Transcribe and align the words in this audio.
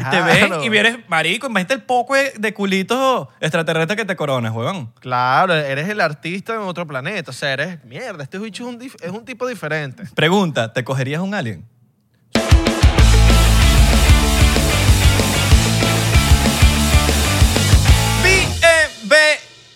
claro. 0.00 0.10
Te 0.10 0.48
ven 0.48 0.62
y 0.62 0.68
vienes 0.68 0.98
marico. 1.08 1.46
Imagínate 1.46 1.74
el 1.74 1.82
poco 1.82 2.14
de, 2.14 2.54
culitos 2.54 3.28
extraterrestres 3.40 3.96
que 3.96 4.04
te 4.04 4.16
coronas, 4.16 4.52
huevón. 4.52 4.92
Claro, 5.00 5.54
eres 5.54 5.88
el 5.88 6.00
artista 6.00 6.54
en 6.54 6.60
otro 6.60 6.86
planeta. 6.86 7.30
O 7.30 7.34
sea, 7.34 7.52
eres 7.52 7.84
mierda. 7.84 8.22
Este 8.22 8.38
bicho 8.38 8.64
es 8.68 8.74
un, 8.74 8.80
dif- 8.80 8.96
es 9.02 9.10
un 9.10 9.24
tipo 9.24 9.46
diferente. 9.46 10.04
Pregunta, 10.14 10.72
¿te 10.72 10.84
cogerías 10.84 11.20
un 11.20 11.34
alien? 11.34 11.64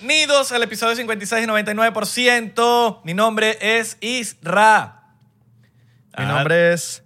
Bienvenidos 0.00 0.52
al 0.52 0.62
episodio 0.62 0.94
56 0.96 1.44
y 1.44 1.48
99%. 1.48 3.00
Mi 3.04 3.14
nombre 3.14 3.58
es 3.60 3.96
Isra. 4.00 5.02
Mi 6.16 6.24
Ah, 6.24 6.28
nombre 6.28 6.72
es 6.72 7.02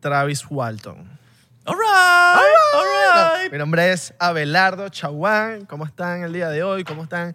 Travis 0.00 0.44
Walton. 0.48 1.15
All 1.66 1.74
right, 1.74 2.44
all 2.74 2.84
right. 3.42 3.52
Mi 3.52 3.58
nombre 3.58 3.90
es 3.92 4.14
Abelardo 4.20 4.88
Chaguán. 4.88 5.64
¿Cómo 5.66 5.84
están 5.84 6.22
el 6.22 6.32
día 6.32 6.48
de 6.48 6.62
hoy? 6.62 6.84
¿Cómo 6.84 7.02
están 7.02 7.34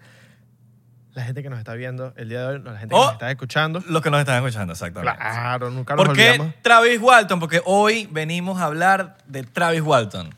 la 1.13 1.23
gente 1.23 1.43
que 1.43 1.49
nos 1.49 1.59
está 1.59 1.73
viendo 1.73 2.13
el 2.15 2.29
día 2.29 2.39
de 2.41 2.45
hoy? 2.47 2.59
No, 2.59 2.71
la 2.71 2.79
gente 2.79 2.93
que 2.95 2.99
Oh. 2.99 3.03
nos 3.05 3.13
está 3.13 3.29
escuchando. 3.31 3.83
Los 3.87 4.01
que 4.01 4.09
nos 4.09 4.21
están 4.21 4.37
escuchando, 4.37 4.71
exactamente. 4.73 5.17
Claro, 5.17 5.69
nunca 5.69 5.95
nos 5.95 6.05
¿Por 6.05 6.15
qué 6.15 6.29
olvidamos. 6.31 6.53
Travis 6.61 7.01
Walton? 7.01 7.39
Porque 7.41 7.61
hoy 7.65 8.07
venimos 8.11 8.59
a 8.61 8.65
hablar 8.65 9.17
de 9.27 9.43
Travis 9.43 9.81
Walton. 9.81 10.33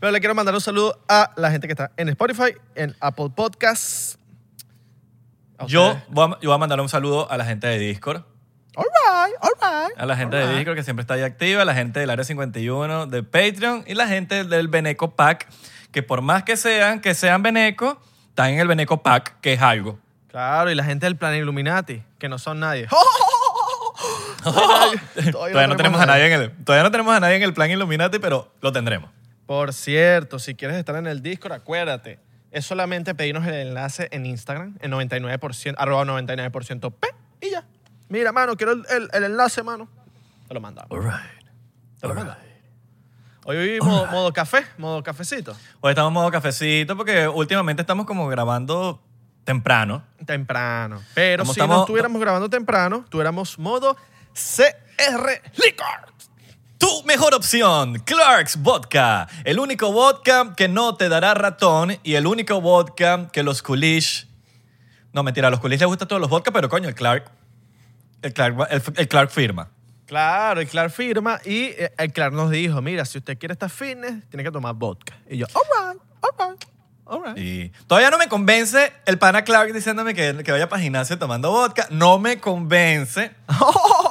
Pero 0.00 0.10
le 0.12 0.18
quiero 0.20 0.34
mandar 0.34 0.54
un 0.54 0.60
saludo 0.60 1.00
a 1.08 1.30
la 1.36 1.50
gente 1.52 1.68
que 1.68 1.72
está 1.74 1.92
en 1.96 2.08
Spotify, 2.08 2.54
en 2.74 2.96
Apple 3.00 3.30
Podcasts. 3.34 4.18
A 5.58 5.66
Yo 5.66 5.88
ustedes. 5.90 6.04
voy, 6.08 6.24
a, 6.24 6.40
yo 6.40 6.48
voy 6.50 6.54
a 6.54 6.58
mandar 6.58 6.80
un 6.80 6.88
saludo 6.88 7.30
a 7.30 7.36
la 7.36 7.44
gente 7.44 7.66
de 7.68 7.78
Discord. 7.78 8.22
All 8.78 8.84
right, 8.84 9.34
all 9.40 9.50
right. 9.60 9.98
A 9.98 10.06
la 10.06 10.16
gente 10.16 10.36
all 10.36 10.42
de 10.42 10.48
right. 10.50 10.58
Discord 10.58 10.76
que 10.76 10.84
siempre 10.84 11.00
está 11.00 11.14
ahí 11.14 11.22
activa, 11.22 11.62
a 11.62 11.64
la 11.64 11.74
gente 11.74 11.98
del 11.98 12.10
Área 12.10 12.24
51 12.24 13.06
de 13.06 13.22
Patreon 13.24 13.82
y 13.88 13.94
la 13.94 14.06
gente 14.06 14.44
del 14.44 14.68
Beneco 14.68 15.16
Pack, 15.16 15.48
que 15.90 16.04
por 16.04 16.22
más 16.22 16.44
que 16.44 16.56
sean, 16.56 17.00
que 17.00 17.14
sean 17.14 17.42
Beneco, 17.42 18.00
están 18.28 18.50
en 18.50 18.60
el 18.60 18.68
Beneco 18.68 19.02
Pack, 19.02 19.40
que 19.40 19.54
es 19.54 19.62
algo. 19.62 19.98
Claro, 20.28 20.70
y 20.70 20.76
la 20.76 20.84
gente 20.84 21.06
del 21.06 21.16
plan 21.16 21.34
Illuminati, 21.34 22.04
que 22.20 22.28
no 22.28 22.38
son 22.38 22.60
nadie. 22.60 22.86
todavía, 25.32 25.66
no 25.66 25.76
tenemos 25.76 26.00
a 26.00 26.06
nadie 26.06 26.32
en 26.32 26.40
el, 26.40 26.64
todavía 26.64 26.84
no 26.84 26.92
tenemos 26.92 27.16
a 27.16 27.18
nadie 27.18 27.34
en 27.34 27.42
el 27.42 27.54
plan 27.54 27.68
Illuminati, 27.72 28.20
pero 28.20 28.52
lo 28.60 28.70
tendremos. 28.70 29.10
Por 29.46 29.72
cierto, 29.72 30.38
si 30.38 30.54
quieres 30.54 30.76
estar 30.76 30.94
en 30.94 31.08
el 31.08 31.20
Discord, 31.20 31.52
acuérdate. 31.52 32.20
Es 32.52 32.64
solamente 32.64 33.16
pedirnos 33.16 33.44
el 33.44 33.54
enlace 33.54 34.06
en 34.12 34.24
Instagram, 34.24 34.76
en 34.80 34.92
99%, 34.92 35.74
arroba 35.76 36.04
99% 36.04 36.92
P, 36.92 37.08
y 37.40 37.50
ya. 37.50 37.64
Mira, 38.08 38.32
mano, 38.32 38.56
quiero 38.56 38.72
el, 38.72 38.84
el- 38.90 39.08
el 39.12 39.24
enlace, 39.24 39.62
mano. 39.62 39.88
Te 40.46 40.54
lo 40.54 40.60
mandamos. 40.60 40.90
All 40.90 41.02
right. 41.02 41.50
Te 42.00 42.08
lo 42.08 42.14
mandamos. 42.14 42.42
Hoy 43.44 43.56
hoy 43.56 43.80
modo, 43.80 44.06
modo 44.08 44.32
café, 44.32 44.66
modo 44.76 45.02
cafecito. 45.02 45.56
Hoy 45.80 45.90
estamos 45.90 46.10
en 46.10 46.14
modo 46.14 46.30
cafecito 46.30 46.96
porque 46.96 47.26
últimamente 47.26 47.80
estamos 47.82 48.04
como 48.06 48.28
grabando 48.28 49.02
temprano. 49.44 50.04
Temprano. 50.26 51.02
Pero 51.14 51.42
Como 51.44 51.54
si 51.54 51.60
no 51.60 51.80
estuviéramos 51.80 52.20
grabando 52.20 52.50
temprano, 52.50 53.06
tuviéramos 53.08 53.58
modo 53.58 53.96
CR 54.34 55.40
Liquor. 55.64 56.12
Tu 56.76 57.02
mejor 57.04 57.34
opción, 57.34 57.98
Clark's 58.00 58.56
Vodka. 58.62 59.26
El 59.44 59.58
único 59.58 59.90
vodka 59.92 60.54
que 60.54 60.68
no 60.68 60.94
te 60.96 61.08
dará 61.08 61.32
ratón 61.34 61.96
y 62.02 62.14
el 62.14 62.26
único 62.26 62.60
vodka 62.60 63.28
que 63.32 63.42
los 63.42 63.62
coolish... 63.62 64.28
No, 65.12 65.22
mentira, 65.22 65.48
a 65.48 65.50
los 65.50 65.58
coolish 65.60 65.80
les 65.80 65.88
gustan 65.88 66.06
todos 66.06 66.20
los 66.20 66.30
vodka, 66.30 66.50
pero 66.52 66.68
coño, 66.68 66.88
el 66.88 66.94
Clark... 66.94 67.30
El 68.22 68.32
Clark, 68.32 68.66
el, 68.70 68.82
el 68.96 69.08
Clark 69.08 69.30
firma. 69.30 69.70
Claro, 70.06 70.60
el 70.62 70.68
Clark 70.68 70.90
firma 70.90 71.38
y 71.44 71.64
eh, 71.66 71.92
el 71.98 72.12
Clark 72.12 72.32
nos 72.32 72.50
dijo, 72.50 72.80
mira, 72.80 73.04
si 73.04 73.18
usted 73.18 73.38
quiere 73.38 73.52
estar 73.52 73.68
fitness, 73.68 74.26
tiene 74.30 74.42
que 74.42 74.50
tomar 74.50 74.74
vodka. 74.74 75.14
Y 75.28 75.36
yo, 75.36 75.46
all 75.52 75.92
right, 75.92 76.02
all 76.22 76.50
right, 76.50 76.64
all 77.04 77.22
right. 77.22 77.38
Y 77.38 77.72
todavía 77.86 78.10
no 78.10 78.16
me 78.16 78.26
convence 78.26 78.92
el 79.04 79.18
pana 79.18 79.44
Clark 79.44 79.72
diciéndome 79.72 80.14
que, 80.14 80.42
que 80.42 80.50
vaya 80.50 80.68
para 80.68 80.82
gimnasio 80.82 81.18
tomando 81.18 81.50
vodka. 81.50 81.86
No 81.90 82.18
me 82.18 82.40
convence. 82.40 83.32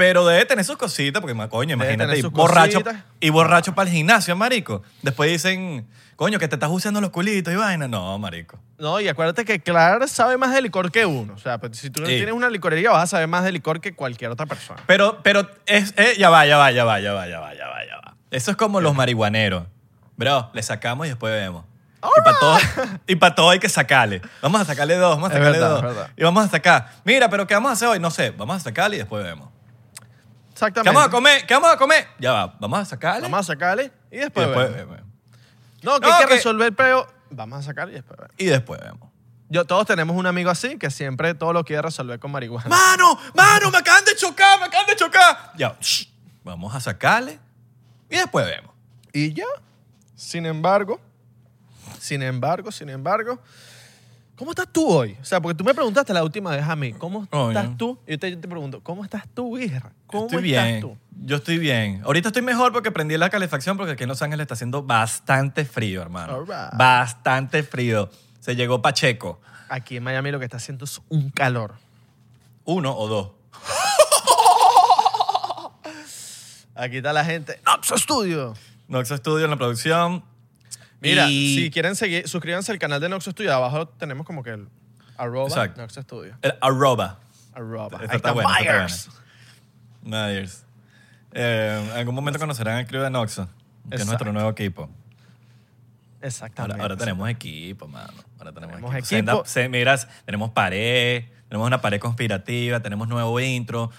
Pero 0.00 0.24
debe 0.26 0.46
tener 0.46 0.64
sus 0.64 0.78
cositas, 0.78 1.20
porque, 1.20 1.36
coño, 1.50 1.74
imagínate, 1.74 2.18
y 2.18 2.22
borracho, 2.22 2.82
cositas. 2.82 3.04
y 3.20 3.28
borracho 3.28 3.74
para 3.74 3.90
el 3.90 3.94
gimnasio, 3.94 4.34
marico. 4.34 4.82
Después 5.02 5.30
dicen, 5.30 5.86
coño, 6.16 6.38
que 6.38 6.48
te 6.48 6.56
estás 6.56 6.70
usando 6.70 7.02
los 7.02 7.10
culitos 7.10 7.52
y 7.52 7.56
vaina. 7.58 7.86
No, 7.86 8.18
marico. 8.18 8.58
No, 8.78 8.98
y 8.98 9.08
acuérdate 9.08 9.44
que 9.44 9.60
Clark 9.60 10.08
sabe 10.08 10.38
más 10.38 10.54
de 10.54 10.62
licor 10.62 10.90
que 10.90 11.04
uno. 11.04 11.34
O 11.34 11.38
sea, 11.38 11.58
pues, 11.58 11.76
si 11.76 11.90
tú 11.90 12.00
no 12.00 12.06
Sí. 12.06 12.14
tienes 12.16 12.32
una 12.32 12.48
licorería, 12.48 12.92
vas 12.92 13.02
a 13.02 13.06
saber 13.08 13.28
más 13.28 13.44
de 13.44 13.52
licor 13.52 13.82
que 13.82 13.94
cualquier 13.94 14.30
otra 14.30 14.46
persona. 14.46 14.80
Pero, 14.86 15.20
pero, 15.22 15.46
es, 15.66 15.92
eh, 15.98 16.14
ya 16.18 16.30
va, 16.30 16.46
ya 16.46 16.56
va, 16.56 16.70
ya 16.72 16.84
va, 16.86 16.98
ya 16.98 17.12
va, 17.12 17.28
ya 17.28 17.38
va, 17.38 17.54
ya 17.54 17.68
va, 17.68 17.84
ya 17.84 17.96
va. 17.98 18.16
Eso 18.30 18.50
es 18.52 18.56
como 18.56 18.80
los 18.80 18.94
marihuaneros. 18.94 19.64
Bro, 20.16 20.48
le 20.54 20.62
sacamos 20.62 21.08
y 21.08 21.10
después 21.10 21.30
vemos. 21.34 21.66
Y 22.02 22.22
para 22.24 22.38
todo, 22.38 22.58
y 23.06 23.16
pa' 23.16 23.34
todo 23.34 23.50
hay 23.50 23.58
que 23.58 23.68
sacarle. 23.68 24.22
Vamos 24.40 24.62
a 24.62 24.64
sacarle 24.64 24.94
dos, 24.96 25.16
vamos 25.16 25.30
a 25.30 25.34
sacarle 25.34 25.58
verdad, 25.58 25.82
dos. 25.82 26.08
Y 26.16 26.22
vamos 26.24 26.46
a 26.46 26.48
sacar. 26.48 26.90
Mira, 27.04 27.28
pero 27.28 27.46
¿qué 27.46 27.52
vamos 27.52 27.68
a 27.68 27.72
hacer 27.74 27.88
hoy? 27.88 28.00
No 28.00 28.10
sé, 28.10 28.30
vamos 28.30 28.56
a 28.56 28.60
sacarle 28.60 28.96
y 28.96 29.00
después 29.00 29.22
vemos. 29.22 29.50
¿Qué 30.72 30.82
vamos 30.82 31.04
a 31.04 31.10
comer? 31.10 31.46
¿Qué 31.46 31.54
vamos 31.54 31.70
a 31.72 31.76
comer? 31.76 32.06
Ya 32.18 32.32
va, 32.32 32.54
vamos 32.60 32.78
a 32.80 32.84
sacarle. 32.84 33.22
Vamos 33.22 33.40
a 33.40 33.42
sacarle 33.52 33.90
y 34.10 34.16
y 34.16 34.18
después, 34.20 34.48
vemos. 34.48 34.74
vemos. 34.74 34.98
No, 35.82 35.98
que 36.00 36.06
No, 36.06 36.12
hay 36.14 36.22
que 36.22 36.28
que- 36.28 36.34
resolver, 36.36 36.74
pero 36.74 37.06
vamos 37.30 37.58
a 37.60 37.62
sacar 37.62 37.88
y 37.88 37.92
después 37.92 38.18
vemos. 38.18 38.34
Y 38.36 38.44
después 38.46 38.80
vemos. 38.80 39.08
Yo, 39.48 39.64
todos 39.64 39.86
tenemos 39.86 40.16
un 40.16 40.26
amigo 40.26 40.48
así 40.50 40.78
que 40.78 40.90
siempre 40.90 41.34
todo 41.34 41.52
lo 41.52 41.64
quiere 41.64 41.82
resolver 41.82 42.20
con 42.20 42.30
marihuana. 42.30 42.68
¡Mano! 42.68 43.18
¡Mano! 43.34 43.70
¡Me 43.70 43.78
acaban 43.78 44.04
de 44.04 44.14
chocar! 44.14 44.60
¡Me 44.60 44.66
acaban 44.66 44.86
de 44.86 44.94
chocar! 44.96 45.52
Ya, 45.56 45.76
shh, 45.80 46.06
vamos 46.44 46.72
a 46.74 46.80
sacarle 46.80 47.40
y 48.08 48.16
después 48.16 48.46
vemos. 48.46 48.72
Y 49.12 49.32
ya. 49.32 49.44
Sin 50.14 50.46
embargo, 50.46 51.00
sin 51.98 52.22
embargo, 52.22 52.70
sin 52.70 52.90
embargo, 52.90 53.40
¿cómo 54.40 54.52
estás 54.52 54.68
tú 54.72 54.88
hoy? 54.88 55.18
O 55.20 55.24
sea, 55.24 55.38
porque 55.38 55.54
tú 55.54 55.64
me 55.64 55.74
preguntaste 55.74 56.14
la 56.14 56.24
última 56.24 56.52
vez 56.52 56.64
a 56.64 56.74
mí, 56.74 56.94
¿cómo 56.94 57.24
estás 57.24 57.76
tú? 57.76 57.98
Y 58.06 58.12
yo 58.12 58.18
te, 58.18 58.30
yo 58.30 58.40
te 58.40 58.48
pregunto, 58.48 58.80
¿cómo 58.82 59.04
estás 59.04 59.24
tú, 59.34 59.58
hija? 59.58 59.92
¿Cómo 60.06 60.28
estoy 60.28 60.50
estás 60.50 60.64
bien. 60.64 60.80
tú? 60.80 60.96
Yo 61.26 61.36
estoy 61.36 61.58
bien. 61.58 62.00
Ahorita 62.06 62.28
estoy 62.28 62.40
mejor 62.40 62.72
porque 62.72 62.90
prendí 62.90 63.18
la 63.18 63.28
calefacción 63.28 63.76
porque 63.76 63.92
aquí 63.92 64.04
en 64.04 64.08
Los 64.08 64.22
Ángeles 64.22 64.44
está 64.44 64.54
haciendo 64.54 64.82
bastante 64.82 65.66
frío, 65.66 66.00
hermano. 66.00 66.40
Right. 66.40 66.72
Bastante 66.72 67.62
frío. 67.62 68.08
Se 68.40 68.56
llegó 68.56 68.80
Pacheco. 68.80 69.42
Aquí 69.68 69.98
en 69.98 70.04
Miami 70.04 70.30
lo 70.30 70.38
que 70.38 70.46
está 70.46 70.56
haciendo 70.56 70.86
es 70.86 71.02
un 71.10 71.28
calor. 71.28 71.74
Uno 72.64 72.96
o 72.96 73.08
dos. 73.08 73.32
Aquí 76.74 76.96
está 76.96 77.12
la 77.12 77.26
gente. 77.26 77.60
Noxo 77.66 77.98
Studio. 77.98 78.54
Noxo 78.88 79.18
Studio 79.18 79.44
en 79.44 79.50
la 79.50 79.58
producción. 79.58 80.24
Mira, 81.00 81.28
Y- 81.30 81.54
si 81.56 81.70
quieren 81.70 81.96
seguir, 81.96 82.28
suscríbanse 82.28 82.72
al 82.72 82.78
canal 82.78 83.00
de 83.00 83.08
Noxo 83.08 83.30
Studio. 83.30 83.54
Abajo 83.54 83.88
tenemos 83.88 84.26
como 84.26 84.42
que 84.42 84.50
el 84.50 84.68
arroba. 85.16 85.68
Noxo 85.76 86.02
Studio. 86.02 86.36
El 86.42 86.54
arroba. 86.60 87.18
Arroba. 87.54 87.98
Ahí 88.00 88.16
está 88.16 88.34
Myers. 88.34 89.08
Myers. 90.02 90.64
Eh, 91.32 91.86
en 91.92 91.98
algún 91.98 92.14
momento 92.14 92.38
conocerán 92.38 92.78
al 92.78 92.86
crew 92.86 93.02
de 93.02 93.10
Noxo, 93.10 93.46
que 93.88 93.96
es 93.96 94.02
Exacto. 94.02 94.06
nuestro 94.06 94.32
nuevo 94.32 94.50
equipo. 94.50 94.82
Ahora, 94.82 96.26
Exactamente. 96.28 96.82
ahora 96.82 96.96
tenemos 96.96 97.28
equipo, 97.30 97.88
mano. 97.88 98.12
Ahora 98.38 98.52
tenemos, 98.52 98.76
Tenemos 98.76 98.94
equipo. 98.94 99.16
equipo. 99.16 99.32
Senda- 99.36 99.42
se- 99.46 99.68
miras, 99.68 100.08
tenemos 100.26 100.50
pared, 100.50 101.24
tenemos 101.48 101.66
una 101.66 101.80
pared 101.80 101.98
conspirativa, 102.00 102.80
tenemos 102.80 103.08
nuevo 103.08 103.40
intro, 103.40 103.90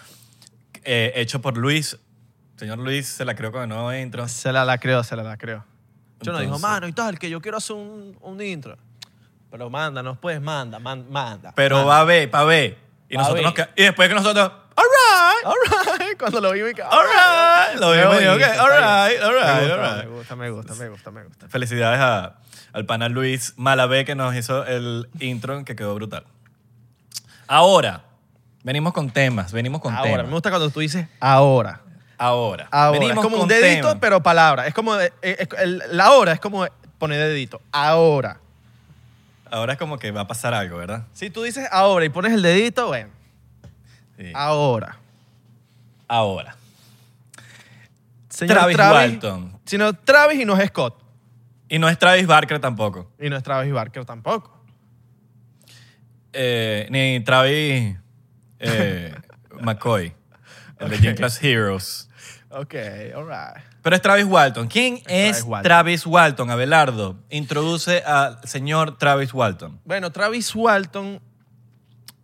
eh, 0.84 1.14
hecho 1.16 1.42
por 1.42 1.58
Luis. 1.58 1.98
Señor 2.58 2.78
Luis 2.78 3.08
se 3.08 3.26
la 3.26 3.34
creó 3.34 3.52
con 3.52 3.64
el 3.64 3.70
nuevo 3.70 3.92
intro. 3.94 4.28
Se 4.28 4.52
la, 4.52 4.66
la 4.66 4.78
creo, 4.78 5.04
se 5.04 5.16
la, 5.16 5.24
la 5.24 5.38
creo. 5.38 5.66
Yo 6.22 6.32
no 6.32 6.40
dijo, 6.40 6.60
mano, 6.60 6.88
y 6.88 6.92
tal, 6.94 7.18
que 7.18 7.30
yo 7.30 7.42
quiero 7.42 7.58
hacer 7.58 7.76
un, 7.76 8.18
un 8.22 8.42
intro. 8.42 8.78
Pero 9.50 9.70
mándanos, 9.70 10.18
pues, 10.20 10.40
manda, 10.42 10.80
man- 10.80 11.06
manda. 11.10 11.52
Pero 11.56 11.78
manda. 11.78 11.90
va 11.90 12.00
a 12.00 12.04
ver, 12.06 12.34
va 12.34 12.40
a 12.40 12.44
ver. 12.46 12.78
Y, 13.10 13.16
Va 13.16 13.22
a 13.22 13.24
nosotros 13.24 13.36
ver. 13.36 13.44
nos 13.44 13.54
queda- 13.54 13.70
y 13.76 13.84
después 13.84 14.08
que 14.08 14.16
nosotros, 14.16 14.52
all 14.76 14.86
right, 14.86 15.46
All 15.46 16.00
right. 16.00 16.18
Cuando 16.18 16.40
lo 16.40 16.52
vi, 16.54 16.62
me 16.62 16.68
right. 16.72 17.80
Lo 17.80 17.92
vimos 17.92 18.22
y 18.22 18.28
ok, 18.28 18.42
all 18.60 18.70
right, 18.70 19.22
all 19.22 19.34
right, 19.34 19.66
Me 19.66 19.72
all 19.72 19.78
gusta, 19.78 19.96
right. 19.96 20.06
me 20.06 20.10
gusta, 20.16 20.36
me 20.36 20.50
gusta, 20.50 20.76
me 20.76 20.90
gusta, 20.90 21.12
me 21.12 21.24
gusta. 21.26 21.50
Felicidades 21.50 22.00
a- 22.00 22.36
al 22.74 22.86
pana 22.86 23.10
Luis 23.10 23.54
Malavé 23.58 24.06
que 24.06 24.16
nos 24.16 24.34
hizo 24.36 24.66
el 24.66 25.10
intro 25.20 25.66
que 25.66 25.76
quedó 25.76 25.94
brutal. 25.96 26.24
Ahora, 27.48 28.04
venimos 28.64 28.94
con 28.94 29.10
temas, 29.10 29.52
venimos 29.52 29.82
con 29.82 29.94
Ahora, 29.94 30.10
temas. 30.12 30.26
me 30.28 30.34
gusta 30.34 30.50
cuando 30.50 30.70
tú 30.70 30.80
dices 30.80 31.08
ahora. 31.20 31.82
Ahora, 32.24 32.68
Ahora. 32.70 33.00
venimos 33.00 33.18
es 33.18 33.24
como 33.24 33.36
con 33.38 33.44
un 33.44 33.48
dedito, 33.48 34.00
pero 34.00 34.22
palabra. 34.22 34.68
Es 34.68 34.76
como, 34.76 34.96
eh, 35.00 35.12
eh, 35.24 35.38
es- 35.40 35.48
el- 35.60 35.82
la 35.92 36.12
hora 36.12 36.34
es 36.34 36.40
como 36.40 36.68
poner 37.00 37.20
dedito. 37.20 37.60
Ahora. 37.72 38.40
Ahora 39.50 39.74
es 39.74 39.80
como 39.80 39.98
que 39.98 40.12
va 40.12 40.22
a 40.22 40.28
pasar 40.28 40.54
algo, 40.54 40.78
¿verdad? 40.78 41.08
Si 41.14 41.32
tú 41.32 41.42
dices 41.42 41.68
ahora 41.72 42.06
y 42.06 42.10
pones 42.10 42.32
el 42.34 42.44
dedito, 42.44 42.88
bueno, 42.88 43.10
Sí. 44.20 44.32
ahora. 44.36 45.00
Ahora. 46.08 46.56
Señor 48.30 48.56
Travis 48.58 48.78
Walton. 48.78 49.60
Sino 49.66 49.94
Travis 49.94 50.40
y 50.42 50.46
no 50.46 50.56
es 50.58 50.68
Scott. 50.70 51.02
Y 51.70 51.80
no 51.80 51.90
es 51.90 51.98
Travis 51.98 52.28
Barker 52.28 52.60
tampoco. 52.60 53.10
Y 53.20 53.30
no 53.32 53.36
es 53.38 53.42
Travis 53.44 53.74
Barker 53.74 54.06
tampoco. 54.06 54.62
Eh, 56.34 56.88
ni 56.92 57.20
Travis 57.24 57.98
eh, 58.60 59.16
McCoy, 59.62 60.14
el 60.80 60.90
de 60.90 60.96
Ok. 60.96 61.02
Gym 61.02 61.16
Class 61.16 61.44
Heroes. 61.44 62.10
Ok, 62.54 62.76
all 63.16 63.28
right. 63.28 63.64
Pero 63.82 63.96
es 63.96 64.02
Travis 64.02 64.26
Walton. 64.26 64.68
¿Quién 64.68 65.02
es, 65.08 65.38
Travis 65.38 65.44
Walton. 65.44 65.64
Travis 65.64 66.06
Walton? 66.06 66.52
Abelardo, 66.52 67.16
introduce 67.30 68.04
al 68.04 68.40
señor 68.44 68.98
Travis 68.98 69.34
Walton. 69.34 69.80
Bueno, 69.86 70.12
Travis 70.12 70.54
Walton. 70.54 71.22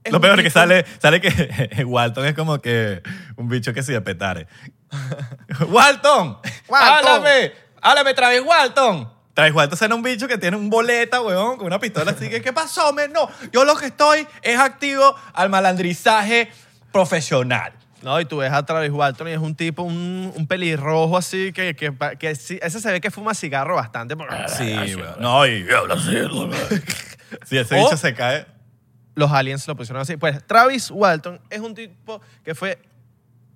es 0.03 0.11
Lo 0.11 0.21
peor 0.21 0.39
es 0.39 0.43
que 0.43 0.49
sale, 0.49 0.85
sale 1.01 1.21
que 1.21 1.83
Walton 1.85 2.25
es 2.25 2.33
como 2.33 2.59
que 2.59 3.01
un 3.37 3.47
bicho 3.47 3.73
que 3.73 3.83
se 3.83 3.93
de 3.93 4.01
petare. 4.01 4.47
¡Walton! 5.69 6.37
Walton. 6.67 6.93
¡Háblame! 6.93 7.53
¡Háblame, 7.81 8.13
Travis 8.13 8.41
Walton! 8.45 9.17
Travis 9.33 9.53
Walton 9.53 9.77
será 9.77 9.95
un 9.95 10.01
bicho 10.01 10.27
que 10.27 10.37
tiene 10.37 10.57
un 10.57 10.69
boleta, 10.69 11.21
weón, 11.21 11.57
con 11.57 11.67
una 11.67 11.79
pistola 11.79 12.11
así 12.11 12.27
que, 12.27 12.41
¿qué 12.41 12.51
pasó, 12.53 12.91
men? 12.91 13.13
No, 13.13 13.29
yo 13.51 13.65
lo 13.65 13.75
que 13.75 13.85
estoy 13.85 14.27
es 14.41 14.59
activo 14.59 15.15
al 15.33 15.49
malandrizaje 15.49 16.49
profesional. 16.91 17.76
No, 18.03 18.19
y 18.21 18.25
tú 18.25 18.37
ves 18.37 18.51
a 18.51 18.63
Travis 18.65 18.91
Walton 18.91 19.27
y 19.27 19.31
es 19.31 19.39
un 19.39 19.55
tipo, 19.55 19.81
un, 19.83 20.31
un 20.35 20.47
pelirrojo 20.47 21.17
así, 21.17 21.51
que, 21.51 21.75
que, 21.75 21.91
que 22.19 22.35
sí- 22.35 22.59
ese 22.61 22.79
se 22.79 22.91
ve 22.91 23.01
que 23.01 23.09
fuma 23.11 23.33
cigarro 23.33 23.75
bastante. 23.75 24.15
porque- 24.15 24.35
Sí, 24.49 24.95
weón. 24.95 25.15
No, 25.19 25.45
y 25.47 25.67
habla 25.71 25.95
así. 25.95 26.15
Si 27.45 27.57
ese 27.57 27.75
bicho 27.75 27.97
se 27.97 28.13
cae... 28.13 28.45
Los 29.15 29.31
aliens 29.31 29.67
lo 29.67 29.75
pusieron 29.75 30.01
así. 30.03 30.15
Pues 30.15 30.45
Travis 30.45 30.91
Walton 30.91 31.41
es 31.49 31.59
un 31.59 31.73
tipo 31.73 32.21
que 32.43 32.53
fue 32.53 32.79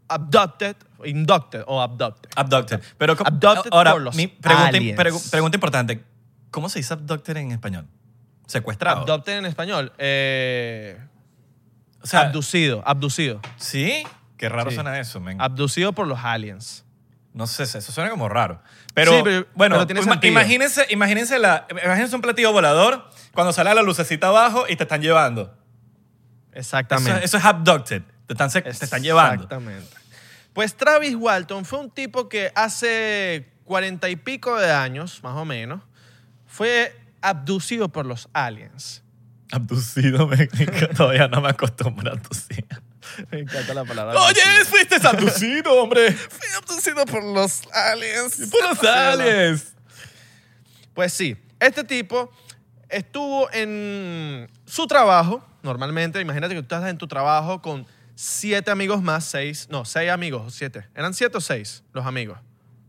abducted, 0.08 0.76
inducted 1.06 1.64
o 1.68 1.80
abducted. 1.80 2.30
Abducted. 2.36 2.82
Pero, 2.98 3.16
¿cómo- 3.16 3.28
Abducted 3.28 3.70
ahora, 3.72 3.92
por 3.94 4.02
los 4.02 4.16
mi 4.16 4.26
pregunta, 4.28 4.70
aliens. 4.70 4.98
pregu- 5.00 5.30
pregunta 5.32 5.56
importante. 5.58 6.04
¿Cómo 6.50 6.68
se 6.68 6.80
dice 6.80 6.94
abducted 6.94 7.38
en 7.38 7.52
español? 7.52 7.86
Secuestrado. 8.48 9.02
Abducted 9.02 9.38
en 9.38 9.46
español. 9.46 9.94
Eh, 10.00 10.98
o 12.02 12.08
sea, 12.08 12.22
abducido, 12.22 12.82
abducido. 12.86 13.40
¿Sí? 13.58 14.04
Qué 14.42 14.50
raro 14.50 14.72
Sí. 14.72 14.76
suena 14.76 15.00
eso, 15.00 15.20
men. 15.20 15.40
Abducido 15.40 15.94
por 15.94 16.08
los 16.08 16.18
aliens. 16.20 16.84
No 17.34 17.46
sé, 17.46 17.62
eso 17.64 17.80
suena 17.80 18.10
como 18.10 18.28
raro. 18.28 18.60
Pero, 18.96 19.12
Sí, 19.14 19.22
pero- 19.24 19.46
bueno, 19.54 19.76
pero 19.76 19.86
tiene 19.86 20.02
ima- 20.02 20.12
sentido. 20.14 20.32
imagínense, 20.34 20.88
imagínense, 20.90 21.38
la, 21.38 21.68
imagínense 21.70 22.16
un 22.16 22.22
platillo 22.24 22.52
volador 22.52 23.08
cuando 23.34 23.54
sale 23.54 23.74
la 23.76 23.84
lucecita 23.84 24.28
abajo 24.30 24.66
y 24.68 24.76
te 24.76 24.84
están 24.84 25.02
llevando. 25.04 25.56
Eso, 26.52 26.60
Exactamente. 26.60 27.24
eso 27.24 27.38
es 27.38 27.46
abducted. 27.46 28.02
Te 28.26 28.34
están, 28.34 28.50
te 28.50 28.68
están 28.70 29.04
llevando. 29.04 29.44
Exactamente. 29.44 29.96
Pues 30.54 30.76
Travis 30.76 31.16
Walton 31.16 31.64
fue 31.66 31.80
un 31.80 31.92
tipo 31.92 32.28
que 32.28 32.52
hace 32.56 33.48
cuarenta 33.64 34.10
y 34.10 34.16
pico 34.16 34.58
de 34.60 34.72
años, 34.72 35.22
más 35.24 35.36
o 35.38 35.46
menos, 35.46 35.82
fue 36.48 37.00
abducido 37.22 37.90
por 37.90 38.08
los 38.08 38.28
aliens. 38.34 39.04
Abducido, 39.52 40.28
men. 40.28 40.50
Todavía 40.98 41.28
no 41.28 41.42
me 41.42 41.50
acostumbro 41.50 42.10
a 42.12 42.16
abducir. 42.16 42.66
Me 43.32 43.40
encanta 43.40 43.74
la 43.74 43.84
palabra. 43.86 44.20
Oye, 44.22 44.42
fuiste 44.66 44.96
abducido, 45.08 45.74
hombre. 45.82 46.12
fui 46.14 46.48
abducido 46.58 47.06
por 47.06 47.24
los 47.24 47.62
aliens. 47.74 48.50
Por 48.52 48.64
los 48.70 48.84
aliens. 48.84 49.74
Pues 50.94 51.14
sí, 51.14 51.36
este 51.60 51.84
tipo 51.84 52.32
estuvo 52.90 53.50
en 53.54 54.50
su 54.66 54.88
trabajo, 54.88 55.46
normalmente, 55.64 56.20
imagínate 56.20 56.54
que 56.54 56.62
tú 56.62 56.76
estás 56.76 56.90
en 56.90 56.98
tu 56.98 57.08
trabajo 57.08 57.62
con 57.62 57.86
siete 58.16 58.70
amigos 58.72 59.02
más, 59.02 59.24
seis, 59.26 59.68
no, 59.70 59.86
seis 59.86 60.10
amigos, 60.12 60.54
siete. 60.54 60.86
¿Eran 60.96 61.14
siete 61.14 61.38
o 61.38 61.42
seis 61.42 61.84
los 61.94 62.06
amigos? 62.06 62.38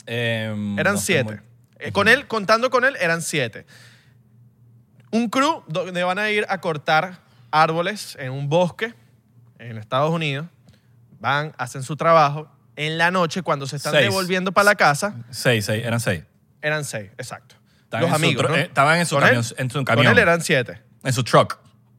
Em, 0.06 0.78
Eran 0.78 0.94
no 0.94 1.00
siete. 1.00 1.24
muy- 1.24 1.40
Eh, 1.78 1.90
con 1.92 2.06
él, 2.08 2.26
contando 2.28 2.70
con 2.70 2.84
él, 2.84 2.96
eran 3.00 3.22
siete. 3.22 3.66
Un 5.10 5.28
crew 5.28 5.62
donde 5.66 6.02
van 6.04 6.18
a 6.18 6.30
ir 6.30 6.46
a 6.48 6.60
cortar 6.60 7.20
árboles 7.50 8.16
en 8.20 8.32
un 8.32 8.48
bosque 8.48 8.94
en 9.70 9.78
Estados 9.78 10.10
Unidos. 10.10 10.46
Van, 11.20 11.52
hacen 11.58 11.82
su 11.82 11.96
trabajo. 11.96 12.50
En 12.76 12.98
la 12.98 13.10
noche, 13.10 13.42
cuando 13.42 13.66
se 13.66 13.76
están 13.76 13.92
Seis. 13.92 14.04
devolviendo 14.06 14.52
para 14.52 14.64
la 14.64 14.74
casa, 14.74 15.14
Seis, 15.30 15.64
seis, 15.66 15.84
eran 15.84 16.00
seis. 16.00 16.24
eran 16.62 16.84
seis, 16.84 17.10
exacto. 17.18 17.54
Estaban 17.84 18.08
Los 18.08 18.16
en 18.16 18.20
su 18.20 18.24
amigos, 18.26 18.44
tro- 18.44 18.48
¿no? 18.48 18.56
eh, 18.56 18.62
estaban 18.62 18.98
en 18.98 19.06
su 19.06 19.14
Con 19.16 19.24
camión- 19.24 19.44
en 19.58 19.70
su 19.70 19.84
Con 19.84 20.06
él 20.06 20.18
eran 20.18 20.40
siete, 20.40 20.80
En 21.04 21.12
su 21.12 21.22
truck. 21.22 21.58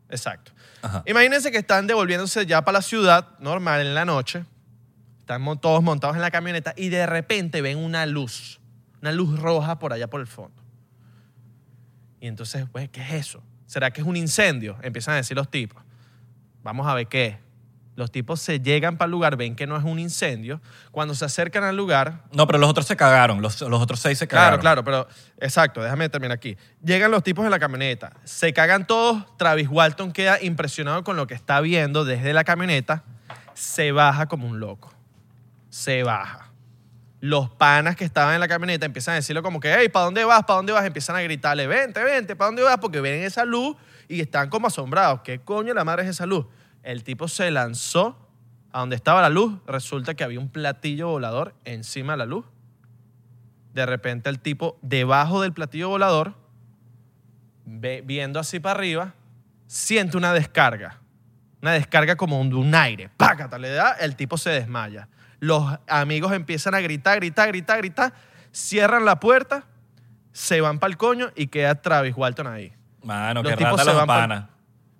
exacto. 0.09 0.51
Ajá. 0.81 1.03
Imagínense 1.05 1.51
que 1.51 1.59
están 1.59 1.85
devolviéndose 1.87 2.45
ya 2.47 2.65
para 2.65 2.79
la 2.79 2.81
ciudad, 2.81 3.37
normal, 3.39 3.81
en 3.81 3.93
la 3.95 4.03
noche. 4.03 4.43
Están 5.19 5.41
mon- 5.41 5.61
todos 5.61 5.81
montados 5.83 6.15
en 6.15 6.21
la 6.21 6.31
camioneta 6.31 6.73
y 6.75 6.89
de 6.89 7.05
repente 7.05 7.61
ven 7.61 7.77
una 7.77 8.05
luz, 8.07 8.59
una 9.01 9.11
luz 9.11 9.39
roja 9.39 9.77
por 9.79 9.93
allá 9.93 10.07
por 10.09 10.19
el 10.21 10.27
fondo. 10.27 10.61
Y 12.19 12.27
entonces, 12.27 12.65
pues, 12.71 12.89
¿qué 12.89 13.01
es 13.01 13.13
eso? 13.13 13.43
¿Será 13.67 13.91
que 13.91 14.01
es 14.01 14.07
un 14.07 14.15
incendio? 14.17 14.77
Empiezan 14.81 15.13
a 15.13 15.17
decir 15.17 15.37
los 15.37 15.49
tipos. 15.49 15.81
Vamos 16.63 16.87
a 16.87 16.93
ver 16.95 17.07
qué 17.07 17.25
es. 17.27 17.35
Los 17.95 18.11
tipos 18.11 18.39
se 18.41 18.59
llegan 18.59 18.97
para 18.97 19.05
el 19.05 19.11
lugar, 19.11 19.37
ven 19.37 19.55
que 19.55 19.67
no 19.67 19.77
es 19.77 19.83
un 19.83 19.99
incendio. 19.99 20.59
Cuando 20.91 21.13
se 21.13 21.25
acercan 21.25 21.63
al 21.63 21.77
lugar, 21.77 22.23
No, 22.31 22.47
pero 22.47 22.57
los 22.57 22.67
otros 22.69 22.87
se 22.87 22.95
cagaron. 22.95 23.41
Los, 23.41 23.61
los 23.61 23.79
otros 23.81 23.99
seis 23.99 24.17
se 24.17 24.27
Claro, 24.27 24.57
cagaron. 24.57 24.61
claro, 24.61 24.83
pero 24.83 25.07
exacto, 25.39 25.81
déjame 25.83 26.09
terminar 26.09 26.35
aquí. 26.35 26.57
Llegan 26.83 27.11
los 27.11 27.21
tipos 27.21 27.45
en 27.45 27.51
la 27.51 27.59
camioneta, 27.59 28.13
se 28.23 28.51
cagan 28.51 28.87
todos, 28.87 29.23
Travis 29.37 29.67
Walton 29.69 30.11
queda 30.11 30.41
impresionado 30.41 31.03
con 31.03 31.15
lo 31.17 31.27
que 31.27 31.35
está 31.35 31.61
viendo 31.61 32.03
desde 32.03 32.33
la 32.33 32.43
camioneta, 32.43 33.03
se 33.53 33.91
baja 33.91 34.25
como 34.25 34.47
un 34.47 34.59
loco. 34.59 34.91
Se 35.69 36.01
baja. 36.03 36.49
Los 37.19 37.49
panas 37.51 37.95
que 37.95 38.03
estaban 38.05 38.33
en 38.33 38.39
la 38.39 38.47
camioneta 38.47 38.85
empiezan 38.85 39.13
a 39.13 39.15
decirle 39.15 39.41
como 39.43 39.59
que, 39.59 39.73
hey, 39.77 39.87
¿para 39.89 40.05
dónde 40.05 40.25
vas? 40.25 40.43
¿Para 40.43 40.57
dónde 40.57 40.73
vas? 40.73 40.83
Empiezan 40.85 41.15
a 41.15 41.21
gritarle, 41.21 41.67
vente, 41.67 42.03
vente, 42.03 42.35
¿para 42.35 42.47
dónde 42.47 42.63
vas? 42.63 42.77
Porque 42.79 42.99
ven 43.01 43.21
esa 43.23 43.45
luz 43.45 43.77
y 44.09 44.19
están 44.19 44.49
como 44.49 44.67
asombrados. 44.67 45.21
¿Qué 45.23 45.39
coño 45.39 45.73
la 45.73 45.83
madre 45.85 46.03
es 46.03 46.09
esa 46.09 46.25
luz? 46.25 46.45
El 46.83 47.03
tipo 47.03 47.27
se 47.27 47.49
lanzó 47.51 48.17
a 48.71 48.79
donde 48.79 48.95
estaba 48.95 49.21
la 49.21 49.29
luz. 49.29 49.59
Resulta 49.65 50.13
que 50.15 50.23
había 50.23 50.39
un 50.39 50.49
platillo 50.49 51.07
volador 51.09 51.55
encima 51.65 52.13
de 52.13 52.17
la 52.17 52.25
luz. 52.25 52.45
De 53.73 53.85
repente 53.85 54.29
el 54.29 54.39
tipo, 54.39 54.77
debajo 54.81 55.41
del 55.41 55.53
platillo 55.53 55.89
volador, 55.89 56.35
ve- 57.65 58.03
viendo 58.05 58.39
así 58.39 58.59
para 58.59 58.77
arriba, 58.77 59.13
siente 59.67 60.17
una 60.17 60.33
descarga. 60.33 60.99
Una 61.61 61.71
descarga 61.71 62.15
como 62.17 62.39
un, 62.39 62.53
un 62.53 62.75
aire. 62.75 63.09
Pácata, 63.17 63.57
le 63.57 63.69
da, 63.71 63.93
el 63.93 64.15
tipo 64.15 64.37
se 64.37 64.49
desmaya. 64.49 65.07
Los 65.39 65.63
amigos 65.87 66.33
empiezan 66.33 66.75
a 66.75 66.81
gritar, 66.81 67.15
gritar, 67.17 67.47
gritar, 67.49 67.77
gritar. 67.79 68.13
Cierran 68.51 69.05
la 69.05 69.19
puerta, 69.19 69.65
se 70.33 70.61
van 70.61 70.77
para 70.79 70.91
el 70.91 70.97
coño 70.97 71.31
y 71.35 71.47
queda 71.47 71.81
Travis 71.81 72.13
Walton 72.15 72.47
ahí. 72.47 72.73
Mano, 73.03 73.41
Los 73.41 73.55
tipos 73.55 73.71
rata 73.71 73.83
se 73.83 73.89
los 73.89 73.95
van 73.97 74.07
pa'l- 74.07 74.21
panas. 74.21 74.45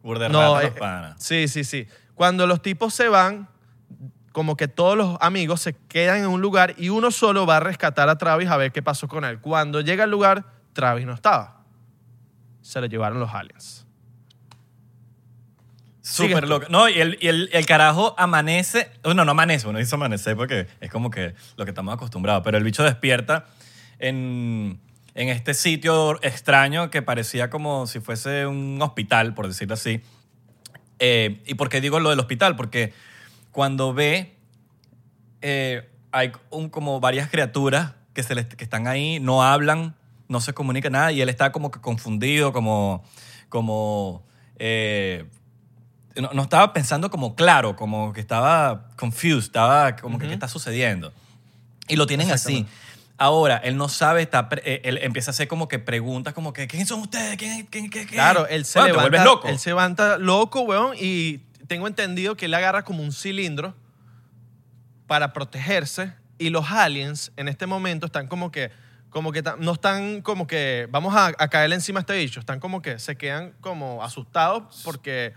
Burde 0.03 0.29
No, 0.29 0.59
eh, 0.59 0.65
los 0.65 0.73
panas. 0.73 1.15
Sí, 1.17 1.47
sí, 1.47 1.63
sí. 1.63 1.87
Cuando 2.13 2.45
los 2.45 2.61
tipos 2.61 2.93
se 2.93 3.07
van, 3.07 3.47
como 4.33 4.57
que 4.57 4.67
todos 4.67 4.97
los 4.97 5.17
amigos 5.21 5.61
se 5.61 5.73
quedan 5.73 6.17
en 6.17 6.27
un 6.27 6.41
lugar 6.41 6.75
y 6.77 6.89
uno 6.89 7.09
solo 7.09 7.45
va 7.45 7.57
a 7.57 7.59
rescatar 7.61 8.09
a 8.09 8.17
Travis 8.17 8.49
a 8.49 8.57
ver 8.57 8.71
qué 8.71 8.83
pasó 8.83 9.07
con 9.07 9.23
él. 9.23 9.39
Cuando 9.39 9.81
llega 9.81 10.03
al 10.03 10.11
lugar, 10.11 10.45
Travis 10.73 11.05
no 11.05 11.13
estaba. 11.13 11.63
Se 12.61 12.79
lo 12.81 12.87
llevaron 12.87 13.19
los 13.19 13.33
aliens. 13.33 13.87
Súper 16.01 16.49
loco. 16.49 16.67
No, 16.69 16.89
y, 16.89 16.99
el, 16.99 17.17
y 17.21 17.27
el, 17.27 17.49
el 17.53 17.65
carajo 17.65 18.13
amanece. 18.17 18.91
Bueno, 19.03 19.23
no 19.23 19.31
amanece, 19.31 19.65
bueno, 19.65 19.79
dice 19.79 19.95
amanecer 19.95 20.35
porque 20.35 20.67
es 20.81 20.91
como 20.91 21.09
que 21.09 21.33
lo 21.55 21.63
que 21.63 21.71
estamos 21.71 21.93
acostumbrados. 21.93 22.43
Pero 22.43 22.57
el 22.57 22.63
bicho 22.65 22.83
despierta 22.83 23.45
en, 23.99 24.81
en 25.15 25.29
este 25.29 25.53
sitio 25.53 26.21
extraño 26.23 26.89
que 26.89 27.01
parecía 27.01 27.49
como 27.49 27.85
si 27.87 27.99
fuese 27.99 28.47
un 28.47 28.81
hospital, 28.81 29.33
por 29.33 29.47
decirlo 29.47 29.75
así. 29.75 30.01
Eh, 30.99 31.41
¿Y 31.45 31.53
por 31.55 31.69
qué 31.69 31.81
digo 31.81 31.99
lo 31.99 32.09
del 32.09 32.19
hospital? 32.19 32.55
Porque 32.55 32.93
cuando 33.51 33.93
ve, 33.93 34.35
eh, 35.41 35.89
hay 36.11 36.31
un- 36.49 36.69
como 36.69 36.99
varias 36.99 37.29
criaturas 37.29 37.93
que, 38.13 38.23
se 38.23 38.35
le- 38.35 38.47
que 38.47 38.63
están 38.63 38.87
ahí, 38.87 39.19
no 39.19 39.43
hablan, 39.43 39.95
no 40.29 40.39
se 40.41 40.53
comunica 40.53 40.89
nada, 40.89 41.11
y 41.11 41.21
él 41.21 41.29
está 41.29 41.51
como 41.51 41.71
que 41.71 41.79
confundido, 41.81 42.53
como, 42.53 43.03
como 43.49 44.23
eh, 44.57 45.25
no, 46.15 46.29
no 46.33 46.43
estaba 46.43 46.73
pensando 46.73 47.09
como 47.09 47.35
claro, 47.35 47.75
como 47.75 48.13
que 48.13 48.21
estaba 48.21 48.87
confused, 48.95 49.45
estaba 49.47 49.95
como 49.95 50.17
que 50.19 50.27
qué 50.27 50.33
está 50.35 50.47
sucediendo. 50.47 51.11
Y 51.87 51.95
lo 51.97 52.05
tienen 52.07 52.27
así. 52.31 52.65
Ahora, 53.17 53.57
él 53.57 53.77
no 53.77 53.89
sabe, 53.89 54.23
está, 54.23 54.49
pre- 54.49 54.63
eh, 54.65 54.81
él 54.85 54.97
empieza 55.01 55.29
a 55.29 55.33
hacer 55.33 55.47
como 55.47 55.67
que 55.67 55.77
preguntas 55.79 56.33
como 56.33 56.51
que, 56.51 56.67
¿quién 56.67 56.85
son 56.87 56.99
ustedes? 57.01 57.37
¿Quién, 57.37 57.65
quién, 57.67 57.89
qué, 57.89 58.05
qué? 58.07 58.15
Claro, 58.15 58.47
él 58.47 58.65
se 58.65 58.79
Bueno, 58.79 58.95
te 58.95 58.99
vuelves 59.01 59.21
levanta. 59.21 59.35
loco. 59.35 59.47
Él 59.49 59.59
se 59.59 59.69
levanta 59.69 60.17
loco, 60.17 60.61
weón, 60.61 60.95
y 60.99 61.37
tengo 61.67 61.87
entendido 61.87 62.35
que 62.35 62.45
él 62.47 62.53
agarra 62.53 62.83
como 62.83 63.03
un 63.03 63.11
cilindro 63.13 63.75
para 65.07 65.33
protegerse 65.33 66.13
y 66.37 66.49
los 66.49 66.71
aliens 66.71 67.31
en 67.37 67.47
este 67.47 67.67
momento 67.67 68.05
están 68.07 68.27
como 68.27 68.51
que 68.51 68.71
como 69.09 69.31
que 69.31 69.43
ta- 69.43 69.57
no 69.59 69.73
están 69.73 70.21
como 70.23 70.47
que 70.47 70.87
vamos 70.89 71.13
a, 71.15 71.27
a 71.27 71.47
caerle 71.47 71.75
encima 71.75 71.99
a 71.99 72.01
este 72.01 72.17
bicho, 72.17 72.39
están 72.39 72.59
como 72.59 72.81
que 72.81 72.97
se 72.97 73.15
quedan 73.15 73.53
como 73.61 74.03
asustados 74.03 74.81
porque 74.83 75.33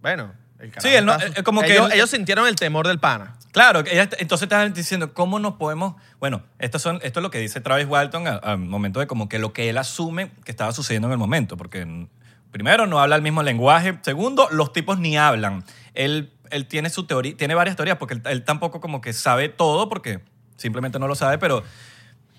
bueno, 0.00 0.32
el 0.60 0.70
carajo 0.70 0.88
Sí, 0.88 0.94
él 0.94 1.04
no- 1.06 1.14
está 1.14 1.40
eh, 1.40 1.42
como 1.42 1.60
que 1.62 1.72
ellos, 1.72 1.86
él- 1.86 1.92
ellos 1.94 2.10
sintieron 2.10 2.46
el 2.46 2.56
temor 2.56 2.86
del 2.86 2.98
pana. 2.98 3.36
Claro, 3.52 3.82
que 3.84 3.92
ella- 3.92 4.08
entonces 4.18 4.44
estaban 4.44 4.72
diciendo, 4.72 5.14
¿cómo 5.14 5.38
nos 5.38 5.54
podemos...? 5.54 5.94
Bueno, 6.20 6.42
esto, 6.58 6.78
son, 6.78 7.00
esto 7.02 7.20
es 7.20 7.22
lo 7.22 7.30
que 7.30 7.38
dice 7.38 7.60
Travis 7.60 7.86
Walton 7.86 8.26
al 8.26 8.40
al 8.42 8.58
momento 8.58 9.00
de 9.00 9.06
como 9.06 9.28
que 9.28 9.38
lo 9.38 9.52
que 9.52 9.68
él 9.70 9.78
asume 9.78 10.30
que 10.44 10.50
estaba 10.50 10.72
sucediendo 10.72 11.08
en 11.08 11.12
el 11.12 11.18
momento, 11.18 11.56
porque 11.56 11.84
mm, 11.86 12.08
primero 12.50 12.86
no 12.86 13.00
habla 13.00 13.16
el 13.16 13.22
mismo 13.22 13.42
lenguaje, 13.42 13.98
segundo, 14.02 14.48
los 14.50 14.72
tipos 14.72 14.98
ni 14.98 15.16
hablan. 15.16 15.64
Él, 15.94 16.32
él 16.50 16.66
tiene 16.66 16.90
su 16.90 17.06
teoría, 17.06 17.36
tiene 17.36 17.54
varias 17.54 17.76
teorías, 17.76 17.96
porque 17.98 18.14
él, 18.14 18.22
él 18.26 18.44
tampoco 18.44 18.80
como 18.80 19.00
que 19.00 19.12
sabe 19.12 19.48
todo, 19.48 19.88
porque 19.88 20.20
simplemente 20.56 20.98
no 20.98 21.08
lo 21.08 21.14
sabe, 21.14 21.38
pero 21.38 21.62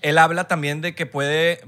él 0.02 0.16
habla 0.18 0.44
también 0.48 0.80
de 0.80 0.94
que 0.94 1.06
puede, 1.06 1.60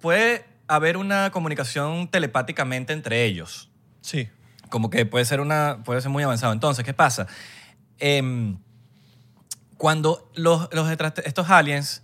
puede 0.00 0.44
haber 0.68 0.96
una 0.96 1.30
comunicación 1.30 2.08
telepáticamente 2.08 2.92
entre 2.92 3.24
ellos. 3.24 3.70
Sí. 4.00 4.28
Como 4.72 4.88
que 4.88 5.04
puede 5.04 5.26
ser, 5.26 5.40
una, 5.42 5.80
puede 5.84 6.00
ser 6.00 6.10
muy 6.10 6.22
avanzado. 6.22 6.54
Entonces, 6.54 6.82
¿qué 6.82 6.94
pasa? 6.94 7.26
Em, 7.98 8.56
cuando 9.76 10.30
los, 10.34 10.70
los 10.72 10.90
estos 10.90 11.50
aliens 11.50 12.02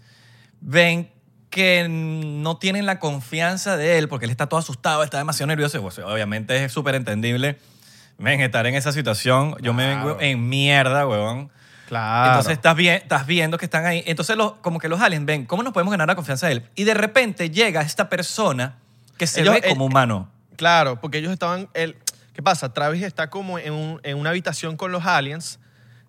ven 0.61 1.11
que 1.49 1.87
no 1.89 2.59
tienen 2.59 2.85
la 2.85 2.99
confianza 2.99 3.79
de 3.79 3.97
él, 3.97 4.07
porque 4.07 4.27
él 4.27 4.31
está 4.31 4.49
todo 4.51 4.61
asustado, 4.61 5.03
está 5.03 5.17
demasiado 5.17 5.47
nervioso, 5.47 5.81
pues, 5.81 5.99
obviamente 6.01 6.63
es 6.63 6.71
súper 6.71 6.95
entendible. 6.95 7.59
Ven, 8.19 8.43
estar 8.43 8.67
en 8.67 8.75
esa 8.75 8.93
situación, 8.93 9.57
yo 9.63 9.73
me 9.73 9.87
vengo 9.87 10.21
en 10.21 10.47
mierda, 10.47 11.07
huevón. 11.07 11.51
Claro. 11.87 12.33
Entonces 12.33 12.53
estás, 12.53 12.77
bien, 12.77 12.97
estás 12.97 13.27
viendo 13.27 13.57
que 13.57 13.65
están 13.65 13.87
ahí. 13.87 14.03
Entonces 14.07 14.37
los, 14.37 14.57
como 14.57 14.79
que 14.79 14.91
los 14.91 15.01
aliens 15.01 15.25
ven, 15.25 15.47
¿cómo 15.47 15.63
nos 15.63 15.73
podemos 15.73 15.91
ganar 15.91 16.07
la 16.07 16.17
confianza 16.17 16.49
de 16.49 16.53
él? 16.53 16.69
Y 16.75 16.85
de 16.85 16.93
repente 16.93 17.49
llega 17.49 17.81
esta 17.81 18.11
persona 18.11 18.77
que 19.17 19.27
se 19.27 19.41
Ellos- 19.41 19.55
ve 19.55 19.63
como 19.71 19.85
eh, 19.85 19.87
humano. 19.87 20.31
Claro, 20.59 21.01
porque 21.01 21.19
ellos 21.19 21.33
estaban. 21.33 21.69
El, 21.73 21.97
¿Qué 22.39 22.43
pasa? 22.45 22.73
Travis 22.73 23.03
está 23.03 23.29
como 23.29 23.59
en, 23.59 23.73
un- 23.73 24.01
en 24.05 24.17
una 24.17 24.31
habitación 24.31 24.77
con 24.77 24.93
los 24.93 25.05
aliens, 25.05 25.59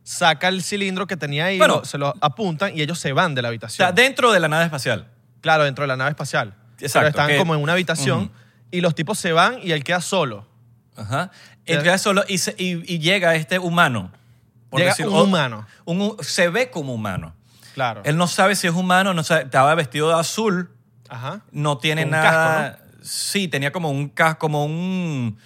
saca 0.04 0.48
el 0.50 0.62
cilindro 0.62 1.08
que 1.08 1.18
tenía 1.18 1.46
ahí, 1.46 1.58
Bueno. 1.58 1.78
lo- 1.78 1.86
se 1.86 1.98
lo 1.98 2.14
apuntan 2.22 2.78
y 2.78 2.84
ellos 2.84 3.00
se 3.00 3.14
van 3.14 3.34
de 3.34 3.42
la 3.42 3.48
O 3.48 3.50
habitación. 3.50 3.88
sea, 3.88 3.92
dentro 3.92 4.32
de 4.32 4.40
la 4.40 4.48
nave 4.48 4.66
espacial. 4.66 5.08
claro, 5.42 5.64
dentro 5.64 5.82
de 5.86 5.88
la 5.88 5.96
nave 5.98 6.12
espacial. 6.12 6.54
Exacto, 6.80 7.00
Pero 7.00 7.08
están 7.10 7.28
que- 7.30 7.38
como 7.40 7.56
en 7.56 7.64
una 7.64 7.74
habitación 7.74 8.26
Ujú. 8.26 8.32
y 8.70 8.82
los 8.82 8.94
tipos 8.94 9.18
se 9.18 9.32
van 9.32 9.58
y 9.64 9.72
él 9.72 9.84
queda 9.84 10.02
solo. 10.02 10.46
Ajá. 10.96 11.32
Ya. 11.66 11.74
Entra 11.78 11.98
solo 11.98 12.24
y, 12.28 12.38
se- 12.38 12.54
y- 12.60 12.84
y 12.94 13.00
llega 13.00 13.34
este 13.34 13.58
humano. 13.58 14.12
por 14.70 14.80
Llega 14.82 14.94
un 15.00 15.06
o- 15.16 15.24
humano. 15.24 15.66
un 15.86 16.00
hu- 16.00 16.24
se 16.24 16.48
ve 16.50 16.70
como 16.70 16.94
humano. 16.94 17.34
Claro. 17.74 18.04
Él 18.06 18.18
no 18.18 18.28
sabe 18.28 18.56
si 18.56 18.68
es 18.68 18.74
humano, 18.76 19.16
no 19.16 19.24
sabe, 19.24 19.46
estaba 19.46 19.74
vestido 19.74 20.10
de 20.10 20.20
azul, 20.20 20.70
Ajá. 21.10 21.42
no 21.52 21.80
tiene 21.80 22.04
Con 22.04 22.14
un 22.14 22.20
nada. 22.20 22.80
Sí, 23.02 23.48
tenía 23.48 23.72
como 23.72 23.90
un 23.90 24.10
casco, 24.10 24.38
como 24.38 24.66
un. 24.66 25.40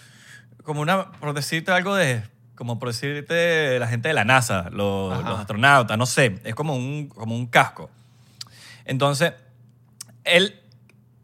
Como 0.64 0.82
una. 0.82 1.12
Por 1.14 1.34
decirte 1.34 1.72
algo 1.72 1.96
de. 1.96 2.24
Como 2.56 2.78
por 2.80 2.90
decirte 2.90 3.80
la 3.80 3.88
gente 3.88 4.10
de 4.10 4.14
la 4.14 4.26
NASA, 4.26 4.70
los, 4.72 5.14
astronautas, 5.26 5.98
no 5.98 6.06
sé. 6.06 6.40
Es 6.44 6.54
como 6.56 6.76
un, 6.76 7.08
como 7.10 7.36
un 7.36 7.48
casco. 7.48 7.90
Entonces, 8.86 9.34
él 10.24 10.60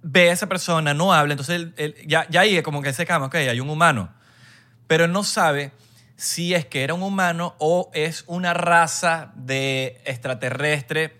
ve 0.01 0.29
a 0.29 0.34
esa 0.34 0.48
persona, 0.48 0.93
no 0.93 1.13
habla, 1.13 1.34
entonces 1.34 1.55
él- 1.58 1.74
él- 1.77 1.96
ya, 2.08 2.25
ya 2.29 2.41
ahí 2.41 2.62
como 2.63 2.81
que 2.81 2.93
se 2.93 3.05
cama, 3.05 3.27
ok, 3.27 3.36
hay 3.36 3.60
un 3.60 3.69
humano. 3.69 4.10
Pero 4.88 5.05
él 5.05 5.12
no 5.12 5.24
sabe 5.24 5.72
si 6.15 6.55
es 6.55 6.65
que 6.65 6.84
era 6.84 6.93
un 6.96 7.03
humano 7.03 7.55
o 7.60 7.91
es 7.93 8.24
una 8.27 8.53
raza 8.55 9.31
de 9.36 10.01
extraterrestre 10.05 11.15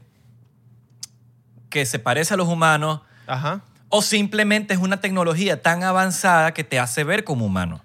que 1.70 1.86
se 1.86 2.00
parece 2.00 2.34
a 2.34 2.38
los 2.38 2.48
humanos 2.48 3.02
Ajá. 3.28 3.62
o 3.90 4.02
simplemente 4.02 4.74
es 4.74 4.80
una 4.80 5.02
tecnología 5.02 5.62
tan 5.62 5.84
avanzada 5.84 6.54
que 6.54 6.64
te 6.64 6.80
hace 6.80 7.04
ver 7.04 7.24
como 7.24 7.46
humano. 7.46 7.84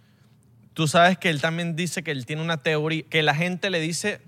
Tú 0.74 0.88
sabes 0.88 1.16
que 1.18 1.30
él 1.30 1.40
también 1.40 1.76
dice 1.76 2.02
que 2.02 2.10
él 2.10 2.26
tiene 2.26 2.42
una 2.42 2.58
teoría, 2.58 3.04
que 3.08 3.22
la 3.22 3.34
gente 3.34 3.70
le 3.70 3.80
dice, 3.80 4.20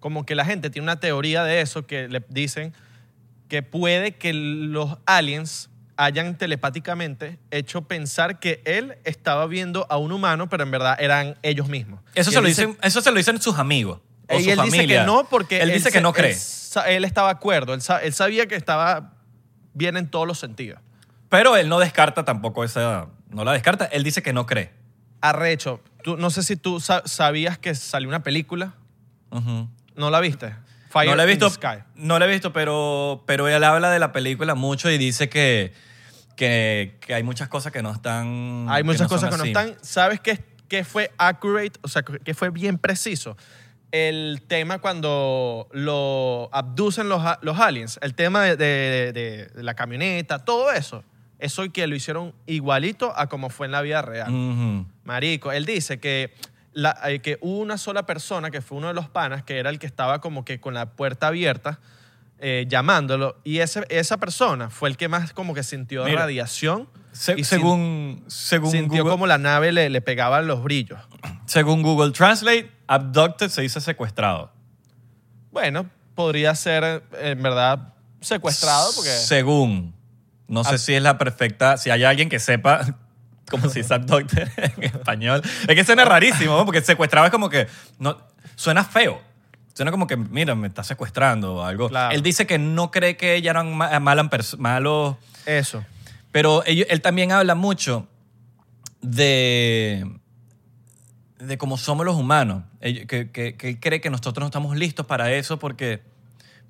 como 0.00 0.26
que 0.26 0.34
la 0.34 0.44
gente 0.44 0.68
tiene 0.68 0.84
una 0.84 1.00
teoría 1.00 1.44
de 1.44 1.60
eso, 1.60 1.86
que 1.86 2.08
le 2.08 2.22
dicen 2.28 2.74
que 3.48 3.62
puede 3.62 4.16
que 4.16 4.32
los 4.34 4.98
aliens 5.06 5.70
hayan 5.96 6.36
telepáticamente 6.38 7.38
hecho 7.50 7.82
pensar 7.82 8.40
que 8.40 8.62
él 8.64 8.96
estaba 9.04 9.46
viendo 9.46 9.86
a 9.90 9.98
un 9.98 10.10
humano, 10.10 10.48
pero 10.48 10.64
en 10.64 10.70
verdad 10.70 10.96
eran 10.98 11.36
ellos 11.42 11.68
mismos. 11.68 12.00
Eso, 12.14 12.30
Y 12.30 12.34
se 12.34 12.40
lo, 12.40 12.48
dice- 12.48 12.66
dicen, 12.66 12.78
eso 12.82 13.00
se 13.00 13.10
lo 13.10 13.16
dicen 13.18 13.40
sus 13.40 13.58
amigos. 13.58 14.00
O 14.28 14.38
y 14.40 14.44
su 14.44 14.50
él 14.50 14.56
familia. 14.56 14.82
dice 14.82 14.94
que 15.00 15.04
no 15.04 15.28
porque 15.28 15.60
Él 15.60 15.72
dice 15.72 15.92
que 15.92 16.00
no 16.00 16.12
cree. 16.12 16.36
Él, 16.88 17.04
estaba 17.04 17.28
de 17.28 17.32
acuerdo, 17.32 17.74
él, 17.74 17.82
él 18.02 18.12
sabía 18.14 18.46
que 18.46 18.54
estaba 18.56 19.12
bien 19.74 19.96
en 19.96 20.08
todos 20.08 20.26
los 20.26 20.38
sentidos. 20.38 20.80
Pero 21.28 21.56
él 21.56 21.68
no 21.68 21.78
descarta 21.78 22.24
tampoco 22.24 22.64
esa. 22.64 23.08
No 23.28 23.44
la 23.44 23.52
descarta. 23.52 23.84
Él 23.86 24.02
dice 24.02 24.22
que 24.22 24.32
no 24.32 24.46
cree. 24.46 24.70
Arrecho, 25.20 25.80
tú, 26.02 26.16
no 26.16 26.30
sé 26.30 26.42
si 26.42 26.56
tú 26.56 26.80
sa- 26.80 27.02
sabías 27.06 27.58
que 27.58 27.74
salió 27.74 28.08
una 28.08 28.22
película. 28.22 28.74
¿no 29.30 30.10
la 30.10 30.20
viste? 30.20 30.54
Fire 30.90 31.08
no 31.08 31.16
la 31.16 31.24
he 31.24 31.32
in 31.32 31.38
the 31.38 31.44
visto, 31.46 31.50
Sky. 31.60 31.82
no 31.96 32.18
la 32.18 32.26
he 32.26 32.28
visto, 32.28 32.52
pero, 32.52 33.22
pero 33.26 33.48
él 33.48 33.64
habla 33.64 33.90
de 33.90 33.98
la 33.98 34.12
película 34.12 34.54
mucho 34.54 34.90
y 34.90 34.98
dice 34.98 35.28
que, 35.30 35.72
que, 36.36 36.98
que 37.00 37.14
hay 37.14 37.22
muchas 37.22 37.48
cosas 37.48 37.72
que 37.72 37.82
no 37.82 37.90
están. 37.92 38.66
Hay 38.68 38.82
muchas 38.84 39.02
no 39.02 39.08
cosas 39.08 39.30
que 39.30 39.38
no 39.38 39.44
están. 39.44 39.74
¿Sabes 39.80 40.20
qué, 40.20 40.44
qué 40.68 40.84
fue 40.84 41.10
accurate? 41.16 41.78
O 41.82 41.88
sea, 41.88 42.02
que 42.02 42.34
fue 42.34 42.50
bien 42.50 42.76
preciso. 42.78 43.36
El 43.90 44.42
tema 44.46 44.78
cuando 44.80 45.68
lo 45.72 46.48
abducen 46.52 47.08
los, 47.08 47.22
los 47.42 47.58
aliens, 47.58 47.98
el 48.02 48.14
tema 48.14 48.42
de, 48.42 48.56
de- 48.56 49.12
de- 49.14 49.46
de 49.46 49.62
la 49.62 49.74
camioneta, 49.74 50.38
todo 50.44 50.72
eso, 50.72 51.04
eso 51.38 51.62
que 51.72 51.86
lo 51.86 51.94
hicieron 51.94 52.34
igualito 52.46 53.12
a 53.16 53.28
como 53.28 53.48
fue 53.50 53.66
en 53.66 53.72
la 53.72 53.80
vida 53.82 54.00
real. 54.02 54.30
Ujú. 54.32 54.86
Marico, 55.04 55.52
él 55.52 55.64
dice 55.66 55.98
que, 56.00 56.34
la- 56.72 56.98
eh, 57.06 57.20
que 57.20 57.38
hubo 57.40 57.58
una 57.58 57.78
sola 57.78 58.06
persona, 58.06 58.50
que 58.50 58.60
fue 58.62 58.78
uno 58.78 58.88
de 58.88 58.94
los 58.94 59.08
panas, 59.08 59.42
que 59.42 59.58
era 59.58 59.70
el 59.70 59.78
que 59.78 59.86
estaba 59.86 60.20
como 60.20 60.44
que 60.44 60.60
con 60.60 60.74
la 60.74 60.92
puerta 60.92 61.28
abierta, 61.28 61.80
eh, 62.38 62.66
llamándolo, 62.68 63.40
y 63.44 63.58
ese, 63.58 63.84
esa 63.88 64.16
persona 64.18 64.68
fue 64.70 64.88
el 64.88 64.96
que 64.96 65.08
más 65.08 65.32
como 65.32 65.54
que 65.54 65.62
sintió 65.62 66.04
Mira, 66.04 66.20
radiación 66.22 66.88
Se- 67.12 67.32
y 67.32 67.36
sin- 67.36 67.44
según, 67.44 68.24
según, 68.26 68.70
sintió 68.72 69.02
Google, 69.04 69.10
como 69.12 69.26
la 69.26 69.38
nave 69.38 69.70
le, 69.72 69.90
le 69.90 70.00
pegaban 70.00 70.46
los 70.48 70.62
brillos. 70.62 70.98
según 71.46 71.82
Google 71.82 72.12
Translate, 72.12 72.70
abducted 72.88 73.48
se 73.48 73.62
dice 73.62 73.80
secuestrado. 73.80 74.52
Bueno, 75.50 75.88
podría 76.14 76.54
ser 76.54 76.82
eh, 76.84 77.02
en 77.30 77.42
verdad 77.42 77.94
secuestrado 78.20 78.90
porque... 78.94 79.10
Según. 79.10 79.94
No 80.48 80.64
sé 80.64 80.74
Ah. 80.74 80.78
si 80.78 80.94
es 80.94 81.02
la 81.02 81.18
perfecta. 81.18 81.76
Si 81.76 81.90
hay 81.90 82.04
alguien 82.04 82.28
que 82.28 82.38
sepa 82.38 82.96
cómo 83.50 83.68
se 83.68 83.80
dice 83.80 83.94
abducted 83.94 84.48
en 84.56 84.82
español. 84.84 85.42
Es 85.68 85.74
que 85.74 85.84
suena 85.84 86.04
rarísimo, 86.04 86.56
¿no? 86.56 86.64
porque 86.64 86.80
secuestrado 86.80 87.26
es 87.26 87.32
como 87.32 87.48
que. 87.48 87.66
No, 87.98 88.16
suena 88.56 88.84
feo. 88.84 89.20
Suena 89.74 89.90
como 89.90 90.06
que, 90.06 90.16
mira, 90.16 90.54
me 90.54 90.68
está 90.68 90.84
secuestrando 90.84 91.54
o 91.56 91.62
algo. 91.64 91.88
Claro. 91.88 92.14
Él 92.14 92.22
dice 92.22 92.46
que 92.46 92.58
no 92.58 92.90
cree 92.90 93.16
que 93.16 93.34
ella 93.36 93.50
eran 93.52 93.72
pers- 93.76 94.58
malos. 94.58 95.16
Eso. 95.46 95.84
Pero 96.30 96.62
él 96.64 97.00
también 97.00 97.32
habla 97.32 97.54
mucho 97.54 98.06
de. 99.00 100.06
de 101.38 101.58
cómo 101.58 101.76
somos 101.78 102.04
los 102.06 102.16
humanos. 102.16 102.64
Ello- 102.80 103.06
Que, 103.06 103.30
que- 103.30 103.56
que 103.56 103.68
él 103.70 103.80
cree 103.80 104.00
que 104.00 104.10
nosotros 104.10 104.40
no 104.42 104.46
estamos 104.46 104.76
listos 104.76 105.06
para 105.06 105.32
eso 105.32 105.58
porque. 105.58 106.02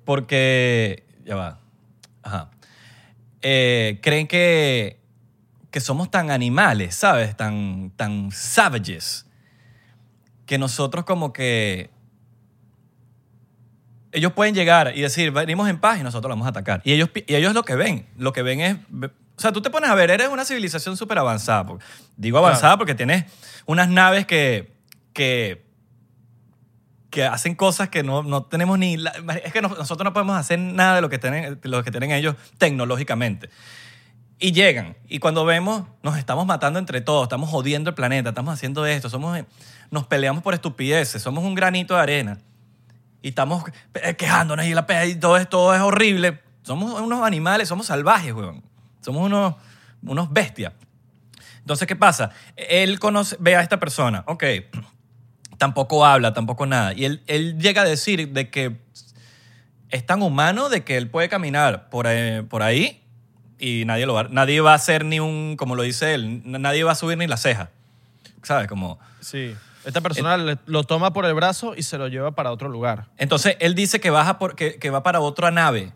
porque. 0.05 1.03
ya 1.25 1.35
va. 1.35 1.59
Ajá. 2.23 2.49
Eh, 3.41 3.99
creen 4.01 4.27
que. 4.27 4.99
Que 5.73 5.81
somos 5.81 6.09
tan 6.11 6.29
animales, 6.31 6.95
¿sabes? 6.95 7.35
Tan, 7.35 7.91
tan 7.97 8.31
savages. 8.31 9.25
Que 10.45 10.57
nosotros 10.57 11.03
como 11.03 11.33
que. 11.33 11.89
Ellos 14.11 14.33
pueden 14.33 14.53
llegar 14.53 14.93
y 14.95 15.01
decir, 15.01 15.31
venimos 15.31 15.67
en 15.67 15.79
paz 15.79 15.99
y 15.99 16.03
nosotros 16.03 16.29
lo 16.29 16.35
vamos 16.35 16.45
a 16.45 16.51
atacar. 16.51 16.81
Y 16.85 16.93
ellos, 16.93 17.09
y 17.15 17.33
ellos 17.33 17.55
lo 17.55 17.63
que 17.63 17.75
ven, 17.75 18.05
lo 18.15 18.31
que 18.31 18.43
ven 18.43 18.61
es... 18.61 18.77
O 19.35 19.41
sea, 19.41 19.51
tú 19.51 19.63
te 19.63 19.71
pones 19.71 19.89
a 19.89 19.95
ver, 19.95 20.11
eres 20.11 20.27
una 20.29 20.45
civilización 20.45 20.95
súper 20.95 21.17
avanzada. 21.17 21.65
Digo 22.15 22.37
avanzada 22.37 22.77
porque 22.77 22.93
tienes 22.93 23.25
unas 23.65 23.89
naves 23.89 24.27
que, 24.27 24.71
que, 25.13 25.65
que 27.09 27.23
hacen 27.25 27.55
cosas 27.55 27.89
que 27.89 28.03
no, 28.03 28.21
no 28.21 28.43
tenemos 28.43 28.77
ni... 28.77 28.97
la- 28.97 29.13
es 29.43 29.51
que 29.51 29.63
no- 29.63 29.69
nosotros 29.69 30.05
no 30.05 30.13
podemos 30.13 30.37
hacer 30.37 30.59
nada 30.59 30.97
de 30.97 31.01
lo 31.01 31.09
que 31.09 31.17
tienen, 31.17 31.59
lo 31.63 31.83
que 31.83 31.89
tienen 31.89 32.11
ellos 32.11 32.35
tecnológicamente. 32.59 33.49
Y 34.39 34.51
llegan. 34.51 34.97
Y 35.07 35.19
cuando 35.19 35.45
vemos, 35.45 35.83
nos 36.01 36.17
estamos 36.17 36.45
matando 36.45 36.79
entre 36.79 37.01
todos, 37.01 37.23
estamos 37.23 37.49
jodiendo 37.49 37.89
el 37.89 37.95
planeta, 37.95 38.29
estamos 38.29 38.53
haciendo 38.53 38.85
esto, 38.85 39.09
somos, 39.09 39.39
nos 39.91 40.07
peleamos 40.07 40.43
por 40.43 40.53
estupideces, 40.53 41.21
somos 41.21 41.43
un 41.43 41.55
granito 41.55 41.95
de 41.95 42.01
arena. 42.01 42.39
Y 43.21 43.29
estamos 43.29 43.63
eh, 43.93 44.15
quejándonos 44.15 44.65
y 44.65 44.73
la 44.73 44.85
y 45.05 45.15
todo, 45.15 45.37
es, 45.37 45.47
todo 45.47 45.73
es 45.73 45.81
horrible. 45.81 46.41
Somos 46.63 46.99
unos 46.99 47.23
animales, 47.23 47.69
somos 47.69 47.87
salvajes, 47.87 48.33
weón. 48.33 48.63
Somos 49.01 49.25
unos, 49.25 49.55
unos 50.01 50.31
bestias. 50.31 50.73
Entonces, 51.59 51.87
¿qué 51.87 51.95
pasa? 51.95 52.31
Él 52.55 52.99
conoce, 52.99 53.37
ve 53.39 53.55
a 53.55 53.61
esta 53.61 53.79
persona, 53.79 54.23
ok, 54.27 54.43
tampoco 55.57 56.05
habla, 56.05 56.33
tampoco 56.33 56.65
nada. 56.65 56.93
Y 56.93 57.05
él, 57.05 57.23
él 57.27 57.57
llega 57.57 57.83
a 57.83 57.85
decir 57.85 58.33
de 58.33 58.49
que 58.49 58.81
es 59.89 60.05
tan 60.05 60.21
humano 60.21 60.69
de 60.69 60.83
que 60.83 60.97
él 60.97 61.09
puede 61.09 61.29
caminar 61.29 61.89
por 61.89 62.07
ahí, 62.07 62.41
por 62.41 62.63
ahí 62.63 63.02
y 63.63 63.85
nadie, 63.85 64.05
lo 64.05 64.13
va, 64.13 64.23
nadie 64.23 64.59
va 64.59 64.73
a 64.73 64.75
hacer 64.75 65.05
ni 65.05 65.21
un, 65.21 65.55
como 65.55 65.75
lo 65.75 65.83
dice 65.83 66.13
él, 66.13 66.41
nadie 66.43 66.83
va 66.83 66.91
a 66.91 66.95
subir 66.95 67.17
ni 67.17 67.27
la 67.27 67.37
ceja. 67.37 67.69
¿Sabes? 68.41 68.67
Como... 68.67 68.99
Sí. 69.21 69.55
Esta 69.85 70.01
persona 70.01 70.57
lo 70.65 70.83
toma 70.83 71.13
por 71.13 71.25
el 71.25 71.33
brazo 71.33 71.73
y 71.73 71.83
se 71.83 71.97
lo 71.97 72.09
lleva 72.09 72.31
para 72.31 72.51
otro 72.51 72.67
lugar. 72.67 73.05
Entonces, 73.17 73.55
él 73.61 73.73
dice 73.73 74.01
que, 74.01 74.09
baja 74.09 74.37
por, 74.37 74.55
que, 74.55 74.79
que 74.79 74.89
va 74.89 75.01
para 75.01 75.21
otra 75.21 75.49
nave, 75.49 75.93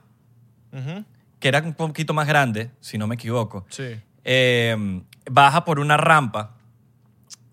que 1.40 1.48
era 1.48 1.60
un 1.60 1.74
poquito 1.74 2.14
más 2.14 2.26
grande, 2.26 2.72
si 2.80 2.98
no 2.98 3.06
me 3.06 3.16
equivoco. 3.16 3.66
Sí. 3.70 4.00
Eh, 4.24 5.02
baja 5.30 5.66
por 5.66 5.80
una 5.80 5.98
rampa, 5.98 6.56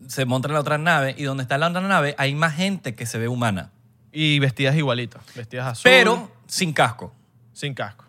se 0.07 0.25
monta 0.27 0.47
en 0.47 0.55
la 0.55 0.61
otra 0.61 0.79
nave 0.79 1.15
y 1.19 1.25
donde 1.25 1.43
está 1.43 1.59
la 1.59 1.69
otra 1.69 1.81
nave 1.81 2.15
hay 2.19 2.35
más 2.37 2.55
gente 2.55 2.95
que 2.95 3.07
se 3.07 3.19
ve 3.19 3.27
humana. 3.27 3.73
Y 4.13 4.39
vestidas 4.39 4.77
igualitas. 4.77 5.23
Vestidas 5.35 5.67
azul. 5.67 5.83
Pero 5.85 6.31
sin 6.47 6.73
casco, 6.73 7.13
Sin 7.53 7.75
casco. 7.75 8.05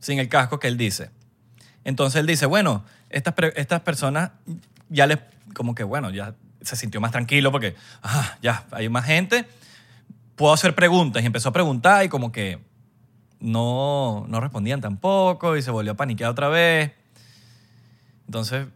Sin 0.00 0.18
el 0.18 0.28
casco 0.28 0.58
que 0.58 0.68
él 0.68 0.76
dice. 0.76 1.10
Entonces 1.84 2.20
él 2.20 2.26
dice, 2.26 2.46
bueno, 2.46 2.84
estas, 3.10 3.34
estas 3.56 3.80
personas 3.80 4.30
ya 4.88 5.06
les, 5.06 5.18
como 5.54 5.74
que 5.74 5.84
bueno, 5.84 6.10
ya 6.10 6.34
se 6.60 6.76
sintió 6.76 7.00
más 7.00 7.12
tranquilo 7.12 7.50
porque, 7.52 7.74
ah, 8.02 8.36
ya, 8.42 8.66
hay 8.72 8.88
más 8.88 9.04
gente, 9.06 9.46
puedo 10.36 10.52
hacer 10.52 10.74
preguntas. 10.74 11.22
Y 11.22 11.26
empezó 11.26 11.48
a 11.50 11.52
preguntar 11.52 12.04
y 12.04 12.08
como 12.08 12.32
que 12.32 12.58
no, 13.40 14.26
no 14.28 14.40
respondían 14.40 14.80
tampoco 14.80 15.56
y 15.56 15.62
se 15.62 15.70
volvió 15.70 15.92
a 15.92 15.96
paniquear 15.96 16.30
otra 16.30 16.48
vez. 16.48 16.92
Entonces, 18.26 18.66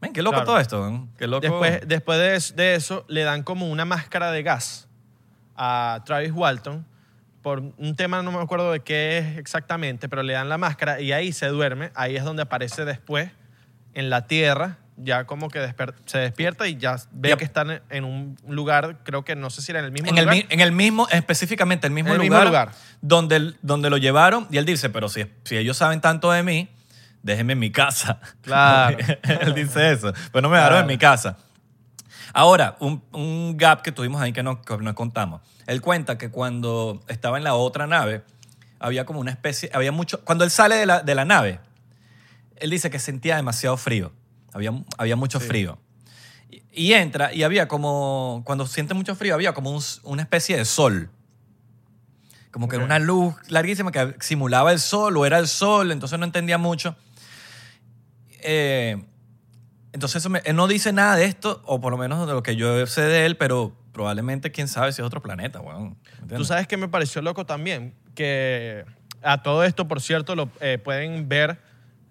ven, 0.00 0.12
qué 0.12 0.22
loco 0.22 0.34
Claro. 0.36 0.46
todo 0.46 0.58
esto, 0.58 0.90
¿no? 0.90 1.08
Qué 1.18 1.26
loco. 1.26 1.42
Después, 1.42 1.80
después 1.86 2.54
de, 2.54 2.62
de 2.62 2.74
eso, 2.74 3.04
le 3.08 3.22
dan 3.22 3.42
como 3.42 3.68
una 3.68 3.84
máscara 3.84 4.30
de 4.30 4.42
gas 4.42 4.88
a 5.56 6.02
Travis 6.06 6.32
Walton 6.32 6.86
por 7.42 7.60
un 7.60 7.96
tema, 7.96 8.22
no 8.22 8.30
me 8.32 8.38
acuerdo 8.40 8.72
de 8.72 8.80
qué 8.80 9.18
es 9.18 9.38
exactamente, 9.38 10.08
pero 10.08 10.22
le 10.22 10.32
dan 10.34 10.48
la 10.48 10.58
máscara 10.58 11.00
y 11.00 11.12
ahí 11.12 11.32
se 11.32 11.46
duerme. 11.48 11.90
Ahí 11.94 12.16
es 12.16 12.24
donde 12.24 12.42
aparece 12.42 12.84
después 12.84 13.30
en 13.94 14.10
la 14.10 14.26
tierra, 14.26 14.78
ya 14.96 15.24
como 15.24 15.48
que 15.50 15.58
desper- 15.60 15.94
se 16.06 16.18
despierta 16.18 16.68
y 16.68 16.76
ya 16.76 16.96
ve 17.10 17.30
Yep. 17.30 17.38
que 17.38 17.44
están 17.44 17.82
en- 17.90 18.04
un 18.04 18.36
lugar, 18.48 18.98
creo 19.04 19.24
que 19.24 19.34
no 19.34 19.50
sé 19.50 19.60
si 19.62 19.72
era 19.72 19.80
en 19.80 19.86
el 19.86 19.92
mismo 19.92 20.08
en 20.08 20.16
lugar. 20.24 20.36
en 20.48 20.60
el 20.60 20.72
mismo, 20.72 21.08
específicamente 21.10 21.86
el 21.86 21.92
mismo 21.92 22.14
En 22.14 22.20
el 22.20 22.26
lugar, 22.28 22.40
mismo 22.42 22.50
lugar. 22.50 22.72
Donde, 23.00 23.54
donde 23.62 23.90
lo 23.90 23.96
llevaron 23.96 24.46
y 24.50 24.58
él 24.58 24.64
dice, 24.64 24.88
pero 24.90 25.08
si, 25.08 25.26
si 25.44 25.56
ellos 25.56 25.76
saben 25.76 26.00
tanto 26.00 26.30
de 26.30 26.42
mí, 26.42 26.68
déjenme 27.22 27.54
en 27.54 27.58
mi 27.58 27.70
casa. 27.72 28.20
Claro. 28.42 28.96
él 29.40 29.54
dice 29.54 29.92
eso, 29.92 30.12
pero 30.30 30.42
no 30.42 30.48
me 30.48 30.56
dejaron 30.58 30.80
en 30.82 30.86
mi 30.86 30.98
casa. 30.98 31.36
Ahora, 32.32 32.76
un, 32.80 33.02
un 33.12 33.56
gap 33.56 33.82
que 33.82 33.92
tuvimos 33.92 34.20
ahí 34.22 34.32
que 34.32 34.42
no, 34.42 34.62
que 34.62 34.76
no 34.78 34.94
contamos. 34.94 35.42
Él 35.66 35.80
cuenta 35.80 36.18
que 36.18 36.30
cuando 36.30 37.02
estaba 37.08 37.38
en 37.38 37.44
la 37.44 37.54
otra 37.54 37.86
nave, 37.86 38.22
había 38.78 39.04
como 39.04 39.20
una 39.20 39.30
especie, 39.30 39.70
había 39.74 39.92
mucho, 39.92 40.24
cuando 40.24 40.44
él 40.44 40.50
sale 40.50 40.76
de 40.76 40.86
la, 40.86 41.02
de 41.02 41.14
la 41.14 41.24
nave, 41.24 41.60
él 42.56 42.70
dice 42.70 42.90
que 42.90 42.98
sentía 42.98 43.36
demasiado 43.36 43.76
frío, 43.76 44.12
había, 44.52 44.72
había 44.98 45.16
mucho 45.16 45.40
Sí. 45.40 45.46
frío. 45.46 45.78
Y, 46.50 46.62
y 46.72 46.92
entra 46.94 47.32
y 47.32 47.42
había 47.44 47.68
como, 47.68 48.42
cuando 48.44 48.66
siente 48.66 48.94
mucho 48.94 49.14
frío, 49.14 49.34
había 49.34 49.52
como 49.54 49.70
un- 49.70 49.82
una 50.04 50.22
especie 50.22 50.56
de 50.56 50.64
sol. 50.64 51.10
Como 52.50 52.68
que 52.68 52.76
era 52.76 52.84
una 52.84 52.98
luz 52.98 53.34
larguísima 53.48 53.92
que 53.92 54.14
simulaba 54.20 54.72
el 54.72 54.78
sol 54.80 55.16
o 55.16 55.24
era 55.24 55.38
el 55.38 55.48
sol, 55.48 55.90
entonces 55.90 56.18
no 56.18 56.24
entendía 56.26 56.58
mucho. 56.58 56.96
Eh, 58.40 59.02
entonces 59.92 60.16
eso 60.22 60.30
me- 60.30 60.42
él 60.44 60.56
no 60.56 60.66
dice 60.66 60.92
nada 60.92 61.16
de 61.16 61.24
esto, 61.24 61.62
o 61.66 61.80
por 61.80 61.90
lo 61.92 61.98
menos 61.98 62.26
de 62.26 62.32
lo 62.32 62.42
que 62.42 62.56
yo 62.56 62.86
sé 62.86 63.02
de 63.02 63.26
él, 63.26 63.36
pero 63.36 63.72
probablemente 63.92 64.50
quién 64.50 64.68
sabe 64.68 64.92
si 64.92 65.02
es 65.02 65.06
otro 65.06 65.20
planeta, 65.22 65.60
weón. 65.60 65.96
Tú 66.34 66.44
sabes 66.44 66.66
que 66.66 66.76
me 66.76 66.88
pareció 66.88 67.20
loco 67.22 67.44
también, 67.46 67.94
que 68.14 68.84
a 69.22 69.42
todo 69.42 69.64
esto, 69.64 69.86
por 69.88 70.00
cierto, 70.00 70.34
lo 70.34 70.48
eh, 70.60 70.78
pueden 70.82 71.28
ver, 71.28 71.58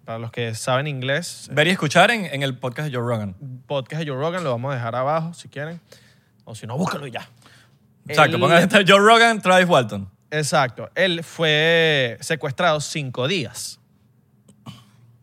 para 0.06 0.18
los 0.20 0.32
que 0.32 0.56
saben 0.56 0.88
inglés, 0.88 1.48
Ver 1.52 1.68
y 1.68 1.72
escuchar 1.72 2.10
en, 2.12 2.26
en 2.26 2.44
el 2.44 2.58
podcast 2.58 2.90
de 2.90 2.96
Joe 2.98 3.06
Rogan. 3.06 3.36
podcast 3.68 4.04
de 4.04 4.10
Joe 4.12 4.18
Rogan, 4.20 4.44
lo 4.44 4.52
vamos 4.52 4.72
a 4.72 4.76
dejar 4.76 4.96
abajo 4.96 5.34
si 5.34 5.48
quieren. 5.48 5.80
O 6.46 6.56
si 6.56 6.66
no, 6.68 6.78
búscalo 6.78 7.06
y 7.08 7.12
ya. 7.12 7.30
Exacto, 8.08 8.36
Él- 8.38 8.42
pongan 8.42 8.70
Joe 8.88 9.00
Rogan, 9.00 9.42
Travis 9.42 9.68
Walton. 9.68 10.10
Exacto. 10.32 10.90
Él 10.96 11.24
fue 11.24 12.18
secuestrado 12.22 12.80
cinco 12.80 13.28
días. 13.28 13.80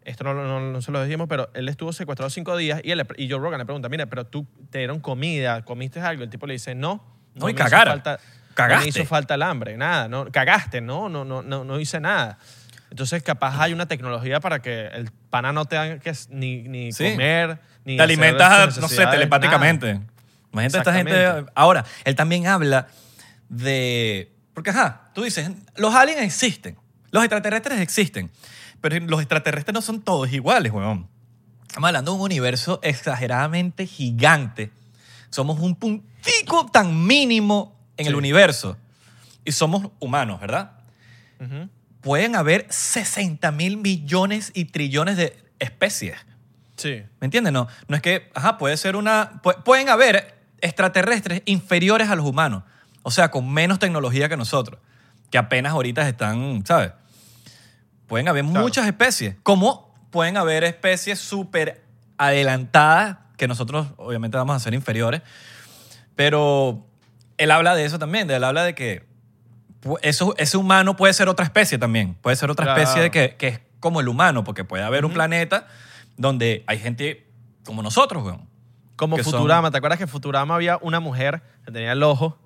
Esto 0.09 0.25
no, 0.25 0.33
no- 0.35 0.61
no 0.61 0.83
se 0.83 0.91
lo 0.91 1.03
dijimos, 1.05 1.29
pero 1.29 1.51
él 1.55 1.69
estuvo 1.69 1.93
secuestrado 1.93 2.31
cinco 2.31 2.57
días 2.57 2.81
y, 2.83 2.91
él, 2.93 3.07
y 3.17 3.29
Joe 3.31 3.39
Rogan 3.39 3.59
le 3.59 3.65
pregunta, 3.67 3.89
mira, 3.89 4.07
pero 4.07 4.25
tú 4.27 4.47
te 4.71 4.79
dieron 4.79 5.01
comida, 5.01 5.63
comiste 5.65 6.01
algo. 6.01 6.23
El 6.23 6.31
tipo 6.31 6.47
le 6.47 6.55
dice, 6.55 6.75
no. 6.75 7.05
No, 7.35 7.49
y 7.49 7.53
me 7.53 7.61
hizo 7.61 7.65
cagara. 7.71 7.91
falta- 7.93 8.13
No 8.49 8.55
Cagaste. 8.55 8.85
me 8.85 8.89
hizo 8.89 9.05
falta 9.05 9.35
el 9.35 9.43
hambre, 9.43 9.77
nada. 9.77 10.09
No, 10.09 10.31
cagaste, 10.33 10.81
no, 10.81 11.09
no, 11.09 11.25
no, 11.25 11.43
no, 11.43 11.63
no 11.65 11.79
hice 11.79 12.01
nada. 12.01 12.39
Entonces, 12.91 13.23
capaz 13.23 13.61
hay 13.61 13.73
una 13.75 13.87
tecnología 13.87 14.41
para 14.41 14.61
que 14.61 14.87
el 14.87 15.11
pana 15.31 15.53
no 15.53 15.67
tenga 15.67 15.99
que 15.99 16.13
ni, 16.31 16.63
ni 16.63 16.91
Sí. 16.93 17.11
comer, 17.13 17.61
ni 17.85 17.97
Te 17.99 18.03
alimentas, 18.03 18.79
no 18.79 18.89
sé, 18.89 19.07
telepáticamente. 19.07 19.93
nada. 19.95 20.07
Imagínate 20.53 20.79
esta 20.79 20.95
gente. 20.95 21.45
Ahora, 21.55 21.85
él 22.05 22.15
también 22.17 22.47
habla 22.47 22.89
de. 23.49 24.33
Porque, 24.55 24.71
ajá, 24.71 25.11
tú 25.15 25.23
dices, 25.23 25.51
los 25.77 25.95
aliens 25.95 26.23
existen, 26.23 26.77
los 27.11 27.23
extraterrestres 27.23 27.81
existen, 27.81 28.31
pero 28.81 28.99
los 29.07 29.21
extraterrestres 29.21 29.75
no 29.75 29.83
son 29.83 30.01
todos 30.03 30.33
iguales, 30.33 30.73
weón. 30.73 31.09
Estamos 31.67 31.89
hablando 31.89 32.13
de 32.13 32.17
un 32.19 32.25
universo 32.25 32.81
exageradamente 32.83 33.87
gigante. 33.87 34.71
Somos 35.31 35.59
un 35.61 35.75
puntico 35.77 36.67
tan 36.73 37.07
mínimo 37.07 37.77
en 37.97 38.07
el 38.07 38.15
universo. 38.15 38.77
Y 39.45 39.53
somos 39.53 39.91
humanos, 39.99 40.41
¿verdad? 40.41 40.73
Pueden 42.01 42.37
haber 42.37 42.67
60 42.71 43.51
mil 43.53 43.77
millones 43.77 44.51
y 44.55 44.67
trillones 44.67 45.17
de 45.17 45.37
especies. 45.59 46.17
Sí. 46.77 47.03
¿Me 47.21 47.25
entiendes? 47.27 47.53
No, 47.53 47.67
no 47.89 47.97
es 47.97 48.03
que, 48.03 48.31
ajá, 48.35 48.57
puede 48.57 48.77
ser 48.77 48.97
una. 48.97 49.43
pu- 49.43 49.63
pueden 49.65 49.89
haber 49.89 50.39
extraterrestres 50.61 51.43
inferiores 51.45 52.09
a 52.09 52.15
los 52.17 52.25
humanos. 52.25 52.63
O 53.03 53.11
sea, 53.11 53.31
con 53.31 53.53
menos 53.53 53.79
tecnología 53.79 54.29
que 54.29 54.37
nosotros. 54.37 54.81
Que 55.31 55.39
apenas 55.39 55.73
ahorita 55.73 56.09
están, 56.09 56.63
¿sabes? 56.67 56.93
Pueden 58.09 58.27
haber 58.29 58.45
Claro. 58.45 58.61
muchas 58.63 58.87
especies. 58.87 59.37
Como 59.45 59.95
pueden 60.11 60.37
haber 60.37 60.65
especies 60.65 61.19
súper 61.21 61.85
adelantadas 62.17 63.19
que 63.37 63.47
nosotros, 63.47 63.87
obviamente, 63.99 64.37
vamos 64.37 64.57
a 64.57 64.59
ser 64.61 64.75
inferiores. 64.75 65.23
Pero 66.17 66.85
él 67.37 67.51
habla 67.53 67.75
de 67.77 67.85
eso 67.85 67.99
también. 68.01 68.27
de- 68.27 68.35
Él 68.37 68.45
habla 68.45 68.65
de 68.65 68.75
que 68.75 69.07
eso, 70.03 70.35
ese 70.39 70.57
humano 70.57 70.97
puede 70.97 71.13
ser 71.13 71.29
otra 71.29 71.45
especie 71.45 71.79
también. 71.79 72.15
Puede 72.15 72.35
ser 72.37 72.51
otra 72.51 72.65
Claro. 72.65 72.81
especie 72.81 73.03
de 73.03 73.11
que, 73.13 73.37
que 73.37 73.49
es 73.49 73.61
como 73.79 74.01
el 74.01 74.09
humano, 74.09 74.43
porque 74.43 74.65
puede 74.65 74.83
haber 74.83 75.05
un 75.05 75.13
planeta 75.13 75.69
donde 76.17 76.65
hay 76.67 76.79
gente 76.81 77.31
como 77.65 77.83
nosotros, 77.83 78.25
weón. 78.25 78.49
Como 78.97 79.17
son- 79.19 79.25
Futurama, 79.27 79.71
¿te 79.71 79.77
acuerdas 79.79 79.99
que 79.99 80.05
en 80.05 80.09
Futurama 80.09 80.57
había 80.57 80.79
una 80.83 80.99
mujer 80.99 81.43
que 81.65 81.71
tenía 81.71 81.93
el 81.93 82.03
ojo? 82.03 82.37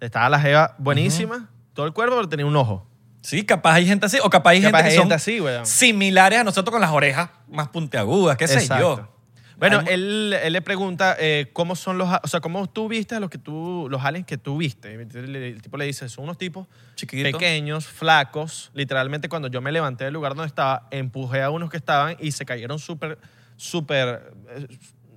Estaba 0.00 0.28
la 0.28 0.38
jeva 0.40 0.74
buenísima, 0.78 1.48
todo 1.72 1.86
el 1.86 1.94
cuerpo, 1.94 2.16
pero 2.16 2.28
tenía 2.28 2.44
un 2.44 2.56
ojo. 2.56 2.86
Sí, 3.26 3.42
capaz 3.44 3.74
hay 3.74 3.86
gente 3.86 4.04
así, 4.04 4.18
o 4.22 4.28
capaz 4.28 4.50
hay 4.50 4.60
Capaz 4.60 4.78
gente 4.78 4.82
que 4.84 4.88
hay 4.90 4.96
son 4.96 5.02
gente 5.04 5.14
así, 5.14 5.40
weón. 5.40 5.64
similares 5.64 6.40
a 6.40 6.44
nosotros 6.44 6.70
con 6.72 6.80
las 6.82 6.90
orejas 6.90 7.30
más 7.48 7.68
puntiagudas, 7.68 8.36
qué 8.36 8.46
sé 8.46 8.58
Exacto. 8.58 8.96
yo. 8.98 9.08
Bueno, 9.56 9.78
Hay 9.86 9.94
él, 9.94 10.36
él 10.42 10.52
le 10.52 10.60
pregunta 10.60 11.16
eh, 11.18 11.48
cómo 11.54 11.74
son 11.76 11.96
los, 11.96 12.08
o 12.22 12.26
sea, 12.28 12.40
cómo 12.40 12.68
tú 12.68 12.86
viste 12.88 13.14
a 13.14 13.20
los 13.20 13.30
que 13.30 13.38
tú, 13.38 13.86
los 13.88 14.04
aliens 14.04 14.26
que 14.26 14.36
tú 14.36 14.58
viste. 14.58 14.94
Le- 15.06 15.48
El 15.48 15.62
tipo 15.62 15.76
le 15.78 15.86
dice, 15.86 16.08
son 16.08 16.24
unos 16.24 16.36
tipos 16.36 16.66
Chiquitos. 16.96 17.32
pequeños, 17.32 17.86
flacos. 17.86 18.70
Literalmente 18.74 19.28
cuando 19.28 19.48
yo 19.48 19.60
me 19.62 19.72
levanté 19.72 20.04
del 20.04 20.12
lugar 20.12 20.34
donde 20.34 20.48
estaba, 20.48 20.86
empujé 20.90 21.40
a 21.40 21.50
unos 21.50 21.70
que 21.70 21.76
estaban 21.78 22.16
y 22.20 22.32
se 22.32 22.44
cayeron 22.44 22.78
súper, 22.78 23.16
súper 23.56 24.34
eh, 24.50 24.66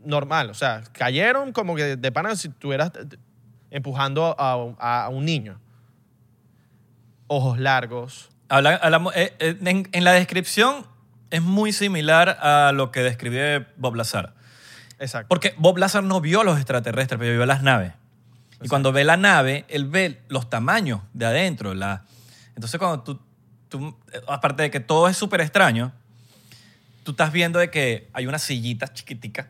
normal. 0.06 0.50
O 0.52 0.54
sea, 0.54 0.82
cayeron 0.94 1.52
como 1.52 1.76
que 1.76 1.98
de 1.98 2.12
pana 2.12 2.36
si 2.36 2.48
estuvieras 2.48 2.92
eh, 2.96 3.18
empujando 3.72 4.36
a- 4.40 5.06
a 5.06 5.10
un 5.10 5.26
niño. 5.26 5.60
Ojos 7.28 7.60
largos. 7.60 8.30
Habla- 8.50 8.76
hablamos- 8.82 9.14
eh, 9.16 9.36
eh, 9.40 9.58
en, 9.66 9.90
en 9.92 10.04
la 10.04 10.14
descripción 10.14 10.86
es 11.30 11.42
muy 11.42 11.74
similar 11.74 12.30
a 12.42 12.72
lo 12.74 12.92
que 12.92 13.02
describe 13.02 13.68
Bob 13.76 13.96
Lazar. 13.96 14.34
Exacto. 15.00 15.28
Porque 15.28 15.54
Bob 15.58 15.78
Lazar 15.78 16.04
no 16.04 16.22
vio 16.22 16.44
los 16.44 16.58
extraterrestres, 16.58 17.20
pero 17.20 17.34
vio 17.38 17.46
las 17.46 17.62
naves. 17.64 17.94
Y 18.62 18.70
cuando 18.70 18.92
ve 18.92 19.04
la 19.04 19.18
nave, 19.18 19.66
él 19.68 19.86
ve 19.86 20.22
los 20.30 20.50
tamaños 20.50 21.02
de 21.14 21.26
adentro. 21.26 21.74
La... 21.76 22.06
Entonces, 22.56 22.80
cuando 22.80 23.04
tú, 23.04 23.20
tú- 23.70 23.98
aparte 24.28 24.64
de 24.64 24.72
que 24.72 24.80
todo 24.80 25.08
es 25.08 25.16
súper 25.18 25.42
extraño, 25.42 25.92
tú 27.04 27.12
estás 27.12 27.32
viendo 27.32 27.60
de 27.60 27.70
que 27.70 28.10
hay 28.14 28.26
unas 28.26 28.42
sillitas 28.42 28.94
chiquiticas, 28.94 29.48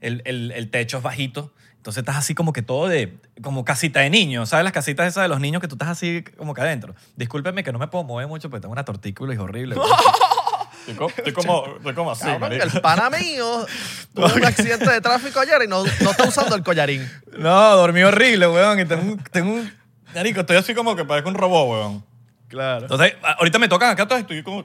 el, 0.00 0.22
el- 0.26 0.52
el 0.52 0.70
techo 0.70 0.98
es 0.98 1.02
bajito, 1.02 1.52
entonces 1.86 2.00
estás 2.02 2.16
así 2.16 2.34
como 2.34 2.52
que 2.52 2.62
todo 2.62 2.88
de, 2.88 3.16
como 3.42 3.64
casita 3.64 4.00
de 4.00 4.10
niño, 4.10 4.44
¿sabes? 4.44 4.64
Las 4.64 4.72
casitas 4.72 5.06
esas 5.06 5.22
de 5.22 5.28
los 5.28 5.38
niños 5.38 5.60
que 5.62 5.68
tú 5.68 5.76
estás 5.76 5.86
así 5.90 6.24
como 6.36 6.52
que 6.52 6.60
adentro. 6.60 6.96
Discúlpeme 7.14 7.62
que 7.62 7.70
no 7.70 7.78
me 7.78 7.86
puedo 7.86 8.02
mover 8.02 8.26
mucho 8.26 8.50
porque 8.50 8.62
tengo 8.62 8.72
una 8.72 8.84
tortícula 8.84 9.32
y 9.32 9.36
es 9.36 9.40
horrible. 9.40 9.76
estoy, 10.80 10.94
co- 10.96 11.08
estoy 11.16 11.32
como, 11.32 11.64
estoy 11.76 11.94
como 11.94 12.10
así. 12.10 12.24
Cabrón, 12.24 12.54
el 12.54 12.80
pana 12.80 13.08
mío 13.08 13.64
tuvo 14.12 14.26
un 14.34 14.44
accidente 14.44 14.90
de 14.90 15.00
tráfico 15.00 15.38
ayer 15.38 15.62
y 15.64 15.68
no, 15.68 15.84
no 15.84 16.10
está 16.10 16.24
usando 16.26 16.56
el 16.56 16.64
collarín. 16.64 17.08
No, 17.38 17.76
dormí 17.76 18.02
horrible, 18.02 18.48
weón. 18.48 18.80
Y 18.80 18.84
tengo 18.84 19.02
un, 19.12 19.18
tengo 19.30 19.52
un... 19.52 19.72
Marico, 20.12 20.40
estoy 20.40 20.56
así 20.56 20.74
como 20.74 20.96
que 20.96 21.04
parezco 21.04 21.28
un 21.28 21.36
robot, 21.36 21.68
weón. 21.70 22.04
Claro. 22.48 22.82
Entonces, 22.82 23.14
ahorita 23.38 23.60
me 23.60 23.68
tocan 23.68 23.90
acá, 23.90 24.02
entonces 24.02 24.22
estoy 24.22 24.42
como... 24.42 24.64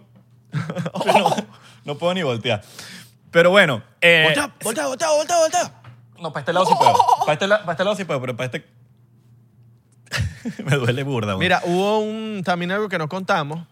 no, 1.06 1.36
no 1.86 1.98
puedo 2.00 2.16
ni 2.16 2.24
voltear. 2.24 2.64
Pero 3.30 3.52
bueno... 3.52 3.84
Eh, 4.02 4.24
Voltea, 4.26 4.52
voltea, 4.64 4.88
voltea, 4.88 5.10
voltea, 5.12 5.38
voltea. 5.38 5.81
No, 6.22 6.32
para 6.32 6.42
este 6.42 6.54
lado 6.54 6.66
sí 6.66 6.74
puedo. 6.78 6.94
Para 7.22 7.34
este, 7.34 7.48
la- 7.48 7.60
para 7.62 7.72
este 7.74 7.84
lado 7.84 7.96
sí 7.96 8.06
puedo, 8.06 8.22
pero 8.22 8.36
para 8.38 8.46
este... 8.46 8.66
me 10.64 10.76
duele 10.76 11.04
burda, 11.04 11.30
weón. 11.30 11.40
Mira, 11.40 11.62
hubo 11.66 12.00
un, 12.00 12.42
también 12.44 12.72
algo 12.72 12.90
que 12.90 12.98
no 12.98 13.08
contamos, 13.08 13.66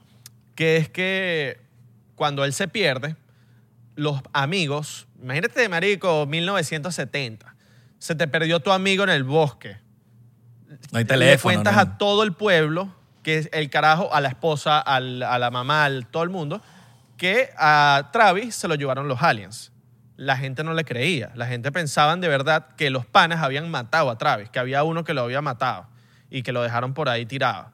que 0.55 0.77
es 0.77 0.89
que 0.89 1.59
cuando 2.15 2.43
él 2.45 2.53
se 2.53 2.67
pierde, 2.67 3.15
los 3.95 4.21
amigos, 4.33 5.07
imagínate, 5.21 5.67
marico, 5.69 6.25
1970, 6.25 7.55
se 7.97 8.15
te 8.15 8.27
perdió 8.27 8.59
tu 8.59 8.71
amigo 8.71 9.03
en 9.03 9.09
el 9.09 9.23
bosque. 9.23 9.77
No 10.91 10.99
hay 10.99 11.03
le 11.03 11.07
teléfono, 11.07 11.53
cuentas 11.55 11.75
no. 11.75 11.81
a 11.81 11.97
todo 11.97 12.23
el 12.23 12.33
pueblo, 12.33 12.93
que 13.23 13.37
es 13.39 13.49
el 13.51 13.69
carajo, 13.69 14.13
a 14.13 14.21
la 14.21 14.29
esposa, 14.29 14.79
al- 14.79 15.23
a 15.23 15.37
la 15.39 15.51
mamá, 15.51 15.85
a 15.85 16.01
todo 16.03 16.23
el 16.23 16.29
mundo, 16.29 16.61
que 17.17 17.49
a 17.57 18.09
Travis 18.13 18.55
se 18.55 18.67
lo 18.67 18.75
llevaron 18.75 19.07
los 19.07 19.21
aliens. 19.21 19.71
La 20.19 20.35
gente 20.35 20.65
no 20.65 20.73
le 20.73 20.83
creía. 20.83 21.31
La 21.33 21.45
gente 21.45 21.71
pensaban 21.71 22.19
de 22.19 22.27
verdad 22.27 22.75
que 22.75 22.89
los 22.89 23.05
panas 23.05 23.41
habían 23.41 23.71
matado 23.71 24.09
a 24.09 24.17
Travis, 24.17 24.49
que 24.49 24.59
había 24.59 24.83
uno 24.83 25.05
que 25.05 25.13
lo 25.13 25.21
había 25.21 25.41
matado 25.41 25.87
y 26.29 26.43
que 26.43 26.51
lo 26.51 26.61
dejaron 26.61 26.93
por 26.93 27.07
ahí 27.07 27.25
tirado. 27.25 27.71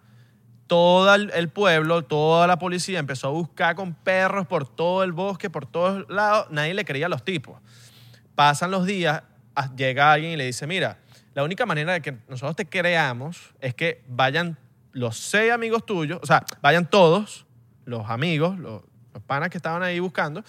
Todo 0.68 1.16
el, 1.16 1.50
pueblo, 1.50 2.04
toda 2.04 2.46
la 2.46 2.60
policía 2.60 3.00
empezó 3.00 3.30
a 3.30 3.32
buscar 3.32 3.74
con 3.74 3.96
perros 3.96 4.46
por 4.46 4.68
todo 4.68 5.04
el 5.04 5.12
bosque, 5.12 5.50
por 5.50 5.66
todos 5.66 6.08
lados. 6.08 6.46
Nadie 6.52 6.76
le 6.76 6.86
creía 6.86 7.08
a 7.08 7.10
los 7.10 7.26
tipos. 7.26 7.60
Pasan 8.36 8.70
los 8.70 8.86
días, 8.86 9.24
llega 9.76 10.14
alguien 10.14 10.34
y 10.34 10.38
le 10.38 10.46
dice, 10.46 10.68
mira, 10.68 11.00
la 11.34 11.44
única 11.44 11.66
manera 11.66 11.94
de 11.94 12.02
que 12.02 12.16
nosotros 12.30 12.56
te 12.56 12.68
creamos 12.68 13.56
es 13.60 13.74
que 13.74 14.04
vayan 14.08 14.56
los 14.92 15.18
seis 15.18 15.52
amigos 15.52 15.84
tuyos, 15.84 16.20
o 16.22 16.28
sea, 16.28 16.46
vayan 16.62 16.88
todos, 16.88 17.48
los 17.86 18.08
amigos, 18.08 18.60
los, 18.60 18.84
los 19.16 19.24
panas 19.24 19.50
que 19.50 19.58
estaban 19.58 19.82
ahí 19.82 20.00
buscando, 20.00 20.44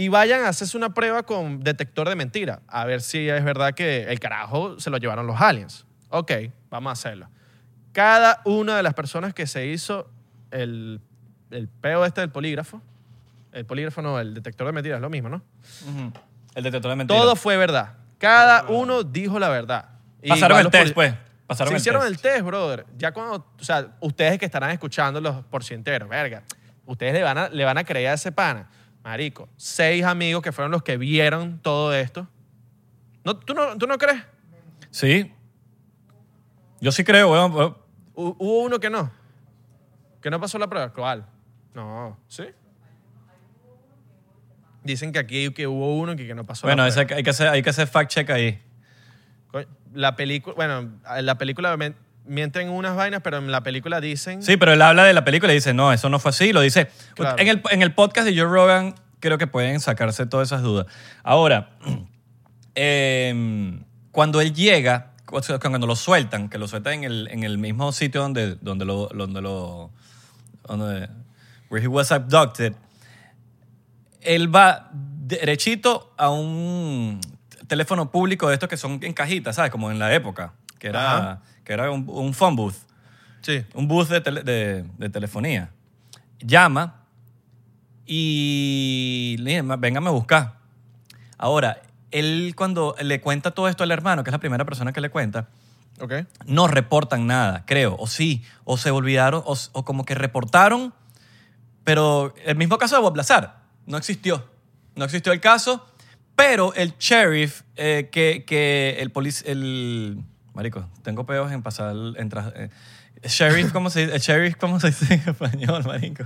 y 0.00 0.08
vayan 0.08 0.44
a 0.44 0.48
hacerse 0.48 0.78
una 0.78 0.94
prueba 0.94 1.24
con 1.24 1.60
detector 1.60 2.08
de 2.08 2.16
mentira, 2.16 2.62
a 2.68 2.86
ver 2.86 3.02
si 3.02 3.28
es 3.28 3.44
verdad 3.44 3.74
que 3.74 4.04
el 4.04 4.18
carajo 4.18 4.80
se 4.80 4.88
lo 4.88 4.96
llevaron 4.96 5.26
los 5.26 5.38
aliens. 5.38 5.84
Ok, 6.08 6.32
vamos 6.70 6.88
a 6.88 6.92
hacerlo. 6.92 7.28
Cada 7.92 8.40
una 8.46 8.78
de 8.78 8.82
las 8.82 8.94
personas 8.94 9.34
que 9.34 9.46
se 9.46 9.66
hizo 9.66 10.08
el, 10.52 11.02
el 11.50 11.68
peo 11.68 12.06
este 12.06 12.22
del 12.22 12.30
polígrafo, 12.30 12.80
el 13.52 13.66
polígrafo 13.66 14.00
no, 14.00 14.18
el 14.18 14.32
detector 14.32 14.66
de 14.68 14.72
mentiras, 14.72 14.96
es 14.96 15.02
lo 15.02 15.10
mismo, 15.10 15.28
¿no? 15.28 15.42
Ujú. 15.86 16.10
El 16.54 16.64
detector 16.64 16.92
de 16.92 16.96
mentiras. 16.96 17.22
Todo 17.22 17.36
fue 17.36 17.58
verdad. 17.58 17.92
Cada 18.16 18.70
uno 18.70 19.02
dijo 19.02 19.38
la 19.38 19.50
verdad. 19.50 19.84
Pasaron 20.26 20.56
Igual 20.56 20.60
el 20.60 20.64
los 20.64 20.72
test, 20.72 20.94
pues. 20.94 21.14
Pasaron 21.46 21.72
Se 21.72 21.74
el 21.74 21.80
hicieron 21.80 22.00
test. 22.00 22.14
el 22.14 22.20
test, 22.22 22.46
brother. 22.46 22.86
Ya 22.96 23.12
cuando, 23.12 23.46
o 23.60 23.62
sea, 23.64 23.88
ustedes 24.00 24.38
que 24.38 24.46
estarán 24.46 24.70
escuchando 24.70 25.20
los 25.20 25.44
porcienteros, 25.44 26.08
verga, 26.08 26.42
ustedes 26.86 27.12
le 27.12 27.22
van 27.22 27.36
a, 27.36 27.48
le 27.50 27.66
van 27.66 27.76
a 27.76 27.84
creer 27.84 28.08
a 28.08 28.12
ese 28.14 28.32
pana. 28.32 28.66
Marico, 29.02 29.48
seis 29.56 30.04
amigos 30.04 30.42
que 30.42 30.52
fueron 30.52 30.70
los 30.72 30.82
que 30.82 30.96
vieron 30.96 31.58
todo 31.60 31.94
esto. 31.94 32.28
¿No, 33.24 33.36
tú, 33.36 33.54
no, 33.54 33.76
¿Tú 33.78 33.86
no 33.86 33.96
crees? 33.98 34.22
Sí. 34.90 35.32
Yo 36.80 36.92
sí 36.92 37.04
creo, 37.04 37.30
weón. 37.32 37.54
weón. 37.54 37.76
Hu- 38.14 38.36
Hubo 38.38 38.62
uno 38.62 38.78
que 38.80 38.90
no. 38.90 39.10
Que 40.20 40.30
no 40.30 40.38
pasó 40.40 40.58
la 40.58 40.68
prueba. 40.68 40.92
¿Cuál? 40.92 41.26
No. 41.74 42.18
¿Sí? 42.28 42.44
Dicen 44.82 45.12
que 45.12 45.18
aquí 45.18 45.52
que 45.52 45.66
hubo 45.66 45.98
uno 45.98 46.16
que, 46.16 46.26
que 46.26 46.34
no 46.34 46.44
pasó 46.44 46.66
Bueno, 46.66 46.82
la 46.82 46.88
ese- 46.88 47.04
prueba. 47.04 47.16
hay, 47.18 47.22
que 47.22 47.30
hacer, 47.30 47.48
hay 47.48 47.62
que 47.62 47.70
hacer 47.70 47.86
fact 47.88 48.10
check 48.10 48.30
ahí. 48.30 48.62
La 49.92 50.14
película, 50.14 50.54
bueno, 50.54 50.92
en 51.16 51.26
la 51.26 51.36
película 51.36 51.76
mienten 52.30 52.68
unas 52.68 52.94
vainas, 52.94 53.20
pero 53.22 53.38
en 53.38 53.50
la 53.50 53.62
película 53.62 54.00
dicen... 54.00 54.42
Sí, 54.42 54.56
pero 54.56 54.72
él 54.72 54.80
habla 54.80 55.04
de 55.04 55.12
la 55.12 55.24
película 55.24 55.52
y 55.52 55.56
dice, 55.56 55.74
no, 55.74 55.92
eso 55.92 56.08
no 56.08 56.18
fue 56.20 56.30
así. 56.30 56.52
Lo 56.52 56.60
dice. 56.60 56.88
Claro. 57.14 57.36
En, 57.38 57.48
el, 57.48 57.62
en 57.70 57.82
el 57.82 57.92
podcast 57.92 58.26
de 58.26 58.34
Joe 58.34 58.48
Rogan 58.48 58.94
creo 59.18 59.36
que 59.36 59.46
pueden 59.48 59.80
sacarse 59.80 60.26
todas 60.26 60.48
esas 60.48 60.62
dudas. 60.62 60.86
Ahora, 61.24 61.70
em, 62.74 63.84
cuando 64.12 64.40
él 64.40 64.54
llega, 64.54 65.12
cuando 65.26 65.86
lo 65.86 65.96
sueltan, 65.96 66.48
que 66.48 66.58
lo 66.58 66.68
sueltan 66.68 66.94
en 66.94 67.04
el, 67.04 67.28
en 67.32 67.42
el 67.42 67.58
mismo 67.58 67.92
sitio 67.92 68.22
donde, 68.22 68.54
donde 68.60 68.84
lo... 68.84 69.08
Donde 69.08 69.40
lo 69.40 69.90
donde, 70.68 71.08
where 71.68 71.82
he 71.82 71.88
was 71.88 72.12
abducted, 72.12 72.74
él 74.20 74.54
va 74.54 74.88
derechito 74.92 76.14
a 76.16 76.30
un 76.30 77.20
teléfono 77.66 78.10
público 78.10 78.48
de 78.48 78.54
estos 78.54 78.68
que 78.68 78.76
son 78.76 79.00
en 79.02 79.12
cajitas, 79.12 79.56
¿sabes? 79.56 79.70
Como 79.70 79.90
en 79.90 79.98
la 79.98 80.14
época, 80.14 80.52
que 80.78 80.88
era, 80.88 81.16
Ajá. 81.16 81.42
Que 81.70 81.74
era 81.74 81.88
un, 81.92 82.04
un 82.08 82.34
phone 82.34 82.56
booth 82.56 82.74
Sí. 83.42 83.64
un 83.74 83.86
bus 83.86 84.08
de, 84.08 84.20
tele- 84.20 84.42
de- 84.42 84.82
de 84.98 85.08
telefonía. 85.08 85.70
Llama 86.40 87.04
y 88.04 89.36
le 89.38 89.62
dice, 89.62 89.76
véngame 89.78 90.08
a 90.08 90.10
buscar. 90.10 90.56
Ahora, 91.38 91.80
él 92.10 92.54
cuando 92.56 92.96
le 93.00 93.20
cuenta 93.20 93.52
todo 93.52 93.68
esto 93.68 93.84
al 93.84 93.92
hermano, 93.92 94.24
que 94.24 94.30
es 94.30 94.32
la 94.32 94.40
primera 94.40 94.64
persona 94.64 94.92
que 94.92 95.00
le 95.00 95.10
cuenta, 95.10 95.46
Ok. 96.00 96.12
no 96.44 96.66
reportan 96.66 97.28
nada, 97.28 97.62
creo. 97.66 97.94
O 98.00 98.08
sí, 98.08 98.42
o 98.64 98.76
se 98.76 98.90
olvidaron, 98.90 99.42
o, 99.46 99.56
o 99.72 99.84
como 99.84 100.04
que 100.04 100.16
reportaron, 100.16 100.92
pero 101.84 102.34
el 102.44 102.56
mismo 102.56 102.78
caso 102.78 102.96
de 102.96 103.02
Bob 103.02 103.16
Lazar, 103.16 103.60
no 103.86 103.96
existió. 103.96 104.44
No 104.96 105.04
existió 105.04 105.32
el 105.32 105.40
caso, 105.40 105.86
pero 106.34 106.74
el 106.74 106.94
sheriff, 106.98 107.62
eh, 107.76 108.08
que, 108.10 108.44
que 108.44 108.96
el 108.98 109.12
policía, 109.12 109.52
el... 109.52 110.24
Marico, 110.60 110.86
tengo 111.02 111.24
peos 111.24 111.50
en 111.52 111.62
pasar, 111.62 111.92
el- 111.92 112.16
en 112.18 112.28
tras- 112.28 112.52
eh, 112.54 112.68
sheriff, 113.24 113.72
¿cómo 113.72 113.88
se 113.88 114.00
dice? 114.00 114.14
El 114.14 114.20
sheriff, 114.20 114.56
¿cómo 114.56 114.78
se 114.78 114.88
dice 114.88 115.14
en 115.14 115.30
español, 115.30 115.82
marico? 115.86 116.24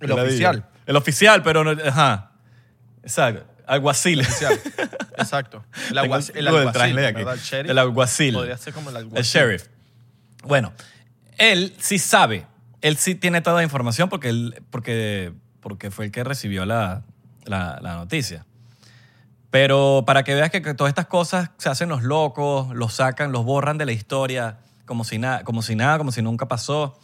El 0.00 0.12
oficial. 0.12 0.66
El 0.84 0.96
oficial, 0.96 1.42
pero 1.42 1.64
no, 1.64 1.70
ajá. 1.88 2.32
Exacto. 3.02 3.46
Alguacil. 3.66 4.20
Oficial. 4.20 4.60
Exacto. 5.16 5.64
El, 5.90 5.96
alguac- 5.96 6.32
el 6.34 6.46
alguacil, 6.48 6.72
Translate 6.72 7.06
aquí. 7.06 7.22
El 7.22 7.38
sheriff. 7.38 7.70
El 7.70 7.78
alguacil. 7.78 8.34
Podría 8.34 8.56
ser 8.58 8.74
como 8.74 8.90
el 8.90 8.96
alguacil. 8.98 9.18
El 9.18 9.24
sheriff. 9.24 9.66
Bueno, 10.44 10.72
él 11.38 11.74
sí 11.78 11.98
sabe. 11.98 12.46
Él 12.82 12.98
sí 12.98 13.14
tiene 13.14 13.40
toda 13.40 13.56
la 13.56 13.62
información 13.62 14.08
porque, 14.10 14.28
él, 14.28 14.62
porque, 14.70 15.32
porque 15.60 15.90
fue 15.90 16.04
el 16.04 16.10
que 16.12 16.22
recibió 16.24 16.66
la, 16.66 17.02
la- 17.46 17.78
la 17.80 17.94
noticia. 17.94 18.44
Pero 19.50 20.04
para 20.06 20.22
que 20.22 20.34
veas 20.34 20.50
que, 20.50 20.62
que 20.62 20.74
todas 20.74 20.90
estas 20.90 21.06
cosas 21.06 21.50
se 21.58 21.68
hacen 21.68 21.88
los 21.88 22.02
locos, 22.02 22.74
los 22.74 22.94
sacan, 22.94 23.32
los 23.32 23.44
borran 23.44 23.78
de 23.78 23.86
la 23.86 23.92
historia, 23.92 24.58
como 24.86 25.04
si, 25.04 25.18
nada, 25.18 25.44
como 25.44 25.62
si 25.62 25.76
nada, 25.76 25.98
como 25.98 26.12
si 26.12 26.22
nunca 26.22 26.46
pasó. 26.46 26.98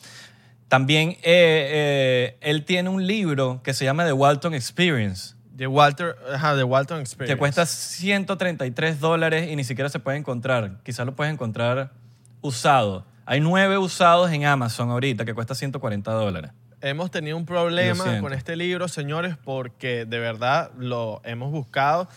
También 0.68 1.10
eh, 1.10 1.18
eh, 1.24 2.36
él 2.40 2.64
tiene 2.64 2.88
un 2.88 3.06
libro 3.06 3.60
que 3.62 3.74
se 3.74 3.84
llama 3.84 4.06
The 4.06 4.14
Walton 4.14 4.54
Experience, 4.54 5.34
De 5.52 5.66
Walter, 5.66 6.16
ajá, 6.32 6.56
de 6.56 6.64
Walton 6.64 7.00
Experience. 7.00 7.34
que 7.34 7.38
cuesta 7.38 7.66
133 7.66 8.98
dólares 8.98 9.50
y 9.50 9.56
ni 9.56 9.64
siquiera 9.64 9.90
se 9.90 9.98
puede 9.98 10.16
encontrar. 10.16 10.78
Quizás 10.82 11.04
lo 11.04 11.14
puedes 11.14 11.30
encontrar 11.30 11.92
usado. 12.40 13.04
Hay 13.26 13.40
nueve 13.40 13.76
usados 13.76 14.32
en 14.32 14.46
Amazon 14.46 14.90
ahorita 14.90 15.24
que 15.24 15.34
cuesta 15.34 15.54
140 15.54 16.10
dólares. 16.10 16.52
Hemos 16.80 17.10
tenido 17.10 17.36
un 17.36 17.46
problema 17.46 18.20
con 18.20 18.32
este 18.32 18.56
libro, 18.56 18.88
señores, 18.88 19.36
porque 19.36 20.04
de 20.04 20.18
verdad 20.18 20.72
lo 20.76 21.20
hemos 21.24 21.52
buscado. 21.52 22.08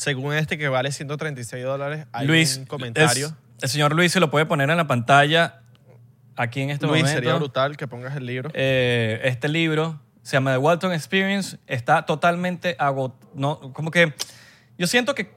Según 0.00 0.34
este 0.34 0.56
que 0.56 0.68
vale 0.68 0.92
136 0.92 1.62
dólares, 1.64 2.06
hay 2.12 2.26
Luis, 2.26 2.56
un 2.56 2.64
comentario. 2.66 3.26
es- 3.26 3.34
el 3.62 3.68
señor 3.68 3.94
Luis 3.94 4.10
se 4.12 4.20
lo 4.20 4.30
puede 4.30 4.46
poner 4.46 4.70
en 4.70 4.76
la 4.78 4.86
pantalla 4.86 5.60
aquí 6.36 6.62
en 6.62 6.70
este 6.70 6.86
Luis, 6.86 7.02
momento. 7.02 7.18
sería 7.20 7.34
brutal 7.34 7.76
que 7.76 7.86
pongas 7.86 8.16
el 8.16 8.24
libro. 8.24 8.50
Eh, 8.54 9.20
este 9.24 9.48
libro 9.48 10.00
se 10.22 10.36
llama 10.36 10.52
The 10.52 10.58
Walton 10.58 10.92
Experience. 10.94 11.58
Está 11.66 12.06
totalmente 12.06 12.76
agotado. 12.78 13.20
No, 13.34 13.72
como 13.74 13.90
que 13.90 14.14
yo 14.78 14.86
siento 14.86 15.14
que 15.14 15.34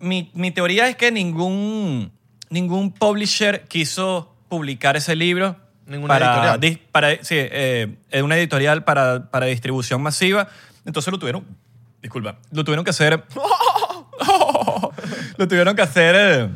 mi, 0.00 0.32
mi 0.34 0.50
teoría 0.50 0.88
es 0.88 0.96
que 0.96 1.12
ningún, 1.12 2.10
ningún 2.48 2.92
publisher 2.92 3.62
quiso 3.68 4.34
publicar 4.48 4.96
ese 4.96 5.14
libro. 5.14 5.56
Ninguna 5.86 6.14
para, 6.14 6.54
editorial. 6.54 6.80
para, 6.90 7.10
sí, 7.22 7.36
eh, 7.38 7.96
es 8.10 8.22
una 8.22 8.36
editorial 8.36 8.82
para, 8.82 9.30
para 9.30 9.46
distribución 9.46 10.02
masiva. 10.02 10.48
Entonces 10.84 11.12
lo 11.12 11.18
tuvieron, 11.20 11.44
disculpa, 12.02 12.38
lo 12.50 12.64
tuvieron 12.64 12.84
que 12.84 12.90
hacer, 12.90 13.24
lo 15.40 15.48
tuvieron 15.48 15.74
que 15.74 15.82
hacer 15.82 16.14
eh, 16.16 16.48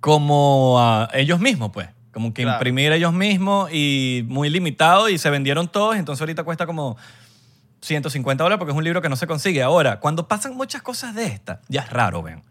como 0.00 0.78
a 0.78 1.08
ellos 1.14 1.40
mismos, 1.40 1.70
pues. 1.72 1.88
Como 2.12 2.34
que 2.34 2.42
Claro. 2.42 2.58
imprimir 2.58 2.92
ellos 2.92 3.12
mismos 3.14 3.70
y 3.72 4.24
muy 4.28 4.50
limitado 4.50 5.08
y 5.08 5.16
se 5.16 5.30
vendieron 5.30 5.68
todos. 5.68 5.96
Entonces 5.96 6.20
ahorita 6.20 6.44
cuesta 6.44 6.66
como 6.66 6.98
150 7.80 8.44
dólares 8.44 8.58
porque 8.58 8.72
es 8.72 8.76
un 8.76 8.84
libro 8.84 9.00
que 9.00 9.08
no 9.08 9.16
se 9.16 9.26
consigue. 9.26 9.62
Ahora, 9.62 9.98
cuando 10.00 10.28
pasan 10.28 10.54
muchas 10.54 10.82
cosas 10.82 11.14
de 11.14 11.24
estas, 11.26 11.60
ya 11.68 11.80
es 11.80 11.90
raro, 11.90 12.22
ven. 12.22 12.42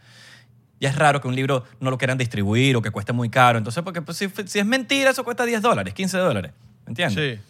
Ya 0.80 0.90
es 0.90 0.96
raro 0.96 1.22
que 1.22 1.28
un 1.28 1.36
libro 1.36 1.64
no 1.80 1.92
lo 1.92 2.00
quieran 2.00 2.18
distribuir 2.18 2.76
o 2.76 2.82
que 2.82 2.90
cueste 2.90 3.14
muy 3.14 3.30
caro. 3.30 3.60
Entonces, 3.60 3.84
porque 3.84 4.02
pues, 4.02 4.18
si, 4.18 4.28
si 4.46 4.58
es 4.58 4.66
mentira, 4.66 5.12
eso 5.12 5.24
cuesta 5.24 5.46
10 5.46 5.62
dólares, 5.62 5.94
15 5.94 6.18
dólares. 6.18 6.52
¿Me 6.88 6.92
entiendes? 6.92 7.38
Sí. 7.38 7.42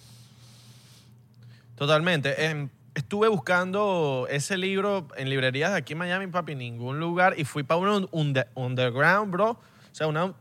Totalmente. 1.77 2.45
Em, 2.45 2.67
estuve 2.95 3.27
buscando 3.27 4.27
ese 4.29 4.57
libro 4.57 5.07
en 5.17 5.29
librerías 5.29 5.71
de 5.71 5.77
aquí 5.77 5.93
en 5.93 5.99
Miami, 5.99 6.27
papi, 6.27 6.53
en 6.53 6.59
ningún 6.59 6.99
lugar. 6.99 7.35
Y 7.37 7.45
fui 7.45 7.63
para 7.63 7.79
un 7.81 8.07
unde- 8.11 8.47
underground, 8.55 9.31
bro. 9.31 9.51
O 9.51 9.59
sea, 9.95 10.07
una, 10.07 10.33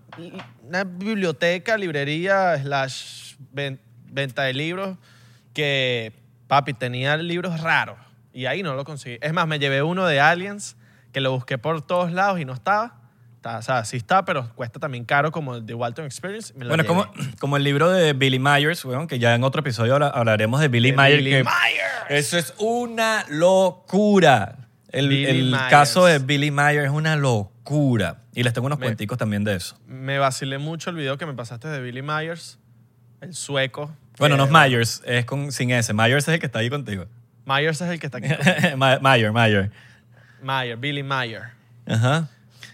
una 0.63 0.85
biblioteca, 0.85 1.77
librería, 1.77 2.57
slash 2.61 3.35
ven- 3.53 3.81
venta 4.07 4.43
de 4.43 4.53
libros 4.55 4.97
que, 5.53 6.13
papi, 6.47 6.73
tenía 6.75 7.17
libros 7.17 7.61
raros. 7.61 7.99
Y 8.33 8.47
ahí 8.47 8.63
no 8.63 8.75
lo 8.75 8.85
conseguí. 8.85 9.19
Es 9.21 9.33
más, 9.33 9.47
me 9.49 9.59
llevé 9.59 9.83
uno 9.83 10.07
de 10.07 10.21
Aliens 10.21 10.77
que 11.13 11.21
lo 11.21 11.33
busqué 11.33 11.59
por 11.59 11.83
todos 11.83 12.13
lados 12.13 12.39
y 12.39 12.45
no 12.45 12.53
estaba. 12.53 13.00
Está- 13.41 13.57
o 13.57 13.63
sea, 13.63 13.85
sí 13.87 13.97
está, 13.97 14.23
pero 14.27 14.51
cuesta 14.55 14.79
también 14.79 15.07
caro 15.07 15.33
como 15.33 15.55
el 15.57 15.65
de 15.65 15.73
Walton 15.73 16.05
Experience. 16.05 16.53
Me 16.55 16.67
lo 16.67 16.69
Bueno, 16.69 16.85
como, 16.85 17.11
como 17.41 17.57
el 17.57 17.65
libro 17.65 17.89
de 17.91 18.13
Billy 18.13 18.39
Myers, 18.39 18.85
weón, 18.85 19.07
que 19.07 19.19
ya 19.19 19.35
en 19.35 19.45
otro 19.45 19.61
episodio 19.61 19.95
habla- 19.95 20.09
hablaremos 20.09 20.61
de 20.61 20.69
Billy 20.69 20.91
De 20.91 20.97
Myers. 20.99 21.17
Billy 21.25 21.31
que 21.31 21.45
Myers. 21.45 22.05
Eso 22.11 22.37
es 22.37 22.53
una 22.59 23.25
locura. 23.31 24.57
El, 24.91 25.11
el 25.25 25.57
caso 25.71 26.05
de 26.05 26.19
Billy 26.19 26.51
Myers 26.51 26.85
es 26.85 26.91
una 26.91 27.17
locura. 27.17 28.19
Y 28.35 28.43
les 28.43 28.53
tengo 28.53 28.67
unos 28.67 28.79
Me- 28.79 28.87
cuenticos 28.87 29.17
también 29.17 29.43
de 29.45 29.55
eso. 29.55 29.79
Me 29.87 30.19
vacilé 30.19 30.59
mucho 30.59 30.91
el 30.91 30.97
video 30.97 31.17
que 31.17 31.25
me 31.25 31.33
pasaste 31.33 31.69
de 31.69 31.81
Billy 31.81 32.03
Myers, 32.03 32.59
el 33.23 33.33
sueco. 33.35 33.91
Bueno, 34.19 34.37
no 34.37 34.45
es 34.45 34.51
Myers, 34.51 35.03
es 35.07 35.25
con, 35.25 35.51
sin 35.51 35.71
S. 35.71 35.95
Myers 35.95 36.29
es 36.29 36.35
el 36.35 36.41
que 36.41 36.47
está 36.47 36.59
ahí 36.59 36.69
contigo. 36.69 37.07
Myers 37.47 37.81
es 37.81 37.89
el 37.89 37.99
que 37.99 38.07
está 38.07 38.19
aquí. 38.19 38.29
Myers, 38.77 39.33
Myers. 39.33 39.71
Myers, 40.43 40.79
Billy 40.79 41.03
Myers. 41.03 41.47
Ajá. 41.87 42.29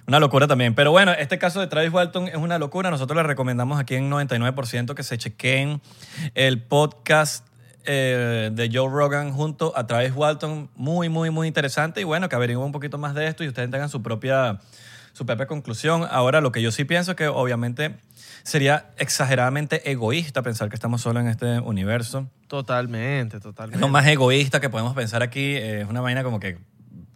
Una 0.07 0.21
locura 0.21 0.47
también. 0.47 0.75
Pero 0.75 0.93
bueno, 0.93 1.13
este 1.13 1.39
caso 1.39 1.61
de 1.61 1.67
Travis 1.67 1.93
Walton 1.93 2.29
es 2.29 2.37
una 2.37 2.59
locura. 2.59 2.91
Nosotros 2.91 3.17
les 3.17 3.27
recomendamos 3.27 3.81
aquí 3.81 3.97
en 3.97 4.11
99% 4.11 4.95
que 4.95 5.03
se 5.03 5.19
chequen 5.19 5.81
el 6.35 6.63
podcast 6.63 7.47
eh, 7.87 8.51
de 8.53 8.71
Joe 8.73 8.89
Rogan 8.89 9.33
junto 9.33 9.73
a 9.77 9.87
Travis 9.87 10.13
Walton. 10.15 10.71
Muy, 10.77 11.09
muy, 11.09 11.31
muy 11.31 11.49
interesante. 11.49 12.01
Y 12.01 12.05
bueno, 12.05 12.29
que 12.29 12.37
averigüen 12.37 12.67
un 12.67 12.73
poquito 12.73 12.99
más 12.99 13.15
de 13.15 13.27
esto 13.27 13.43
y 13.43 13.49
ustedes 13.49 13.69
tengan 13.71 13.89
su 13.89 14.01
propia, 14.03 14.61
su 15.13 15.27
propia 15.27 15.47
conclusión. 15.47 16.07
Ahora, 16.09 16.41
lo 16.41 16.53
que 16.53 16.63
yo 16.63 16.71
sí 16.71 16.85
pienso 16.85 17.13
es 17.13 17.17
que 17.17 17.27
obviamente 17.27 17.97
sería 18.45 18.91
exageradamente 18.99 19.91
egoísta 19.91 20.43
pensar 20.43 20.69
que 20.69 20.77
estamos 20.77 21.01
solos 21.01 21.21
en 21.23 21.29
este 21.29 21.59
universo. 21.59 22.29
Totalmente, 22.47 23.39
Es 23.39 23.43
totalmente. 23.43 23.81
lo 23.81 23.89
más 23.89 24.07
egoísta 24.07 24.61
que 24.61 24.71
podemos 24.71 24.95
pensar 24.95 25.25
aquí. 25.25 25.57
Es 25.57 25.89
una 25.89 26.01
vaina 26.01 26.23
como 26.23 26.39
que, 26.39 26.59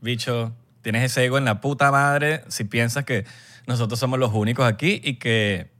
bicho, 0.01 0.53
tienes 0.83 1.03
ese 1.05 1.25
ego 1.25 1.39
en 1.39 1.45
la 1.45 1.61
puta 1.61 1.91
madre 1.91 2.43
si 2.49 2.65
piensas 2.65 3.05
que 3.05 3.25
nosotros 3.67 3.99
somos 3.99 4.19
los 4.19 4.33
únicos 4.33 4.67
aquí 4.67 5.01
y 5.05 5.15
que, 5.17 5.71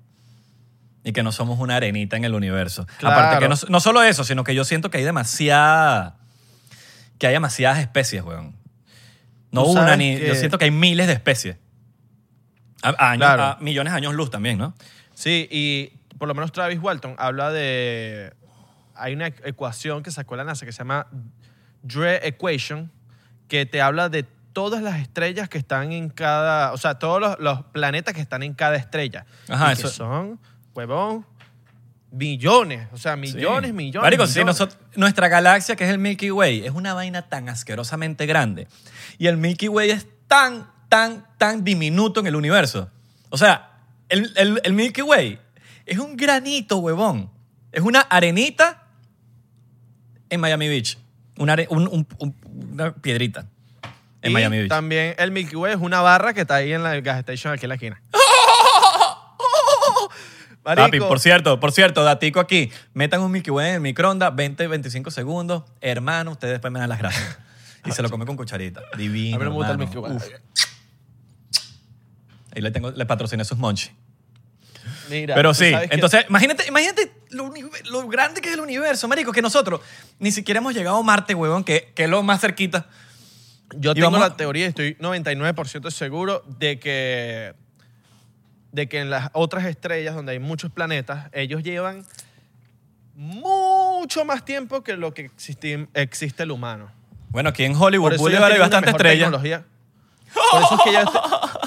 y 1.05 1.13
que 1.13 1.23
no 1.23 1.33
somos 1.33 1.59
una 1.59 1.77
arenita 1.77 2.17
en 2.17 2.25
el 2.25 2.35
universo. 2.35 2.87
Claro. 2.99 3.17
Aparte 3.17 3.39
que 3.43 3.49
no, 3.49 3.57
no 3.69 3.81
solo 3.81 4.03
eso, 4.03 4.25
sino 4.25 4.45
que 4.45 4.55
yo 4.55 4.65
siento 4.65 4.91
que 4.91 4.99
hay 4.99 5.05
demasiada... 5.05 6.17
que 7.19 7.27
hay 7.27 7.33
demasiadas 7.33 7.79
especies, 7.81 8.23
weón. 8.23 8.55
No 9.51 9.65
una 9.65 9.97
ni... 9.97 10.17
que- 10.17 10.29
Yo 10.29 10.35
siento 10.35 10.59
que 10.59 10.67
hay 10.67 10.71
miles 10.71 11.07
de 11.07 11.15
especies. 11.15 11.57
A, 12.83 12.91
a 12.91 13.11
años- 13.13 13.27
Claro. 13.27 13.43
a 13.45 13.59
millones 13.61 13.93
de 13.93 13.97
años 13.99 14.15
luz 14.15 14.31
también, 14.31 14.59
¿no? 14.59 14.75
Sí, 15.15 15.49
y 15.51 15.93
por 16.19 16.29
lo 16.29 16.35
menos 16.35 16.53
Travis 16.53 16.79
Walton 16.81 17.15
habla 17.19 17.51
de... 17.51 18.33
Hay 18.95 19.15
una 19.15 19.27
ecuación 19.29 20.03
que 20.03 20.11
sacó 20.11 20.37
la 20.37 20.45
NASA 20.45 20.67
que 20.67 20.73
se 20.73 20.79
llama 20.79 21.07
Dre 21.83 22.27
Equation, 22.29 22.93
que 23.49 23.65
te 23.67 23.81
habla 23.81 24.09
de 24.11 24.27
todas 24.53 24.83
las 24.83 25.01
estrellas 25.01 25.49
que 25.49 25.59
están 25.59 25.93
en 25.93 26.09
cada... 26.11 26.73
O 26.73 26.77
sea, 26.79 26.99
todos 26.99 27.21
los, 27.21 27.39
los 27.39 27.63
planetas 27.67 28.15
que 28.15 28.21
están 28.21 28.43
en 28.43 28.55
cada 28.55 28.77
estrella. 28.77 29.27
Ajá, 29.49 29.73
y 29.73 29.77
que 29.77 29.83
eso- 29.83 29.89
son, 29.91 30.41
huevón, 30.75 31.25
millones. 32.11 32.89
O 32.93 32.97
sea, 32.99 33.17
millones, 33.17 33.71
Sí. 33.71 33.77
millones, 33.77 34.03
Marico, 34.03 34.27
sí, 34.27 34.41
millones. 34.41 34.61
nosot- 34.61 34.77
nuestra 34.97 35.29
galaxia, 35.29 35.77
que 35.77 35.85
es 35.85 35.91
el 35.91 35.99
Milky 35.99 36.31
Way, 36.31 36.67
es 36.67 36.73
una 36.73 36.95
vaina 36.95 37.23
tan 37.29 37.49
asquerosamente 37.49 38.27
grande. 38.27 38.67
Y 39.19 39.27
el 39.29 39.37
Milky 39.37 39.69
Way 39.69 39.91
es 39.91 40.07
tan, 40.27 40.69
tan, 40.89 41.27
tan 41.39 41.63
diminuto 41.65 42.21
en 42.21 42.27
el 42.27 42.35
universo. 42.37 42.91
O 43.29 43.39
sea, 43.39 43.71
el, 44.09 44.33
el- 44.37 44.61
el 44.65 44.73
Milky 44.73 45.03
Way 45.03 45.39
es 45.87 45.99
un 45.99 46.17
granito, 46.17 46.79
huevón. 46.79 47.31
Es 47.71 47.83
una 47.83 48.01
arenita 48.01 48.89
en 50.29 50.41
Miami 50.41 50.69
Beach. 50.69 50.99
Una, 51.39 51.53
are- 51.55 51.69
un- 51.71 51.87
un- 51.89 52.07
un- 52.19 52.35
una 52.73 52.93
piedrita 52.95 53.47
en 54.23 54.31
y 54.31 54.35
Miami 54.35 54.59
Beach. 54.59 54.69
también 54.69 55.15
el 55.19 55.31
Milky 55.31 55.57
Way 55.57 55.73
es 55.75 55.79
una 55.81 56.01
barra 56.01 56.35
que 56.35 56.43
está 56.43 56.57
ahí 56.57 56.73
en 56.73 56.83
la 56.83 57.01
gas 57.01 57.19
station 57.21 57.53
aquí 57.53 57.65
en 57.65 57.69
la 57.71 57.75
esquina. 57.77 58.03
Papi, 60.63 60.81
Marico, 60.83 61.09
por 61.09 61.21
cierto, 61.21 61.59
por 61.59 61.73
cierto, 61.73 62.05
datico 62.05 62.39
aquí. 62.39 62.71
Metan 62.93 63.23
un 63.23 63.33
Milky 63.33 63.51
Way 63.51 63.69
en 63.69 63.75
el 63.77 63.81
microondas, 63.81 64.35
20, 64.37 64.67
25 64.67 65.11
segundos. 65.11 65.63
Hermano, 65.81 66.33
ustedes 66.33 66.53
después 66.53 66.71
me 66.73 66.79
dan 66.81 66.89
las 66.89 66.99
gracias. 66.99 67.39
Y 67.87 67.93
se 67.93 68.03
lo 68.03 68.11
come 68.11 68.27
con 68.27 68.37
cucharita. 68.37 68.83
Divino, 68.95 69.37
a 69.37 69.39
mí 69.39 69.45
me 69.47 69.51
gusta 69.53 69.73
el. 69.73 69.79
Milky 69.79 69.97
Way. 69.97 70.13
Uf. 70.17 70.25
Ahí 72.55 72.61
le, 72.61 72.71
tengo, 72.73 72.91
le 72.91 73.07
patrociné 73.07 73.43
sus 73.47 73.57
monchi. 73.57 73.91
Mira, 75.09 75.35
Pero 75.35 75.55
sí, 75.55 75.71
que- 75.71 75.89
entonces, 75.93 76.27
imagínate, 76.29 76.67
imagínate 76.69 77.11
lo, 77.31 77.51
lo 77.91 78.07
grande 78.09 78.43
que 78.43 78.49
es 78.49 78.55
el 78.55 78.61
universo, 78.61 79.09
marico, 79.09 79.33
que 79.33 79.41
nosotros 79.41 79.81
ni 80.19 80.31
siquiera 80.31 80.59
hemos 80.59 80.75
llegado 80.75 80.99
a 80.99 81.03
Marte, 81.03 81.35
huevón, 81.35 81.65
que, 81.65 81.91
que 81.95 82.05
es 82.05 82.11
lo 82.11 82.23
más 82.23 82.43
cerquita. 82.43 82.87
Yo 83.77 83.95
tengo 83.95 84.19
la 84.19 84.37
teoría 84.37 84.67
y 84.67 84.69
estoy 84.69 84.95
99% 84.97 85.91
seguro 85.91 86.43
de 86.59 86.79
que, 86.81 87.55
de 88.73 88.89
que 88.89 89.01
en 89.01 89.11
las 89.11 89.31
otras 89.33 89.65
estrellas 89.67 90.15
donde 90.15 90.33
hay 90.33 90.39
muchos 90.39 90.71
planetas, 90.73 91.29
ellos 91.33 91.63
llevan 91.63 92.05
mucho 93.15 94.25
más 94.25 94.45
tiempo 94.45 94.83
que 94.83 94.97
lo 94.97 95.13
que 95.15 95.23
existe, 95.27 95.89
existe 95.95 96.43
el 96.43 96.51
humano. 96.51 96.91
Bueno, 97.29 97.51
aquí 97.51 97.65
en 97.65 97.75
Hollywood 97.77 98.17
Boulevard 98.17 98.53
hay 98.53 98.59
bastante 98.59 98.87
mejor 98.87 99.01
estrella. 99.01 99.25
tecnología. 99.27 99.65
Por 100.53 100.63
eso, 100.63 100.75
es 100.77 100.81
que 100.83 100.91
ellos, 100.91 101.11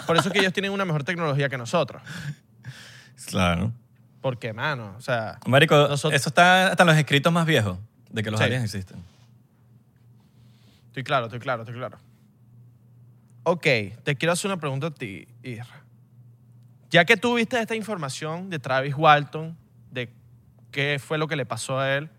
por 0.08 0.18
eso 0.18 0.28
es 0.30 0.34
que 0.34 0.40
ellos 0.40 0.54
tienen 0.54 0.72
una 0.72 0.86
mejor 0.86 1.04
tecnología 1.04 1.50
que 1.50 1.58
nosotros. 1.58 2.02
Claro. 3.28 3.72
Porque, 4.22 4.54
mano, 4.54 4.96
o 4.98 5.02
sea, 5.02 5.38
Marico, 5.46 5.76
Nosotros- 5.76 6.14
eso 6.20 6.30
está 6.30 6.68
hasta 6.68 6.84
en 6.84 6.88
los 6.88 6.98
escritos 6.98 7.32
más 7.32 7.46
viejos 7.46 7.78
de 8.10 8.24
que 8.24 8.32
los 8.32 8.40
Sí. 8.40 8.46
aliens 8.46 8.64
existen. 8.64 9.04
Estoy 10.94 11.04
claro, 11.04 11.26
estoy 11.26 11.40
claro, 11.40 11.64
estoy 11.64 11.76
claro. 11.76 11.98
Ok, 13.42 13.64
te 14.04 14.16
quiero 14.16 14.34
hacer 14.34 14.52
una 14.52 14.60
pregunta 14.60 14.88
a 14.88 14.92
ti, 14.92 15.28
Isra. 15.42 15.84
Ya 16.92 17.04
que 17.04 17.18
tú 17.18 17.34
viste 17.34 17.60
esta 17.60 17.76
información 17.76 18.52
de 18.52 18.60
Travis 18.60 18.94
Walton, 18.96 19.58
de 19.90 20.14
qué 20.70 21.02
fue 21.04 21.18
lo 21.18 21.28
que 21.28 21.36
le 21.36 21.48
pasó 21.48 21.80
a 21.80 21.96
él 21.96 22.12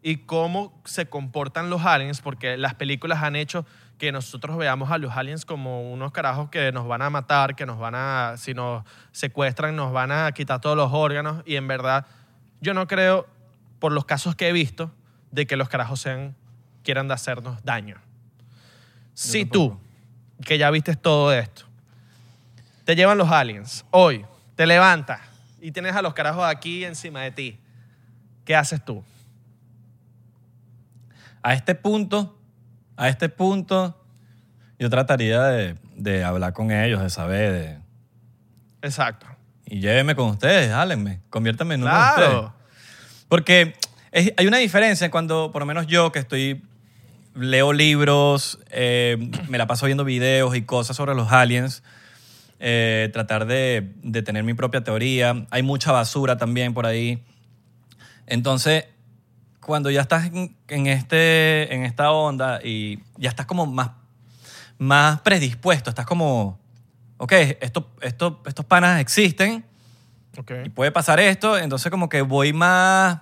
y 0.00 0.16
cómo 0.16 0.80
se 0.86 1.10
comportan 1.10 1.68
los 1.68 1.84
aliens, 1.84 2.22
porque 2.22 2.56
las 2.56 2.74
películas 2.74 3.22
han 3.22 3.36
hecho 3.36 3.66
que 3.98 4.10
nosotros 4.10 4.56
veamos 4.56 4.90
a 4.90 4.96
los 4.96 5.14
aliens 5.14 5.44
como 5.44 5.92
unos 5.92 6.10
carajos 6.10 6.48
que 6.48 6.72
nos 6.72 6.88
van 6.88 7.02
a 7.02 7.10
matar, 7.10 7.56
que 7.56 7.66
nos 7.66 7.78
van 7.78 7.94
a, 7.94 8.36
si 8.38 8.54
nos 8.54 8.84
secuestran, 9.12 9.76
nos 9.76 9.92
van 9.92 10.12
a 10.12 10.32
quitar 10.32 10.62
todos 10.62 10.78
los 10.78 10.92
órganos 10.94 11.42
y 11.44 11.56
en 11.56 11.68
verdad 11.68 12.06
yo 12.62 12.72
no 12.72 12.86
creo, 12.86 13.26
por 13.78 13.92
los 13.92 14.06
casos 14.06 14.34
que 14.34 14.48
he 14.48 14.52
visto, 14.52 14.90
de 15.30 15.46
que 15.46 15.56
los 15.56 15.68
carajos 15.68 16.00
sean, 16.00 16.34
quieran 16.84 17.08
de 17.08 17.14
hacernos 17.14 17.62
daño. 17.64 17.96
Si 19.14 19.44
tú, 19.44 19.78
que 20.44 20.58
ya 20.58 20.70
viste 20.70 20.94
todo 20.96 21.32
esto, 21.32 21.64
te 22.84 22.94
llevan 22.96 23.18
los 23.18 23.30
aliens, 23.30 23.84
hoy, 23.90 24.24
te 24.54 24.66
levantas 24.66 25.20
y 25.60 25.72
tienes 25.72 25.94
a 25.96 26.02
los 26.02 26.14
carajos 26.14 26.44
aquí 26.44 26.84
encima 26.84 27.22
de 27.22 27.30
ti, 27.32 27.58
¿qué 28.44 28.54
haces 28.56 28.84
tú? 28.84 29.04
A 31.42 31.54
este 31.54 31.74
punto, 31.74 32.36
a 32.96 33.08
este 33.08 33.28
punto, 33.28 34.00
yo 34.78 34.90
trataría 34.90 35.42
de, 35.44 35.76
de 35.96 36.24
hablar 36.24 36.52
con 36.52 36.70
ellos, 36.70 37.00
de 37.02 37.10
saber, 37.10 37.52
de, 37.52 37.78
Exacto. 38.82 39.26
y 39.66 39.80
llévenme 39.80 40.14
con 40.14 40.28
ustedes, 40.30 40.72
hálenme, 40.72 41.20
conviértanme 41.30 41.74
en 41.74 41.82
uno 41.82 41.92
de 41.92 42.08
ustedes. 42.10 42.28
Claro. 42.30 42.54
Porque 43.28 43.74
es- 44.10 44.32
hay 44.36 44.46
una 44.46 44.58
diferencia 44.58 45.10
cuando, 45.10 45.50
por 45.52 45.62
lo 45.62 45.66
menos 45.66 45.86
yo, 45.86 46.10
que 46.12 46.18
estoy, 46.18 46.64
leo 47.38 47.72
libros, 47.72 48.58
eh, 48.70 49.30
me 49.48 49.58
la 49.58 49.66
paso 49.66 49.86
viendo 49.86 50.04
videos 50.04 50.56
y 50.56 50.62
cosas 50.62 50.96
sobre 50.96 51.14
los 51.14 51.30
aliens, 51.32 51.82
eh, 52.60 53.10
tratar 53.12 53.46
de, 53.46 53.92
de 54.02 54.22
tener 54.22 54.44
mi 54.44 54.54
propia 54.54 54.82
teoría. 54.82 55.46
Hay 55.50 55.62
mucha 55.62 55.92
basura 55.92 56.36
también 56.36 56.74
por 56.74 56.86
ahí. 56.86 57.22
Entonces, 58.26 58.84
cuando 59.60 59.90
ya 59.90 60.00
estás 60.00 60.26
en, 60.26 60.56
en 60.68 60.86
este, 60.86 61.74
en 61.74 61.84
esta 61.84 62.10
onda 62.10 62.60
y 62.62 63.00
ya 63.16 63.28
estás 63.28 63.46
como 63.46 63.66
más, 63.66 63.90
más 64.78 65.20
predispuesto, 65.20 65.90
estás 65.90 66.06
como, 66.06 66.58
ok, 67.18 67.32
esto, 67.60 67.90
esto, 68.00 68.42
estos 68.46 68.64
panas 68.64 69.00
existen, 69.00 69.64
Ok. 70.36 70.52
y 70.64 70.68
puede 70.68 70.92
pasar 70.92 71.20
esto, 71.20 71.58
entonces 71.58 71.90
como 71.90 72.08
que 72.08 72.22
voy 72.22 72.52
más 72.52 73.20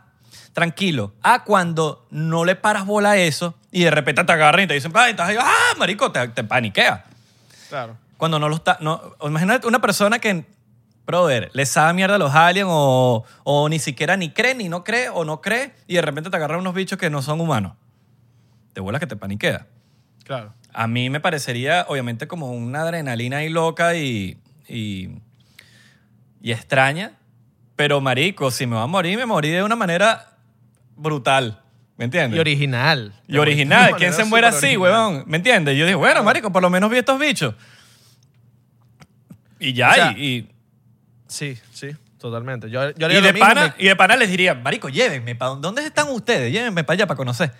tranquilo. 0.57 1.13
A 1.23 1.45
cuando 1.45 2.07
no 2.09 2.47
le 2.47 2.57
paras 2.57 2.87
bola 2.87 3.11
a 3.11 3.17
eso 3.19 3.55
y 3.71 3.85
de 3.85 3.91
repente 3.91 4.25
te 4.25 4.33
agarran 4.33 4.65
y 4.65 4.67
te 4.67 4.73
dicen, 4.73 4.91
"Ay, 4.95 5.11
estás 5.11 5.29
ahí, 5.29 5.37
ah, 5.39 5.75
marico, 5.77 6.11
te, 6.11 6.29
te 6.29 6.45
paniquea. 6.45 7.05
Claro. 7.69 7.99
Cuando 8.17 8.39
no 8.39 8.49
lo 8.49 8.55
está, 8.57 8.79
no, 8.81 9.03
imagínate 9.23 9.67
una 9.67 9.83
persona 9.83 10.19
que, 10.19 10.47
brother, 11.05 11.51
le 11.53 11.67
sabe 11.67 11.93
mierda 11.93 12.15
a 12.15 12.19
los 12.19 12.35
aliens 12.35 12.71
o, 12.73 13.23
o 13.45 13.69
ni 13.69 13.79
siquiera 13.79 14.17
ni 14.17 14.31
cree, 14.31 14.55
ni 14.55 14.71
no 14.71 14.83
cree 14.83 15.11
o 15.11 15.27
no 15.27 15.43
cree 15.43 15.75
y 15.87 15.97
de 15.97 16.01
repente 16.01 16.31
te 16.31 16.37
agarran 16.39 16.61
unos 16.61 16.73
bichos 16.73 16.99
que 16.99 17.11
no 17.11 17.21
son 17.21 17.39
humanos. 17.43 17.75
Te 18.73 18.81
vuelas 18.81 19.01
que 19.01 19.07
te 19.07 19.17
paniquea. 19.17 19.67
Claro. 20.25 20.55
A 20.73 20.87
mí 20.87 21.11
me 21.11 21.21
parecería, 21.21 21.85
obviamente, 21.87 22.27
como 22.27 22.51
una 22.53 22.81
adrenalina 22.81 23.39
ahí 23.39 23.51
loca 23.51 23.95
y, 23.95 24.41
y, 24.67 25.11
y 26.41 26.53
extraña. 26.53 27.13
Pero, 27.77 28.01
marico, 28.01 28.51
si 28.51 28.67
me 28.67 28.77
va 28.77 28.85
a 28.85 28.87
morir, 28.87 29.19
me 29.19 29.27
morí 29.27 29.51
de 29.51 29.63
una 29.63 29.77
manera 29.77 30.36
brutal. 30.97 31.61
¿Me 31.97 32.05
entiendes? 32.05 32.37
Y 32.37 32.41
original. 32.41 33.13
Y 33.27 33.39
original. 33.39 33.97
¿Quién 33.97 34.13
se 34.13 34.25
muere 34.25 34.47
así, 34.49 34.77
huevón? 34.77 35.25
¿Me 35.27 35.39
entiendes? 35.39 35.77
Yo 35.79 35.87
digo, 35.87 35.99
bueno, 35.99 36.23
marico, 36.23 36.53
por 36.53 36.61
lo 36.63 36.69
menos 36.69 36.91
vi 36.91 36.99
estos 36.99 37.19
bichos. 37.19 37.55
Y 39.59 39.73
ya, 39.73 39.91
O 39.91 39.95
sea, 39.95 40.13
y, 40.17 40.25
y, 40.37 40.49
Sí, 41.29 41.59
sí, 41.73 41.89
totalmente. 42.19 42.71
Yo, 42.71 42.91
yo 42.91 43.09
y 43.11 43.15
lo 43.15 43.21
de 43.23 43.33
mismo, 43.33 43.49
pana, 43.49 43.75
me- 43.77 43.85
y 43.85 43.89
de 43.89 43.97
pana 43.97 44.17
les 44.17 44.29
diría, 44.31 44.55
marico, 44.55 44.89
llévenme. 44.89 45.35
¿pa 45.35 45.47
dónde 45.47 45.85
están 45.85 46.09
ustedes? 46.11 46.53
Llévenme 46.53 46.85
para 46.85 46.95
allá 46.95 47.07
para 47.07 47.17
conocer. 47.17 47.53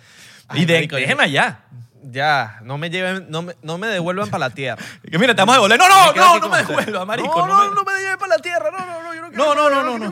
Ay, 0.47 0.61
y 0.61 0.65
de, 0.65 0.73
marico, 0.75 0.95
déjenme 0.95 1.23
allá. 1.23 1.61
Ya, 2.09 2.59
no 2.63 2.77
me 2.77 2.89
lleven, 2.89 3.25
no 3.29 3.41
me, 3.41 3.55
no 3.61 3.77
me 3.77 3.87
devuelvan 3.87 4.29
para 4.29 4.47
la 4.47 4.49
tierra. 4.49 4.81
Que 5.11 5.17
mira, 5.17 5.35
te 5.35 5.41
vamos 5.41 5.53
a 5.53 5.57
devolver. 5.57 5.77
No, 5.77 5.87
no, 5.89 6.13
no, 6.13 6.39
no 6.39 6.49
me 6.49 6.61
ustedes. 6.61 6.67
devuelva, 6.67 7.05
marico. 7.05 7.47
No, 7.47 7.47
no, 7.47 7.69
me- 7.69 7.75
no 7.75 7.83
me 7.83 7.99
lleven 7.99 8.17
para 8.17 8.35
la 8.35 8.41
tierra. 8.41 8.71
No, 8.71 8.85
no, 8.85 9.03
no, 9.03 9.13
yo 9.13 9.21
no 9.21 9.29
quiero. 9.29 9.45
No, 9.45 9.55
no, 9.55 9.69
no, 9.69 9.83
no, 9.83 9.97
no. 9.99 10.11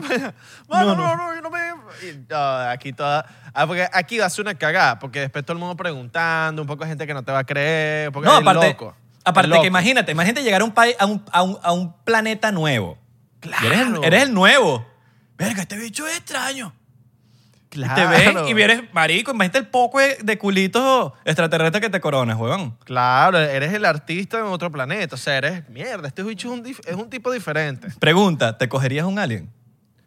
No, 0.68 0.84
no, 0.84 0.94
no. 0.96 1.16
no, 1.16 1.34
yo 1.34 1.40
no 1.40 1.50
me. 1.50 1.58
y, 2.02 2.26
ah, 2.34 2.70
aquí 2.72 2.92
toda. 2.92 3.24
Ah, 3.54 3.66
porque 3.66 3.88
aquí 3.92 4.18
va 4.18 4.26
a 4.26 4.30
ser 4.30 4.42
una 4.44 4.54
cagada, 4.54 4.98
porque 4.98 5.20
después 5.20 5.44
todo 5.44 5.54
el 5.54 5.58
mundo 5.58 5.76
preguntando, 5.76 6.60
un 6.62 6.68
poco 6.68 6.84
de 6.84 6.90
gente 6.90 7.06
que 7.06 7.14
no 7.14 7.22
te 7.24 7.32
va 7.32 7.38
a 7.38 7.44
creer, 7.44 8.12
porque 8.12 8.28
No, 8.28 8.36
aparte, 8.36 8.66
loco. 8.68 8.94
aparte 9.24 9.48
loco. 9.48 9.62
que 9.62 9.68
imagínate, 9.68 10.12
imagínate 10.12 10.42
llegar 10.42 10.60
a 10.60 10.64
un 10.64 10.72
país, 10.72 10.94
a 10.98 11.06
un, 11.06 11.24
a 11.32 11.42
un, 11.42 11.58
a 11.62 11.72
un 11.72 11.94
planeta 12.04 12.52
nuevo. 12.52 12.98
Claro. 13.40 13.66
Eres, 13.66 13.80
el, 13.80 14.04
eres 14.04 14.22
el 14.24 14.34
nuevo. 14.34 14.86
Verga, 15.38 15.62
este 15.62 15.76
bicho 15.78 16.06
es 16.06 16.16
extraño. 16.18 16.74
Y 17.72 17.80
te 17.80 17.84
Claro. 17.84 18.08
ven 18.10 18.48
y 18.48 18.54
vienes, 18.54 18.82
marico, 18.94 19.32
imagínate 19.32 19.58
el 19.58 19.66
poco 19.66 19.98
de, 19.98 20.38
culitos 20.38 21.12
extraterrestres 21.24 21.82
que 21.82 21.90
te 21.90 22.00
coronas, 22.00 22.38
huevón. 22.38 22.76
Claro, 22.84 23.38
eres 23.38 23.72
el 23.74 23.84
artista 23.84 24.38
en 24.38 24.44
otro 24.44 24.70
planeta. 24.72 25.14
O 25.16 25.18
sea, 25.18 25.36
eres 25.36 25.68
mierda. 25.68 26.08
Este 26.08 26.22
bicho 26.22 26.48
es 26.52 26.58
un, 26.58 26.64
dif- 26.64 26.86
es 26.86 26.94
un 26.94 27.10
tipo 27.10 27.30
diferente. 27.32 27.88
Pregunta, 27.98 28.56
¿te 28.56 28.68
cogerías 28.68 29.04
un 29.04 29.18
alien? 29.18 29.50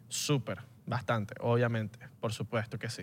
Súper, 0.08 0.58
bastante, 0.86 1.34
obviamente. 1.40 1.98
Por 2.18 2.32
supuesto 2.32 2.78
que 2.78 2.90
sí. 2.90 3.02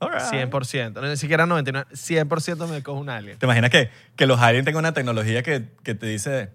Alright. 0.00 0.22
100%. 0.50 0.94
No, 1.00 1.08
ni 1.08 1.16
siquiera 1.16 1.46
99. 1.46 1.88
100% 1.94 2.66
me 2.68 2.82
cojo 2.82 2.98
un 2.98 3.08
alien. 3.08 3.38
¿Te 3.38 3.46
imaginas 3.46 3.70
que, 3.70 3.90
que 4.16 4.26
los 4.26 4.40
aliens 4.40 4.64
tengan 4.64 4.80
una 4.80 4.92
tecnología 4.94 5.42
que, 5.42 5.68
que 5.82 5.94
te 5.94 6.06
dice 6.06 6.50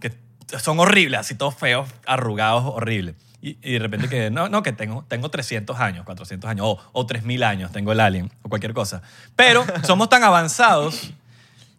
que 0.00 0.12
son 0.58 0.80
horribles, 0.80 1.20
así 1.20 1.34
todos 1.34 1.54
feos, 1.54 1.88
arrugados, 2.06 2.64
horribles? 2.64 3.16
Y, 3.40 3.56
y 3.62 3.74
de 3.74 3.78
repente 3.78 4.08
que, 4.08 4.30
no, 4.30 4.48
no, 4.48 4.62
que 4.62 4.72
tengo, 4.72 5.04
tengo 5.06 5.30
300 5.30 5.78
años, 5.78 6.04
400 6.04 6.50
años, 6.50 6.66
o, 6.68 6.78
o 6.92 7.06
3000 7.06 7.42
años, 7.44 7.70
tengo 7.72 7.92
el 7.92 8.00
alien, 8.00 8.32
o 8.42 8.48
cualquier 8.48 8.74
cosa. 8.74 9.02
Pero 9.36 9.64
somos 9.84 10.08
tan 10.08 10.24
avanzados 10.24 11.10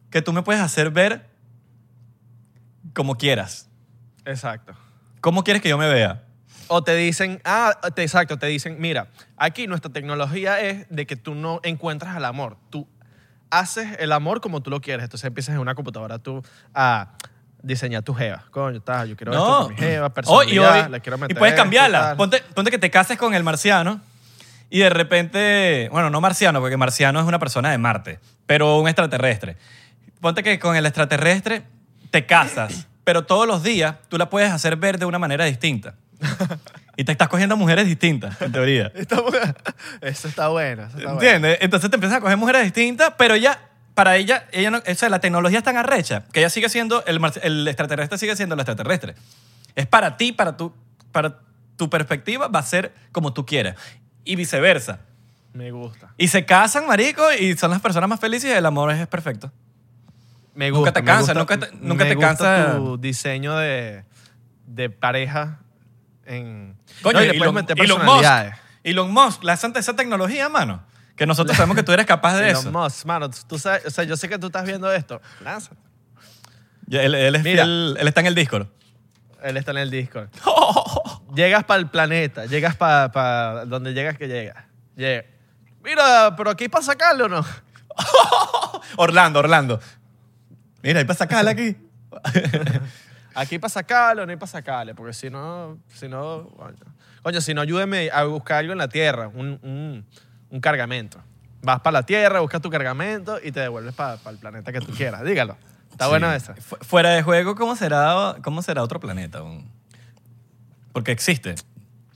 que 0.10 0.22
tú 0.22 0.32
me 0.34 0.42
puedes 0.42 0.62
hacer 0.62 0.90
ver 0.90 1.28
como 2.94 3.16
quieras. 3.16 3.68
Exacto. 4.26 4.74
¿Cómo 5.22 5.44
quieres 5.44 5.62
que 5.62 5.70
yo 5.70 5.78
me 5.78 5.88
vea? 5.90 6.24
O 6.68 6.84
te 6.84 6.96
dicen, 6.96 7.42
ah, 7.46 7.78
te- 7.96 8.04
exacto, 8.04 8.38
te 8.38 8.48
dicen, 8.48 8.78
mira, 8.80 9.08
aquí 9.38 9.68
nuestra 9.68 9.92
tecnología 9.92 10.62
es 10.62 10.86
de 10.90 11.06
que 11.06 11.16
tú 11.16 11.36
no 11.36 11.60
encuentras 11.64 12.16
el 12.16 12.26
amor. 12.26 12.58
Tú 12.70 12.88
haces 13.50 13.98
el 14.00 14.12
amor 14.12 14.40
como 14.40 14.62
tú 14.62 14.70
lo 14.70 14.80
quieres. 14.80 15.04
Entonces 15.04 15.26
empiezas 15.28 15.56
en 15.56 15.62
una 15.62 15.76
computadora 15.76 16.20
tú 16.20 16.44
a 16.74 17.14
diseñar 17.62 18.04
tu 18.04 18.14
jeva. 18.14 18.44
Coño, 18.52 18.82
tal, 18.82 19.10
yo 19.10 19.16
quiero 19.18 19.32
esto 19.32 19.46
No. 19.46 19.64
con 19.68 19.74
mi 19.74 19.78
jeva, 19.80 20.06
Oh, 20.06 20.10
y, 20.10 20.14
personalidad, 20.14 20.86
hoy- 20.86 20.92
le 20.92 21.02
quiero 21.02 21.18
y 21.18 21.22
meter 21.22 21.38
puedes 21.38 21.54
esto, 21.54 21.64
cambiarla. 21.64 22.16
Ponte, 22.16 22.44
ponte 22.54 22.72
que 22.72 22.78
te 22.78 22.90
cases 22.90 23.18
con 23.18 23.34
el 23.34 23.44
marciano 23.44 24.02
y 24.70 24.80
de 24.80 24.90
repente, 24.90 25.90
bueno, 25.92 26.10
no 26.10 26.22
marciano, 26.22 26.60
porque 26.62 26.78
marciano 26.78 27.20
es 27.20 27.26
una 27.26 27.40
persona 27.40 27.72
de 27.72 27.78
Marte, 27.78 28.20
pero 28.46 28.78
un 28.80 28.88
extraterrestre. 28.88 29.58
Ponte 30.22 30.44
que 30.44 30.60
con 30.60 30.76
el 30.76 30.86
extraterrestre 30.86 31.64
te 32.12 32.26
casas, 32.26 32.88
pero 33.04 33.26
todos 33.26 33.48
los 33.48 33.64
días 33.64 33.96
tú 34.10 34.18
la 34.18 34.30
puedes 34.30 34.52
hacer 34.52 34.76
ver 34.78 35.00
de 35.00 35.06
una 35.06 35.20
manera 35.20 35.46
distinta. 35.46 35.96
Y 36.98 37.06
te 37.06 37.14
estás 37.14 37.30
cogiendo 37.30 37.56
mujeres 37.56 37.86
distintas, 37.86 38.42
en 38.42 38.52
teoría. 38.52 38.88
Está 38.96 39.22
eso 40.02 40.28
está 40.28 40.50
bueno. 40.50 40.84
Eso 40.84 40.98
está 40.98 41.14
bueno. 41.14 41.14
¿Entiendes? 41.14 41.58
Entonces 41.62 41.90
te 41.90 41.96
empiezas 41.96 42.18
a 42.18 42.22
coger 42.22 42.36
mujeres 42.36 42.64
distintas, 42.64 43.14
pero 43.18 43.36
ella, 43.36 43.58
para 44.04 44.16
ella, 44.18 44.48
ella 44.52 44.72
no, 44.72 44.78
o 44.80 44.96
sea, 44.96 45.10
la 45.10 45.20
tecnología 45.20 45.58
es 45.60 45.64
tan 45.66 45.76
arrecha 45.78 46.24
que 46.32 46.40
ella 46.40 46.50
sigue 46.50 46.70
siendo, 46.70 47.04
el, 47.06 47.20
el 47.44 47.68
extraterrestre 47.68 48.18
sigue 48.18 48.36
siendo 48.36 48.56
el 48.56 48.62
extraterrestre. 48.62 49.16
Es 49.76 49.86
para 49.88 50.16
ti, 50.18 50.32
para 50.32 50.56
tu, 50.58 50.74
para 51.12 51.40
tu 51.76 51.90
perspectiva, 51.90 52.48
va 52.48 52.60
a 52.60 52.64
ser 52.64 52.94
como 53.12 53.34
tú 53.34 53.46
quieras. 53.46 53.76
Y 54.24 54.36
viceversa. 54.36 55.02
Me 55.54 55.72
gusta. 55.72 56.14
Y 56.18 56.28
se 56.30 56.46
casan, 56.46 56.88
marico, 56.88 57.24
y 57.34 57.58
son 57.58 57.72
las 57.72 57.82
personas 57.82 58.10
más 58.10 58.20
felices 58.20 58.50
y 58.50 58.54
el 58.54 58.66
amor 58.66 58.92
es 58.92 59.06
perfecto. 59.08 59.52
Me 60.54 60.70
Nunca 60.70 60.80
gusta. 60.80 60.94
te 60.94 61.02
me 61.02 61.06
cansa, 61.06 61.34
gusta- 61.34 61.40
nunca 61.56 61.60
te- 61.68 61.76
nunca 61.82 62.04
me 62.04 62.10
te 62.10 62.16
gusta 62.16 62.28
cansa. 62.28 62.76
tu 62.78 62.98
diseño 62.98 63.58
de, 63.58 64.04
de 64.68 64.90
pareja 64.90 65.60
en... 66.26 66.76
Coño, 67.02 67.20
No, 67.20 67.26
y 67.26 67.38
puedes 67.38 67.42
Elon, 67.42 67.66
Elon 67.78 68.06
Musk. 68.06 68.30
Elon 68.84 69.12
Musk, 69.12 69.44
lanzate 69.44 69.80
esa 69.80 69.96
tecnología, 69.96 70.48
mano. 70.50 70.84
Que 71.20 71.28
nosotros 71.28 71.56
sabemos 71.56 71.76
que 71.76 71.84
tú 71.84 71.92
eres 71.92 72.06
capaz 72.08 72.36
de 72.38 72.50
Elon 72.50 72.62
eso. 72.62 72.72
Musk, 72.72 73.06
mano, 73.06 73.30
tú 73.30 73.60
sabes, 73.60 73.86
o 73.86 73.90
sea, 73.92 74.06
yo 74.06 74.16
sé 74.18 74.28
que 74.30 74.40
tú 74.40 74.48
estás 74.48 74.66
viendo 74.66 74.92
esto. 74.92 75.22
Lánzate. 75.44 75.76
Ya, 76.88 77.04
Él, 77.04 77.14
él 77.14 77.36
es 77.36 77.44
Mira. 77.44 77.64
fiel- 77.66 77.98
él 78.00 78.08
está 78.08 78.22
en 78.22 78.28
el 78.28 78.36
Discord. 78.36 78.68
Él 79.44 79.58
está 79.58 79.72
en 79.72 79.78
el 79.78 79.92
Discord. 79.92 80.30
Llegas 81.36 81.64
para 81.66 81.80
el 81.82 81.88
planeta, 81.90 82.46
llegas 82.48 82.76
para 82.76 83.66
donde 83.66 83.94
llegas 83.94 84.18
que 84.18 84.28
llegas. 84.28 84.64
Llega. 84.96 85.26
Mira, 85.84 86.34
pero 86.36 86.50
aquí 86.50 86.68
para 86.70 86.84
sacarlo 86.84 87.26
o 87.26 87.28
no. 87.30 87.46
Orlando, 88.98 89.40
Orlando. 89.40 89.80
Mira, 90.82 91.00
hay 91.00 91.06
para 91.06 91.18
sacarla 91.20 91.52
aquí. 91.52 91.76
Aquí 93.36 93.60
para 93.60 93.70
sacarlo, 93.70 94.26
no 94.26 94.32
hay 94.32 94.38
para 94.38 94.52
sacarle, 94.52 94.96
porque 94.96 95.14
si 95.14 95.30
no, 95.30 95.78
si 95.94 96.08
no, 96.10 96.48
coño, 96.58 96.76
Coño, 97.22 97.40
si 97.42 97.54
no, 97.54 97.62
ayúdeme 97.62 98.10
a 98.12 98.24
buscar 98.24 98.58
algo 98.60 98.72
en 98.72 98.80
la 98.80 98.88
tierra, 98.90 99.28
un, 99.28 99.60
un- 99.62 100.06
un 100.50 100.60
cargamento. 100.62 101.20
Vas 101.62 101.82
para 101.82 102.00
la 102.00 102.06
tierra, 102.06 102.40
buscas 102.40 102.62
tu 102.62 102.70
cargamento 102.70 103.38
y 103.44 103.52
te 103.52 103.60
devuelves 103.60 103.94
para 103.94 104.18
el 104.30 104.38
planeta 104.38 104.72
que 104.72 104.80
tú 104.82 104.94
quieras. 104.94 105.24
Dígalo. 105.24 105.58
Está 105.92 106.06
Sí. 106.06 106.10
bueno 106.10 106.32
eso. 106.32 106.54
Fu- 106.56 106.78
Fuera 106.82 107.10
de 107.10 107.22
juego, 107.24 107.56
¿cómo 107.56 107.76
será, 107.76 108.36
cómo 108.44 108.62
será 108.62 108.82
otro 108.84 109.00
planeta? 109.00 109.42
Porque 110.94 111.12
existe. 111.12 111.56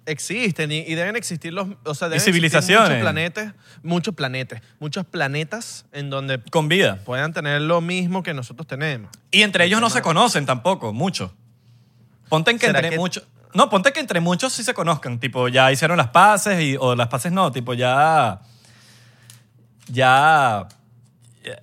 Existen 0.06 0.72
y, 0.72 0.80
y 0.80 0.96
deben 0.96 1.16
existir 1.16 1.54
los, 1.54 1.68
o 1.86 1.96
sea, 1.96 2.08
Y 2.08 2.12
deben 2.12 2.26
civilizaciones. 2.26 2.90
muchos 2.90 3.02
planetas, 3.02 3.54
muchos 3.84 4.16
planetas, 4.16 4.62
muchos 4.80 5.06
planetas 5.06 5.86
en 5.94 6.10
donde 6.10 6.42
Con 6.52 6.68
vida. 6.68 7.00
puedan 7.06 7.32
tener 7.34 7.62
lo 7.62 7.80
mismo 7.80 8.22
que 8.24 8.34
nosotros 8.34 8.68
tenemos. 8.68 9.10
Y 9.32 9.44
entre 9.44 9.66
ellos 9.66 9.80
no 9.80 9.90
se 9.90 10.02
conocen 10.02 10.46
tampoco, 10.46 10.92
mucho. 10.92 11.34
Ponte 12.30 12.52
en 12.52 12.60
que 12.60 12.66
¿Será 12.68 12.80
entre 12.80 12.92
que- 12.92 12.98
muchos. 12.98 13.24
No, 13.54 13.70
ponte 13.70 13.92
que 13.94 14.00
entre 14.00 14.20
muchos 14.20 14.52
sí 14.54 14.64
se 14.64 14.74
conozcan. 14.74 15.20
Tipo, 15.20 15.48
ya 15.48 15.72
hicieron 15.72 15.98
las 15.98 16.10
paces 16.10 16.62
y, 16.62 16.76
o 16.80 16.96
las 16.96 17.08
paces 17.08 17.32
no. 17.32 17.52
Tipo, 17.52 17.74
ya. 17.74 18.42
Ya. 19.88 20.68
eh, 21.44 21.58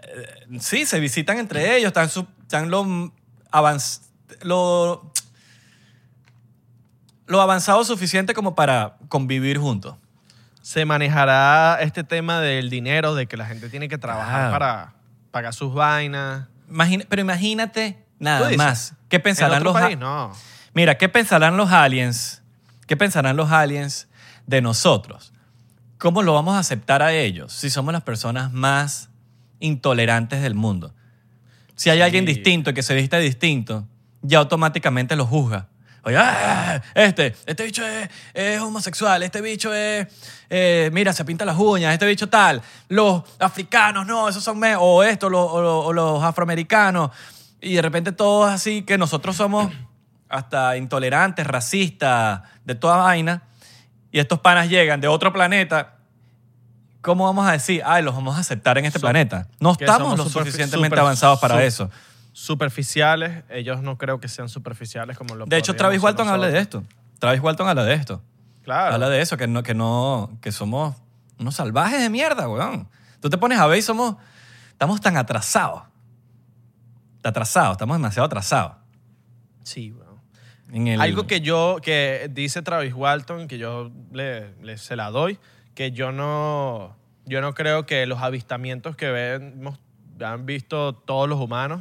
Sí, 0.60 0.86
se 0.86 1.00
visitan 1.00 1.38
entre 1.38 1.76
ellos. 1.76 1.88
Están, 1.88 2.08
su- 2.08 2.26
están 2.42 2.70
lo 2.70 3.12
avanz, 3.50 4.02
lo, 4.42 5.12
lo 7.26 7.40
avanzado 7.40 7.84
suficiente 7.84 8.34
como 8.34 8.54
para 8.54 8.96
convivir 9.08 9.58
juntos. 9.58 9.96
Se 10.62 10.84
manejará 10.84 11.78
este 11.80 12.04
tema 12.04 12.40
del 12.40 12.70
dinero, 12.70 13.14
de 13.14 13.26
que 13.26 13.36
la 13.36 13.46
gente 13.46 13.68
tiene 13.70 13.88
que 13.88 13.98
trabajar 13.98 14.40
Claro. 14.40 14.52
para 14.52 14.92
pagar 15.30 15.54
sus 15.54 15.72
vainas. 15.72 16.46
Imagina- 16.68 17.04
pero 17.08 17.22
imagínate 17.22 17.92
¿Tú 18.18 18.24
nada 18.24 18.50
más. 18.56 18.94
¿Qué 19.08 19.16
¿En 19.16 19.22
pensarán 19.22 19.58
otro 19.62 19.72
los 19.72 19.80
país? 19.82 19.98
No. 19.98 20.32
Mira, 20.74 20.98
¿qué 20.98 21.08
pensarán 21.08 21.56
los 21.56 21.70
aliens? 21.70 22.42
¿Qué 22.86 22.96
pensarán 22.96 23.36
los 23.36 23.50
aliens 23.50 24.08
de 24.46 24.62
nosotros? 24.62 25.32
¿Cómo 25.98 26.22
lo 26.22 26.34
vamos 26.34 26.54
a 26.54 26.60
aceptar 26.60 27.02
a 27.02 27.12
ellos 27.12 27.52
si 27.52 27.70
somos 27.70 27.92
las 27.92 28.02
personas 28.02 28.52
más 28.52 29.10
intolerantes 29.58 30.42
del 30.42 30.54
mundo? 30.54 30.94
Si 31.74 31.90
hay 31.90 31.98
Sí. 31.98 32.02
alguien 32.02 32.24
distinto 32.24 32.72
que 32.74 32.82
se 32.82 32.94
vista 32.94 33.18
distinto, 33.18 33.86
ya 34.22 34.38
automáticamente 34.38 35.16
lo 35.16 35.26
juzga. 35.26 35.66
Oye, 36.02 36.16
ah, 36.18 36.80
este, 36.94 37.34
este 37.44 37.62
bicho 37.64 37.86
es, 37.86 38.08
es 38.32 38.58
homosexual, 38.60 39.22
este 39.22 39.42
bicho 39.42 39.74
es, 39.74 40.06
eh, 40.48 40.88
mira, 40.94 41.12
se 41.12 41.24
pinta 41.26 41.44
las 41.44 41.58
uñas, 41.58 41.92
este 41.92 42.06
bicho 42.06 42.28
tal. 42.28 42.62
Los 42.88 43.22
africanos, 43.38 44.06
no, 44.06 44.26
esos 44.28 44.42
son, 44.42 44.58
me 44.58 44.76
o 44.76 45.02
esto, 45.02 45.28
lo- 45.28 45.44
o, 45.44 45.60
lo- 45.60 45.80
o 45.80 45.92
los 45.92 46.22
afroamericanos. 46.22 47.10
Y 47.60 47.74
de 47.74 47.82
repente 47.82 48.12
todos 48.12 48.50
así, 48.50 48.80
que 48.82 48.96
nosotros 48.96 49.36
somos 49.36 49.70
hasta 50.30 50.76
intolerantes, 50.76 51.46
racistas, 51.46 52.42
de 52.64 52.74
toda 52.74 52.96
vaina. 52.96 53.42
Y 54.12 54.18
estos 54.18 54.40
panas 54.40 54.68
llegan 54.68 55.00
de 55.00 55.08
otro 55.08 55.32
planeta. 55.32 55.96
¿Cómo 57.02 57.24
vamos 57.24 57.46
a 57.48 57.52
decir, 57.52 57.82
ay, 57.84 58.02
los 58.02 58.14
vamos 58.14 58.36
a 58.36 58.40
aceptar 58.40 58.76
en 58.78 58.84
este 58.84 58.98
So- 58.98 59.02
planeta? 59.02 59.46
No 59.58 59.72
estamos 59.72 60.18
lo 60.18 60.24
suficientemente 60.28 60.88
super- 60.88 60.98
avanzados 61.00 61.38
para 61.40 61.54
su- 61.56 61.60
eso. 61.60 61.90
Superficiales, 62.32 63.42
ellos 63.50 63.82
no 63.82 63.98
creo 63.98 64.20
que 64.20 64.28
sean 64.28 64.48
superficiales 64.48 65.16
como 65.18 65.34
lo 65.34 65.46
De 65.46 65.56
hecho, 65.56 65.74
Travis 65.74 66.02
Walton 66.02 66.28
habla 66.28 66.48
de 66.48 66.58
esto. 66.58 66.84
Travis 67.18 67.40
Walton 67.40 67.68
habla 67.68 67.84
de 67.84 67.94
esto. 67.94 68.22
Claro. 68.62 68.94
Habla 68.94 69.08
de 69.08 69.20
eso, 69.20 69.36
que 69.36 69.46
no, 69.48 69.62
que 69.62 69.74
no, 69.74 70.30
que 70.40 70.52
somos 70.52 70.94
unos 71.38 71.54
salvajes 71.56 72.00
de 72.00 72.10
mierda, 72.10 72.48
weón. 72.48 72.88
Tú 73.20 73.30
te 73.30 73.38
pones 73.38 73.58
a 73.58 73.66
ver 73.66 73.78
y 73.78 73.82
somos, 73.82 74.16
estamos 74.72 75.00
tan 75.00 75.16
atrasados. 75.16 75.82
Atrasados, 77.22 77.72
estamos 77.72 77.96
demasiado 77.96 78.26
atrasados. 78.26 78.72
Sí, 79.62 79.92
weón. 79.92 80.09
En 80.72 80.86
el- 80.88 81.00
Algo 81.00 81.26
que 81.26 81.40
yo, 81.40 81.78
que 81.82 82.28
dice 82.32 82.62
Travis 82.62 82.94
Walton, 82.94 83.48
que 83.48 83.58
yo 83.58 83.90
le, 84.12 84.54
le- 84.62 84.78
se 84.78 84.94
la 84.96 85.10
doy, 85.10 85.38
que 85.74 85.90
yo 85.92 86.12
no, 86.12 86.96
yo 87.26 87.40
no 87.40 87.54
creo 87.54 87.86
que 87.86 88.06
los 88.06 88.20
avistamientos 88.20 88.94
que 88.96 89.10
vemos, 89.10 89.78
han 90.24 90.46
visto 90.46 90.92
todos 90.94 91.28
los 91.28 91.40
humanos 91.40 91.80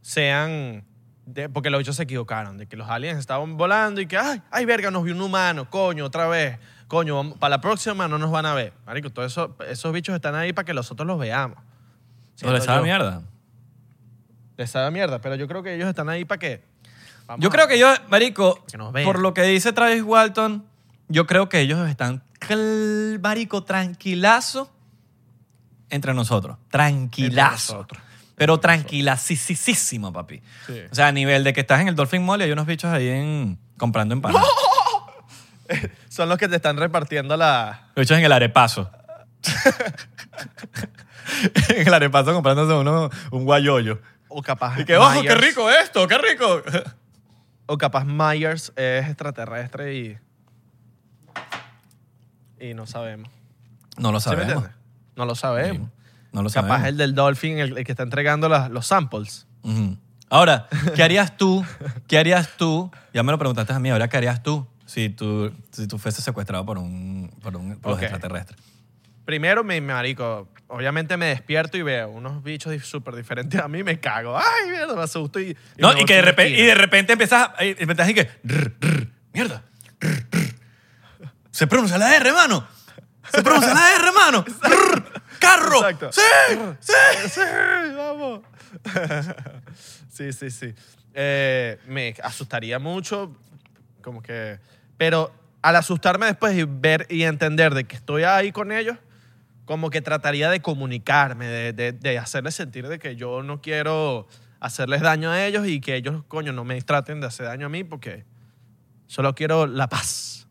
sean, 0.00 0.84
de- 1.26 1.48
porque 1.48 1.70
los 1.70 1.78
bichos 1.78 1.96
se 1.96 2.02
equivocaron, 2.04 2.58
de 2.58 2.66
que 2.66 2.76
los 2.76 2.88
aliens 2.88 3.18
estaban 3.18 3.56
volando 3.56 4.00
y 4.00 4.06
que, 4.06 4.16
ay, 4.16 4.42
ay, 4.50 4.64
verga, 4.64 4.90
nos 4.90 5.04
vio 5.04 5.14
un 5.14 5.20
humano, 5.22 5.68
coño, 5.70 6.04
otra 6.04 6.26
vez, 6.26 6.58
coño, 6.88 7.14
vamos- 7.16 7.38
para 7.38 7.50
la 7.50 7.60
próxima 7.60 8.08
no 8.08 8.18
nos 8.18 8.30
van 8.30 8.46
a 8.46 8.54
ver. 8.54 8.72
Marico, 8.86 9.10
todos 9.10 9.30
eso, 9.32 9.56
esos 9.68 9.92
bichos 9.92 10.14
están 10.14 10.34
ahí 10.34 10.52
para 10.52 10.64
que 10.64 10.74
nosotros 10.74 11.06
los 11.06 11.18
veamos. 11.18 11.58
¿O 12.44 12.50
les 12.50 12.64
sabe 12.64 12.78
yo. 12.78 12.84
mierda? 12.84 13.22
Les 14.56 14.70
sabe 14.70 14.90
mierda, 14.90 15.20
pero 15.20 15.36
yo 15.36 15.46
creo 15.46 15.62
que 15.62 15.74
ellos 15.74 15.88
están 15.88 16.08
ahí 16.08 16.24
para 16.24 16.38
qué. 16.38 16.62
Vamos 17.26 17.42
Yo 17.42 17.50
creo 17.50 17.68
que 17.68 17.78
yo, 17.78 17.92
marico, 18.08 18.64
Que 18.66 19.04
por 19.04 19.18
lo 19.18 19.34
que 19.34 19.42
dice 19.42 19.72
Travis 19.72 20.02
Walton, 20.02 20.64
yo 21.08 21.26
creo 21.26 21.48
que 21.48 21.60
ellos 21.60 21.88
están, 21.88 22.22
marico, 23.20 23.64
tranquilazo 23.64 24.72
entre 25.90 26.14
nosotros. 26.14 26.56
Tranquilazo. 26.70 27.74
nosotros. 27.74 28.02
Pero 28.34 28.58
tranquilacísimo, 28.58 30.12
papi. 30.12 30.42
Sí. 30.66 30.80
O 30.90 30.94
sea, 30.94 31.08
a 31.08 31.12
nivel 31.12 31.44
de 31.44 31.52
que 31.52 31.60
estás 31.60 31.80
en 31.80 31.88
el 31.88 31.94
Dolphin 31.94 32.24
Mall 32.24 32.40
y 32.40 32.44
hay 32.44 32.52
unos 32.52 32.66
bichos 32.66 32.90
ahí 32.90 33.08
en, 33.08 33.58
comprando 33.76 34.14
empanadas. 34.14 34.48
Son 36.08 36.28
los 36.28 36.38
que 36.38 36.48
te 36.48 36.56
están 36.56 36.76
repartiendo 36.76 37.36
la... 37.36 37.88
Los 37.94 38.04
bichos 38.04 38.18
en 38.18 38.24
el 38.24 38.32
arepazo. 38.32 38.90
en 41.68 41.86
el 41.86 41.94
arepazo 41.94 42.32
comprándose 42.32 42.74
uno, 42.74 43.10
un 43.30 43.44
guayoyo. 43.44 44.00
O 44.28 44.42
capaz 44.42 44.80
Y 44.80 44.84
que, 44.84 44.96
ojo, 44.96 45.22
qué 45.22 45.34
rico 45.34 45.70
esto, 45.70 46.08
qué 46.08 46.18
rico. 46.18 46.62
O 47.66 47.78
capaz 47.78 48.04
Myers 48.04 48.72
es 48.76 49.06
extraterrestre 49.06 49.94
y... 49.94 50.18
Y 52.60 52.74
no 52.74 52.86
sabemos. 52.86 53.28
No 53.98 54.12
lo 54.12 54.20
¿Sí 54.20 54.30
me 54.30 54.36
sabemos. 54.36 54.54
entiendes? 54.64 54.80
No 55.16 55.26
lo 55.26 55.34
sabemos. 55.34 55.88
no 56.32 56.42
lo 56.42 56.50
Capaz 56.50 56.68
sabemos. 56.68 56.88
el 56.88 56.96
del 56.96 57.14
Dolphin, 57.14 57.58
el, 57.58 57.78
el 57.78 57.84
que 57.84 57.92
está 57.92 58.02
entregando 58.04 58.48
las- 58.48 58.70
los 58.70 58.86
samples. 58.86 59.46
Ujú. 59.62 59.96
Ahora, 60.30 60.68
¿qué 60.94 61.02
harías 61.02 61.36
tú? 61.36 61.64
¿Qué 62.06 62.18
harías 62.18 62.56
tú? 62.56 62.90
Ya 63.12 63.22
me 63.22 63.32
lo 63.32 63.38
preguntaste 63.38 63.72
a 63.72 63.78
mí, 63.78 63.90
ahora 63.90 64.08
¿qué 64.08 64.16
harías 64.16 64.42
tú 64.42 64.66
si 64.86 65.08
tú, 65.10 65.52
si 65.70 65.86
tú 65.86 65.98
fueses 65.98 66.24
secuestrado 66.24 66.64
por, 66.64 66.78
un, 66.78 67.30
por, 67.42 67.56
un, 67.56 67.76
por 67.76 67.90
los 67.92 67.98
Ok. 67.98 68.02
extraterrestres? 68.04 68.58
Primero, 69.24 69.62
mi 69.62 69.80
marico, 69.80 70.48
obviamente 70.68 71.16
me 71.16 71.26
despierto 71.26 71.76
y 71.76 71.82
veo 71.82 72.08
unos 72.08 72.42
bichos 72.42 72.74
súper 72.84 73.14
diferentes 73.14 73.60
a 73.60 73.68
mí, 73.68 73.82
me 73.82 74.00
cago. 74.00 74.36
Ay, 74.36 74.70
mierda, 74.70 74.94
me 74.94 75.02
asusto 75.02 75.38
y... 75.40 75.56
No, 75.76 75.92
me 75.94 76.02
y 76.02 76.04
que 76.04 76.16
de 76.16 76.22
repente, 76.22 76.58
y 76.58 76.64
de 76.64 76.74
repente 76.74 77.12
empiezas 77.12 77.50
a, 77.56 77.64
y 77.64 77.70
empiezas 77.70 78.00
así 78.00 78.14
que, 78.14 78.28
rr, 78.44 78.74
rr, 78.80 79.08
mierda, 79.32 79.62
rr, 80.00 80.26
se 81.52 81.66
pronuncia 81.66 81.98
la 81.98 82.16
R, 82.16 82.28
hermano. 82.28 82.66
Se 83.30 83.42
pronuncia 83.42 83.74
la 83.74 83.94
R, 83.94 84.06
hermano. 84.08 84.44
Rr, 84.62 85.22
carro. 85.38 85.76
Exacto. 85.76 86.10
Sí, 86.12 86.22
sí. 86.80 86.92
Sí, 87.28 87.40
vamos. 87.94 88.40
sí, 90.10 90.32
sí, 90.32 90.50
sí. 90.50 90.74
Eh, 91.14 91.78
me 91.86 92.14
asustaría 92.22 92.78
mucho, 92.78 93.36
como 94.02 94.22
que... 94.22 94.58
Pero 94.96 95.32
al 95.60 95.76
asustarme 95.76 96.26
después 96.26 96.56
y 96.56 96.64
ver 96.64 97.06
y 97.10 97.22
entender 97.22 97.74
de 97.74 97.84
que 97.84 97.96
estoy 97.96 98.24
ahí 98.24 98.50
con 98.50 98.72
ellos, 98.72 98.96
como 99.64 99.90
que 99.90 100.00
trataría 100.02 100.50
de 100.50 100.60
comunicarme, 100.60 101.46
de, 101.46 101.72
de, 101.72 101.92
de 101.92 102.18
hacerles 102.18 102.54
sentir 102.54 102.88
de 102.88 102.98
que 102.98 103.16
yo 103.16 103.42
no 103.42 103.60
quiero 103.60 104.26
hacerles 104.60 105.00
daño 105.00 105.30
a 105.30 105.44
ellos 105.44 105.66
y 105.66 105.80
que 105.80 105.96
ellos, 105.96 106.22
coño, 106.28 106.52
no 106.52 106.64
me 106.64 106.80
traten 106.82 107.20
de 107.20 107.26
hacer 107.26 107.46
daño 107.46 107.66
a 107.66 107.68
mí 107.68 107.84
porque 107.84 108.24
solo 109.06 109.34
quiero 109.34 109.66
la 109.66 109.88
paz. 109.88 110.46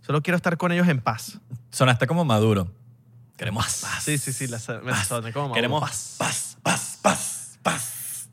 Solo 0.00 0.22
quiero 0.22 0.36
estar 0.36 0.56
con 0.56 0.72
ellos 0.72 0.88
en 0.88 1.00
paz. 1.00 1.38
Sonaste 1.70 2.06
como 2.06 2.24
maduro. 2.24 2.72
Queremos 3.36 3.64
paz. 3.80 4.02
Sí, 4.02 4.18
sí, 4.18 4.32
sí, 4.32 4.46
la, 4.46 4.58
me 4.82 4.94
soné 5.04 5.32
como 5.32 5.54
Queremos 5.54 5.80
paz. 5.80 6.16
paz, 6.18 6.58
paz, 6.62 6.98
paz, 7.02 7.58
paz. 7.62 8.28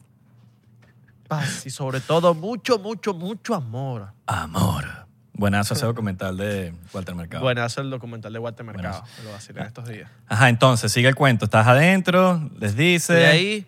Paz 1.28 1.66
y 1.66 1.70
sobre 1.70 2.02
todo 2.02 2.34
mucho, 2.34 2.80
mucho, 2.80 3.14
mucho 3.14 3.54
amor. 3.54 4.14
Amor. 4.26 4.99
Buenazo 5.40 5.74
ese 5.74 5.86
documental 5.86 6.36
de 6.38 6.74
Walter 6.94 7.16
Mercado. 7.16 7.42
Buenazo 7.44 7.80
el 7.82 7.90
documental 7.90 8.34
de 8.34 8.40
Walter 8.40 8.66
Mercado. 8.66 9.00
Buenazo. 9.02 9.24
Lo 9.24 9.32
vacilé 9.32 9.62
en 9.62 9.68
estos 9.68 9.88
días. 9.88 10.10
Ajá, 10.28 10.50
entonces, 10.50 10.92
sigue 10.92 11.08
el 11.08 11.16
cuento. 11.16 11.46
Estás 11.46 11.66
adentro, 11.68 12.50
les 12.60 12.76
dice. 12.76 13.14
De 13.14 13.26
ahí, 13.26 13.66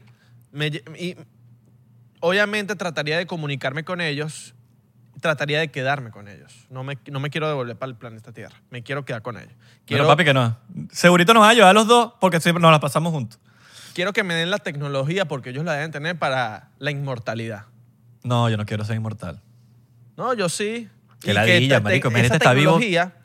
me 0.52 0.70
lle- 0.72 0.84
y 1.00 1.16
obviamente 2.20 2.76
trataría 2.76 3.18
de 3.18 3.26
comunicarme 3.26 3.84
con 3.84 4.02
ellos, 4.02 4.54
trataría 5.22 5.60
de 5.60 5.70
quedarme 5.70 6.12
con 6.12 6.28
ellos. 6.28 6.66
No 6.70 6.84
me, 6.84 6.98
no 7.10 7.20
me 7.20 7.30
quiero 7.30 7.48
devolver 7.48 7.78
para 7.78 7.90
el 7.90 7.96
planeta 7.96 8.32
Tierra. 8.32 8.56
Me 8.70 8.84
quiero 8.84 9.06
quedar 9.06 9.22
con 9.22 9.38
ellos. 9.38 9.54
Quiero, 9.86 10.04
Pero 10.04 10.08
papi, 10.08 10.26
que 10.26 10.34
no. 10.34 10.58
Segurito 10.92 11.34
nos 11.34 11.44
va 11.44 11.50
a 11.50 11.54
llevar 11.54 11.70
a 11.70 11.74
los 11.74 11.88
dos 11.88 12.14
porque 12.20 12.40
siempre 12.40 12.62
nos 12.62 12.72
la 12.72 12.80
pasamos 12.80 13.14
juntos. 13.14 13.40
quiero 13.94 14.14
que 14.14 14.24
me 14.24 14.34
den 14.34 14.50
la 14.52 14.58
tecnología 14.58 15.26
porque 15.26 15.52
ellos 15.52 15.64
la 15.66 15.74
deben 15.74 15.92
tener 15.92 16.18
para 16.18 16.70
la 16.80 16.92
inmortalidad. 16.92 17.66
No, 18.24 18.50
yo 18.50 18.58
no 18.58 18.66
quiero 18.66 18.84
ser 18.86 18.96
inmortal. 18.98 19.42
No, 20.18 20.34
yo 20.34 20.50
sí. 20.50 20.90
Que 21.22 21.34
la 21.34 21.46
te- 21.46 21.80
marico. 21.80 22.10
esa 22.10 22.36
está 22.36 22.54
vivo. 22.54 22.80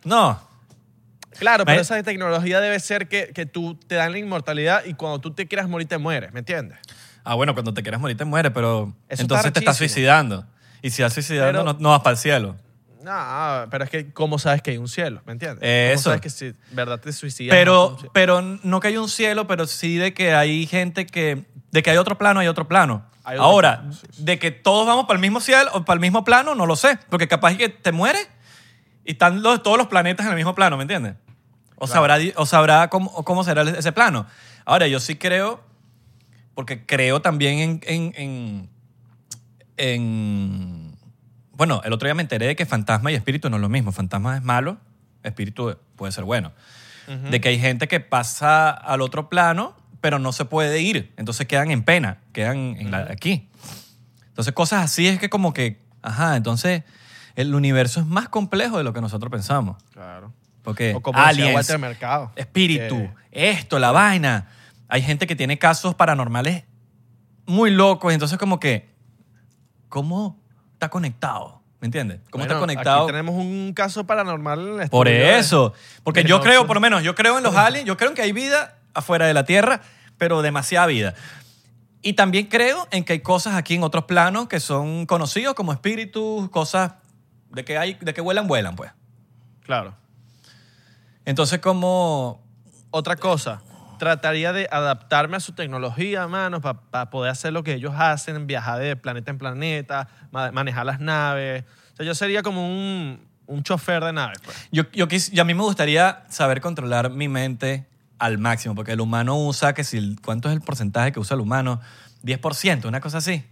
No. 0.05 0.41
Claro, 1.39 1.65
pero 1.65 1.81
esa 1.83 2.03
tecnología 2.03 2.61
debe 2.61 2.81
ser 2.81 3.09
que, 3.09 3.29
que 3.35 3.45
tú 3.47 3.75
te 3.75 3.95
dan 3.97 4.13
la 4.13 4.19
inmortalidad 4.19 4.85
y 4.85 4.95
cuando 4.95 5.21
tú 5.21 5.33
te 5.33 5.47
quieras 5.47 5.69
morir 5.69 5.87
te 5.87 5.99
mueres, 5.99 6.33
¿me 6.33 6.41
entiendes? 6.41 6.79
Ah, 7.25 7.35
bueno, 7.35 7.53
cuando 7.55 7.75
te 7.75 7.83
quieras 7.83 8.01
morir 8.01 8.17
te 8.17 8.25
mueres, 8.25 8.53
pero 8.55 8.95
Eso 9.09 9.23
entonces 9.23 9.47
está 9.47 9.53
te 9.55 9.61
estás 9.61 9.77
suicidando. 9.77 10.47
Y 10.83 10.91
si 10.91 11.03
vas 11.03 11.13
suicidando, 11.13 11.61
Pero- 11.61 11.65
no, 11.75 11.79
no 11.79 11.91
vas 11.91 12.01
para 12.01 12.13
el 12.13 12.19
cielo. 12.19 12.57
No, 13.03 13.67
pero 13.71 13.85
es 13.85 13.91
que 13.91 14.13
¿cómo 14.13 14.37
sabes 14.39 14.63
que 14.63 14.73
hay 14.73 14.79
un 14.79 14.89
cielo? 14.89 15.23
¿Me 15.27 15.33
entiendes? 15.33 15.61
Eso. 15.63 15.95
¿Cómo 15.95 16.03
sabes 16.03 16.21
que 16.23 16.31
si 16.31 16.55
verdad 16.73 16.99
te 16.99 17.13
suicidas? 17.13 17.55
Pero, 17.57 17.97
no, 18.03 18.09
pero 18.13 18.43
no 18.43 18.81
que 18.81 18.89
hay 18.89 18.97
un 18.97 19.09
cielo, 19.09 19.47
pero 19.47 19.67
sí 19.67 19.97
de 19.97 20.13
que 20.13 20.35
hay 20.35 20.67
gente 20.67 21.07
que. 21.07 21.45
De 21.71 21.83
que 21.85 21.91
hay 21.91 21.99
otro 21.99 22.19
plano, 22.19 22.41
hay 22.41 22.49
otro 22.49 22.67
plano. 22.67 23.05
Ahora, 23.43 23.85
de 24.19 24.39
que 24.39 24.51
todos 24.51 24.87
vamos 24.87 25.07
para 25.07 25.17
el 25.17 25.21
mismo 25.21 25.41
cielo 25.41 25.71
o 25.75 25.85
para 25.85 25.95
el 25.97 26.01
mismo 26.01 26.23
plano, 26.25 26.55
no 26.55 26.67
lo 26.67 26.77
sé. 26.77 26.99
Porque 27.11 27.27
capaz 27.29 27.57
que 27.57 27.69
te 27.69 27.93
mueres 27.93 28.29
y 29.05 29.13
están 29.13 29.43
los- 29.43 29.63
todos 29.63 29.79
los 29.79 29.89
planetas 29.89 30.27
en 30.27 30.31
el 30.33 30.37
mismo 30.37 30.55
plano, 30.55 30.77
¿me 30.77 30.83
entiendes? 30.83 31.15
O 31.77 31.87
sabrá, 31.87 32.19
di- 32.19 32.33
o 32.37 32.47
sabrá 32.47 32.89
cómo, 32.89 33.11
o 33.11 33.25
cómo 33.25 33.45
será 33.45 33.63
ese 33.63 33.93
plano. 33.93 34.27
Ahora, 34.65 34.87
yo 34.87 34.99
sí 35.01 35.17
creo, 35.17 35.61
porque 36.55 36.87
creo 36.87 37.21
también 37.21 37.59
en, 37.59 37.81
en, 37.87 38.13
en, 38.17 38.71
en- 39.77 40.97
Bueno, 41.53 41.81
el 41.85 41.93
otro 41.93 42.07
día 42.07 42.15
me 42.15 42.23
enteré 42.23 42.47
de 42.47 42.57
que 42.57 42.67
fantasma 42.67 43.11
y 43.11 43.15
espíritu 43.15 43.49
no 43.51 43.57
es 43.57 43.63
lo 43.63 43.69
mismo. 43.69 43.91
Fantasma 43.93 44.37
es 44.37 44.43
malo, 44.43 44.79
espíritu 45.23 45.77
puede 45.97 46.13
ser 46.13 46.25
bueno. 46.25 46.53
De 47.31 47.41
que 47.41 47.51
hay 47.51 47.59
gente 47.61 47.87
que 47.89 48.01
pasa 48.01 48.69
al 48.71 49.01
otro 49.01 49.29
plano, 49.29 49.77
pero 50.07 50.21
no 50.21 50.31
se 50.31 50.45
puede 50.45 50.81
ir. 50.83 51.13
Entonces 51.17 51.49
quedan 51.49 51.73
en 51.73 51.83
pena, 51.83 52.19
quedan 52.33 52.77
en 52.79 52.93
la- 52.93 53.09
aquí. 53.11 53.49
Entonces 54.29 54.55
cosas 54.55 54.85
así 54.85 55.09
es 55.09 55.19
que 55.19 55.29
como 55.29 55.53
que, 55.53 55.81
ajá, 56.01 56.37
entonces 56.37 56.85
el 57.35 57.53
universo 57.57 57.99
es 57.99 58.07
más 58.07 58.29
complejo 58.29 58.79
de 58.79 58.85
lo 58.85 58.93
que 58.93 59.01
nosotros 59.01 59.33
pensamos. 59.33 59.83
Claro. 59.93 60.33
Porque 60.63 60.95
O 60.95 61.01
como 61.03 61.19
aliens, 61.19 61.77
Mercado. 61.81 62.31
espíritu, 62.37 63.11
que- 63.33 63.51
esto, 63.51 63.81
la 63.81 63.91
vaina. 63.91 64.47
Hay 64.87 65.03
gente 65.03 65.27
que 65.27 65.35
tiene 65.35 65.59
casos 65.59 65.97
paranormales 65.97 66.63
muy 67.45 67.73
locos. 67.73 68.13
Entonces 68.13 68.39
como 68.39 68.61
que, 68.61 68.89
¿cómo 69.89 70.39
está 70.75 70.89
conectado? 70.89 71.63
¿Me 71.81 71.87
entiendes? 71.87 72.21
¿Cómo 72.31 72.45
está 72.45 72.55
Bueno, 72.55 72.61
conectado? 72.73 73.03
Aquí 73.03 73.07
tenemos 73.09 73.35
un 73.35 73.73
caso 73.75 74.07
paranormal 74.07 74.69
en 74.69 74.81
el 74.83 74.89
Por 74.89 75.09
de- 75.09 75.37
eso. 75.37 75.73
Porque 76.05 76.23
yo 76.23 76.41
creo, 76.41 76.61
noche. 76.61 76.67
por 76.69 76.77
lo 76.77 76.81
menos, 76.81 77.03
yo 77.03 77.17
creo 77.17 77.39
en 77.39 77.43
los 77.43 77.57
aliens, 77.57 77.87
yo 77.87 77.97
creo 77.97 78.11
en 78.11 78.15
que 78.15 78.23
hay 78.23 78.31
vida 78.31 78.75
afuera 78.95 79.27
de 79.27 79.35
la 79.35 79.45
Tierra, 79.45 79.83
pero 80.19 80.43
demasiada 80.43 80.87
vida. 80.87 81.15
Y 82.03 82.13
también 82.13 82.47
creo 82.47 82.87
en 82.91 83.05
que 83.05 83.15
hay 83.15 83.21
cosas 83.21 83.55
aquí 83.55 83.75
en 83.75 83.83
otros 83.83 84.05
planos 84.05 84.47
que 84.49 84.61
son 84.61 85.07
conocidos 85.07 85.55
como 85.55 85.73
espíritus, 85.73 86.49
cosas 86.51 86.93
de 87.51 87.65
que 87.65 87.79
hay, 87.79 87.95
de 87.95 88.15
que 88.15 88.21
vuelan, 88.21 88.47
vuelan, 88.47 88.77
pues. 88.77 88.93
Claro. 89.63 89.95
Entonces, 91.25 91.59
como. 91.61 92.45
Otra 92.91 93.17
cosa, 93.17 93.61
trataría 93.99 94.53
de 94.55 94.69
adaptarme 94.71 95.37
a 95.37 95.41
su 95.41 95.53
tecnología, 95.53 96.27
mano, 96.29 96.61
para 96.63 97.11
poder 97.11 97.31
hacer 97.33 97.53
lo 97.53 97.63
que 97.63 97.75
ellos 97.75 97.93
hacen, 97.97 98.47
viajar 98.47 98.79
de 98.79 98.97
planeta 98.97 99.31
en 99.33 99.39
planeta, 99.39 100.09
ma- 100.31 100.51
manejar 100.53 100.87
las 100.87 101.01
naves. 101.01 101.65
O 101.93 101.97
sea, 101.97 102.07
yo 102.07 102.15
sería 102.15 102.43
como 102.43 102.67
un, 102.67 103.21
un 103.47 103.63
chofer 103.65 104.03
de 104.05 104.13
nave, 104.15 104.35
pues. 104.45 104.57
Yo, 104.73 104.85
yo 104.93 105.09
quis- 105.09 105.31
y 105.33 105.41
a 105.41 105.45
mí 105.45 105.53
me 105.53 105.63
gustaría 105.63 106.23
saber 106.31 106.61
controlar 106.63 107.11
mi 107.11 107.29
mente 107.29 107.87
al 108.19 108.39
máximo, 108.39 108.75
porque 108.75 108.93
el 108.93 109.01
humano 109.01 109.37
usa, 109.37 109.75
que 109.75 109.85
si, 109.85 110.17
¿cuánto 110.25 110.49
es 110.49 110.55
el 110.55 110.63
porcentaje 110.63 111.13
que 111.13 111.21
usa 111.21 111.35
el 111.35 111.41
humano? 111.41 111.81
10%, 112.23 112.87
una 112.87 113.01
cosa 113.01 113.19
así. 113.19 113.45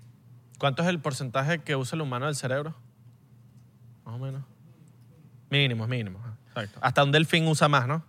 ¿Cuánto 0.58 0.82
es 0.82 0.88
el 0.88 1.00
porcentaje 1.00 1.60
que 1.60 1.76
usa 1.76 1.96
el 1.96 2.02
humano 2.02 2.26
del 2.26 2.36
cerebro? 2.36 2.74
Más 4.04 4.14
o 4.14 4.18
menos. 4.18 4.42
Mínimo, 5.50 5.86
mínimo. 5.86 6.18
Exacto. 6.48 6.78
Hasta 6.80 7.04
un 7.04 7.12
delfín 7.12 7.46
usa 7.46 7.68
más, 7.68 7.86
¿no? 7.86 8.04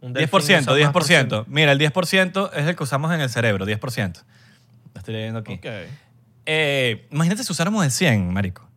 Un 0.00 0.12
delfín 0.12 0.40
10%, 0.40 0.62
usa 0.62 0.92
más 0.92 1.08
10%. 1.08 1.44
Mira, 1.48 1.72
el 1.72 1.78
10% 1.78 2.50
es 2.54 2.66
el 2.66 2.76
que 2.76 2.82
usamos 2.82 3.12
en 3.12 3.20
el 3.20 3.28
cerebro, 3.28 3.66
10%. 3.66 4.22
Lo 4.94 4.98
estoy 4.98 5.14
leyendo 5.14 5.40
aquí. 5.40 5.54
Ok. 5.54 5.66
Eh, 6.46 7.06
imagínate 7.10 7.44
si 7.44 7.52
usáramos 7.52 7.84
el 7.84 7.90
100, 7.90 8.32
marico. 8.32 8.68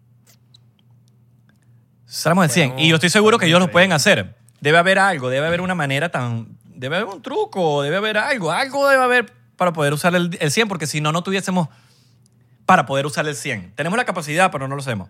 Si 2.06 2.18
usáramos 2.18 2.46
el 2.46 2.52
100. 2.52 2.70
Bueno, 2.70 2.84
y 2.84 2.90
yo 2.90 2.96
estoy 2.96 3.10
seguro 3.10 3.38
que 3.38 3.46
ellos 3.46 3.60
lo 3.60 3.72
pueden 3.72 3.94
hacer. 3.94 4.36
Debe 4.62 4.78
haber 4.78 5.00
algo, 5.00 5.30
debe 5.30 5.48
haber 5.48 5.62
una 5.62 5.76
manera 5.76 6.10
tan... 6.10 6.53
Debe 6.84 6.98
haber 6.98 7.08
un 7.08 7.22
truco, 7.22 7.82
debe 7.82 7.96
haber 7.96 8.18
algo. 8.18 8.52
Algo 8.52 8.90
debe 8.90 9.02
haber 9.02 9.34
para 9.56 9.72
poder 9.72 9.94
usar 9.94 10.14
el, 10.16 10.38
el 10.42 10.52
100, 10.52 10.68
porque 10.68 10.86
si 10.86 11.00
no, 11.00 11.14
no 11.14 11.24
tuviésemos 11.24 11.70
para 12.66 12.86
poder 12.86 13.06
usar 13.06 13.26
el 13.26 13.36
100. 13.36 13.72
Tenemos 13.76 13.96
la 13.96 14.04
capacidad, 14.04 14.52
pero 14.52 14.68
no 14.68 14.76
lo 14.76 14.82
hacemos. 14.82 15.10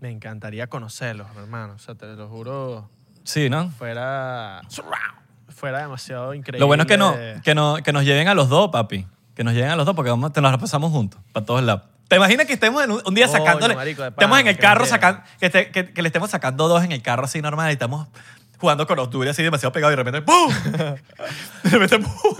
Me 0.00 0.10
encantaría 0.10 0.66
conocerlos, 0.66 1.28
hermano. 1.36 1.74
O 1.74 1.78
sea, 1.78 1.94
te 1.94 2.06
lo 2.06 2.28
juro. 2.28 2.88
Sí, 3.22 3.48
¿no? 3.50 3.70
Fuera. 3.70 4.62
fuera 5.48 5.78
demasiado 5.82 6.34
increíble. 6.34 6.58
Lo 6.60 6.66
bueno 6.66 6.82
es 6.82 6.88
que, 6.88 6.96
no, 6.96 7.14
que, 7.44 7.54
no, 7.54 7.76
que 7.76 7.92
nos 7.92 8.04
lleven 8.04 8.26
a 8.26 8.34
los 8.34 8.48
dos, 8.48 8.70
papi. 8.70 9.06
Que 9.36 9.44
nos 9.44 9.54
lleven 9.54 9.70
a 9.70 9.76
los 9.76 9.86
dos 9.86 9.94
porque 9.94 10.10
vamos, 10.10 10.32
te 10.32 10.40
nos 10.40 10.58
pasamos 10.58 10.90
juntos, 10.90 11.20
para 11.32 11.46
todos 11.46 11.62
lados. 11.62 11.82
¿Te 12.08 12.16
imaginas 12.16 12.46
que 12.46 12.54
estemos 12.54 12.82
en 12.82 12.90
un, 12.90 13.02
un 13.06 13.14
día 13.14 13.28
sacándole... 13.28 13.76
marico, 13.76 14.02
de 14.02 14.08
estemos 14.08 14.40
en 14.40 14.48
el 14.48 14.58
carro 14.58 14.84
sacando... 14.86 15.22
Que, 15.38 15.48
te- 15.50 15.70
que- 15.70 15.92
que 15.92 16.02
le 16.02 16.08
estemos 16.08 16.28
sacando 16.30 16.66
dos 16.66 16.82
en 16.82 16.90
el 16.90 17.02
carro 17.02 17.24
así 17.26 17.40
normal 17.40 17.70
y 17.70 17.74
estamos 17.74 18.08
jugando 18.60 18.86
con 18.86 18.98
Octubre 18.98 19.30
así 19.30 19.42
demasiado 19.42 19.72
pegado 19.72 19.92
y 19.92 19.96
de 19.96 20.02
repente 20.02 20.22
¡pum! 20.22 20.52
de 21.64 21.70
repente 21.70 21.98
¡pum! 21.98 22.36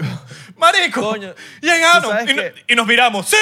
¡Marico! 0.57 1.01
Coño, 1.01 1.33
¡Llegaron! 1.61 2.03
¿tú 2.03 2.09
sabes 2.09 2.29
Y, 2.29 2.33
no- 2.35 2.43
y 2.67 2.75
nos 2.75 2.87
miramos 2.87 3.27
¡Sí! 3.27 3.37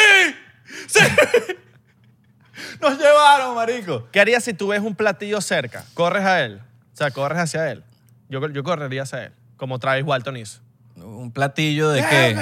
¡Sí! 0.87 0.99
nos 2.81 2.97
llevaron, 2.97 3.55
marico. 3.55 4.07
¿Qué 4.11 4.19
harías 4.19 4.43
si 4.43 4.53
tú 4.53 4.67
ves 4.69 4.81
un 4.81 4.95
platillo 4.95 5.41
cerca? 5.41 5.83
¿Corres 5.93 6.23
a 6.25 6.43
él? 6.43 6.61
O 6.93 6.97
sea, 6.97 7.11
corres 7.11 7.39
hacia 7.39 7.71
él. 7.71 7.83
Yo, 8.29 8.47
yo 8.49 8.63
correría 8.63 9.03
hacia 9.03 9.25
él, 9.25 9.33
como 9.57 9.79
Travis 9.79 10.05
Walton 10.05 10.37
hizo. 10.37 10.59
¿Un 10.95 11.31
platillo 11.31 11.89
de 11.89 12.01
qué? 12.05 12.37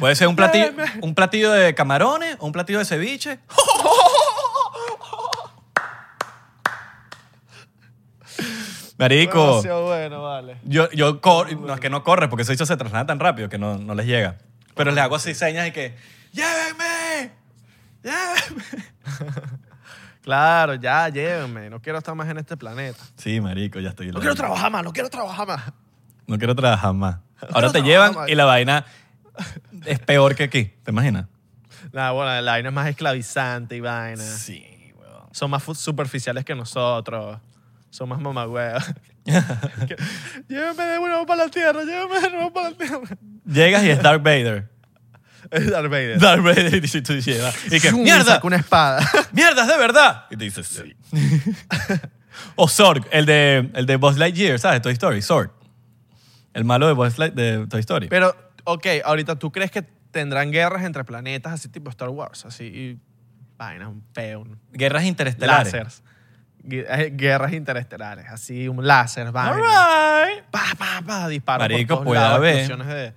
Puede 0.00 0.14
ser 0.16 0.28
un 0.28 0.36
platillo, 0.36 0.72
un 1.02 1.14
platillo 1.14 1.52
de 1.52 1.74
camarones 1.74 2.36
o 2.40 2.46
un 2.46 2.52
platillo 2.52 2.78
de 2.78 2.84
ceviche. 2.86 3.38
Marico, 9.04 9.46
Demasiado 9.48 9.84
bueno, 9.84 10.22
vale. 10.22 10.56
yo, 10.64 10.90
yo 10.92 11.20
cor- 11.20 11.52
no 11.60 11.74
es 11.74 11.80
que 11.80 11.90
no 11.90 12.02
corre 12.02 12.28
porque 12.28 12.42
ese 12.42 12.52
bicho 12.52 12.64
se 12.66 12.76
traslada 12.76 13.04
tan 13.06 13.20
rápido 13.20 13.48
que 13.48 13.58
no, 13.58 13.76
no 13.78 13.94
les 13.94 14.06
llega. 14.06 14.36
Pero 14.74 14.90
le 14.92 15.00
hago 15.00 15.16
así 15.16 15.34
señas 15.34 15.68
y 15.68 15.72
que 15.72 15.94
¡Llévenme! 16.32 17.30
¡Llévenme! 18.02 18.64
Claro, 20.22 20.74
ya, 20.76 21.10
llévenme. 21.10 21.68
No 21.68 21.82
quiero 21.82 21.98
estar 21.98 22.14
más 22.14 22.26
en 22.30 22.38
este 22.38 22.56
planeta. 22.56 22.98
Sí, 23.18 23.42
marico, 23.42 23.78
ya 23.78 23.90
estoy. 23.90 24.10
No 24.10 24.20
quiero 24.20 24.34
trabajar 24.34 24.70
más, 24.72 24.82
no 24.82 24.90
quiero 24.92 25.10
trabajar 25.10 25.46
más. 25.46 25.62
No 26.26 26.38
quiero 26.38 26.54
trabajar 26.54 26.94
más. 26.94 27.16
Ahora 27.52 27.70
te 27.70 27.82
llevan 27.82 28.14
más. 28.14 28.28
y 28.30 28.34
la 28.34 28.46
vaina 28.46 28.86
es 29.84 29.98
peor 29.98 30.34
que 30.34 30.44
aquí. 30.44 30.72
¿Te 30.82 30.92
imaginas? 30.92 31.26
Nada, 31.92 32.12
bueno, 32.12 32.40
la 32.40 32.52
vaina 32.52 32.70
es 32.70 32.74
más 32.74 32.88
esclavizante 32.88 33.76
y 33.76 33.80
vaina. 33.80 34.22
Sí, 34.22 34.64
weón. 34.96 35.28
Son 35.32 35.50
más 35.50 35.62
superficiales 35.76 36.42
que 36.46 36.54
nosotros. 36.54 37.38
Son 37.94 38.08
más 38.08 38.20
mamagüeos. 38.20 38.82
Que- 39.24 39.96
llévenme 40.48 40.82
de 40.84 40.98
nuevo 40.98 41.24
para 41.26 41.44
la 41.44 41.48
tierra, 41.50 41.84
llévenme 41.84 42.20
de 42.20 42.30
nuevo 42.30 42.52
para 42.52 42.70
la 42.70 42.76
tierra. 42.76 42.98
Llegas 43.46 43.84
y 43.84 43.90
es 43.90 44.02
Darth 44.02 44.20
Vader. 44.22 44.68
Es 45.52 45.70
Darth 45.70 45.88
Vader. 45.90 46.18
Darth 46.18 46.42
Vader 46.42 46.84
y 46.84 47.02
tú 47.02 47.12
llevas. 47.14 47.54
Y 47.72 47.78
que, 47.80 47.92
¡mierda! 47.92 48.24
saca 48.34 48.46
una 48.48 48.56
espada. 48.56 49.08
¡Mierda, 49.32 49.62
es 49.62 49.68
de 49.68 49.78
verdad! 49.78 50.24
Y 50.30 50.36
te 50.36 50.44
dices, 50.44 50.66
sí. 50.66 50.96
o 52.56 52.66
Sorg, 52.68 53.06
el 53.12 53.26
de, 53.26 53.70
el 53.74 53.86
de 53.86 53.94
Buzz 53.96 54.18
Lightyear, 54.18 54.58
¿sabes? 54.58 54.82
Toy 54.82 54.92
Story, 54.94 55.22
Sorg. 55.22 55.52
El 56.52 56.64
malo 56.64 56.88
de 56.88 56.94
Buzz 56.94 57.16
Light, 57.18 57.34
de 57.34 57.66
Toy 57.68 57.80
Story. 57.80 58.08
Pero, 58.08 58.34
ok, 58.64 58.86
ahorita 59.04 59.38
tú 59.38 59.52
crees 59.52 59.70
que 59.70 59.82
tendrán 60.10 60.50
guerras 60.50 60.82
entre 60.82 61.04
planetas 61.04 61.52
así 61.52 61.68
tipo 61.68 61.90
Star 61.90 62.08
Wars, 62.08 62.44
así 62.44 62.64
y 62.64 62.98
vainas, 63.56 63.88
un 63.88 64.02
peo, 64.12 64.40
un- 64.40 64.58
Guerras 64.72 65.04
interestelares. 65.04 65.72
láseres. 65.72 66.02
Eh, 66.70 67.12
Guerras 67.14 67.52
interestelares, 67.52 68.26
así 68.28 68.68
un 68.68 68.86
láser, 68.86 69.30
vainas. 69.32 69.56
right. 69.56 70.44
Pa, 70.50 70.64
pa, 70.78 71.02
pa, 71.06 71.28
disparos 71.28 71.64
Marico, 71.68 71.96
por 71.96 72.04
todos 72.04 72.06
puede 72.06 72.20
lados, 72.20 72.36
haber. 72.38 72.86
de... 72.86 73.12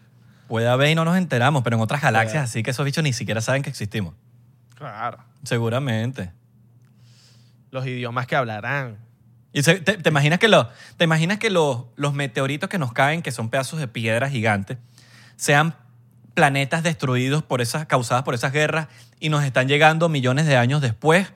Puede 0.48 0.68
haber 0.68 0.90
y 0.90 0.96
no 0.96 1.06
nos 1.06 1.18
enteramos, 1.18 1.64
pero 1.64 1.76
en 1.76 1.82
otras 1.82 2.02
galaxias 2.02 2.34
Puede. 2.34 2.44
así 2.44 2.64
que 2.64 2.72
esos 2.72 2.86
bichos 2.86 3.04
ni 3.04 3.14
siquiera 3.14 3.42
saben 3.42 3.64
que 3.64 3.70
existimos. 3.70 4.14
Claro. 4.76 5.18
Seguramente. 5.44 6.32
Los 7.72 7.86
idiomas 7.86 8.28
que 8.28 8.36
hablarán. 8.36 8.98
Y 9.54 9.64
se- 9.64 9.80
te, 9.82 9.98
te 9.98 10.10
imaginas 10.10 10.40
que, 10.40 10.48
lo- 10.48 10.70
te 10.98 11.04
imaginas 11.04 11.38
que 11.38 11.50
los, 11.50 11.86
los 11.96 12.14
meteoritos 12.14 12.70
que 12.70 12.78
nos 12.78 12.94
caen, 12.94 13.22
que 13.22 13.32
son 13.32 13.50
pedazos 13.50 13.80
de 13.80 13.88
piedra 13.88 14.30
gigantes, 14.30 14.78
sean 15.36 15.76
planetas 16.34 16.84
destruidos 16.84 17.44
por 17.44 17.62
esas, 17.62 17.86
causadas 17.88 18.24
por 18.24 18.34
esas 18.36 18.52
guerras 18.54 18.88
y 19.20 19.30
nos 19.30 19.44
están 19.44 19.68
llegando 19.68 20.08
millones 20.10 20.46
de 20.46 20.56
años 20.58 20.82
después? 20.82 21.32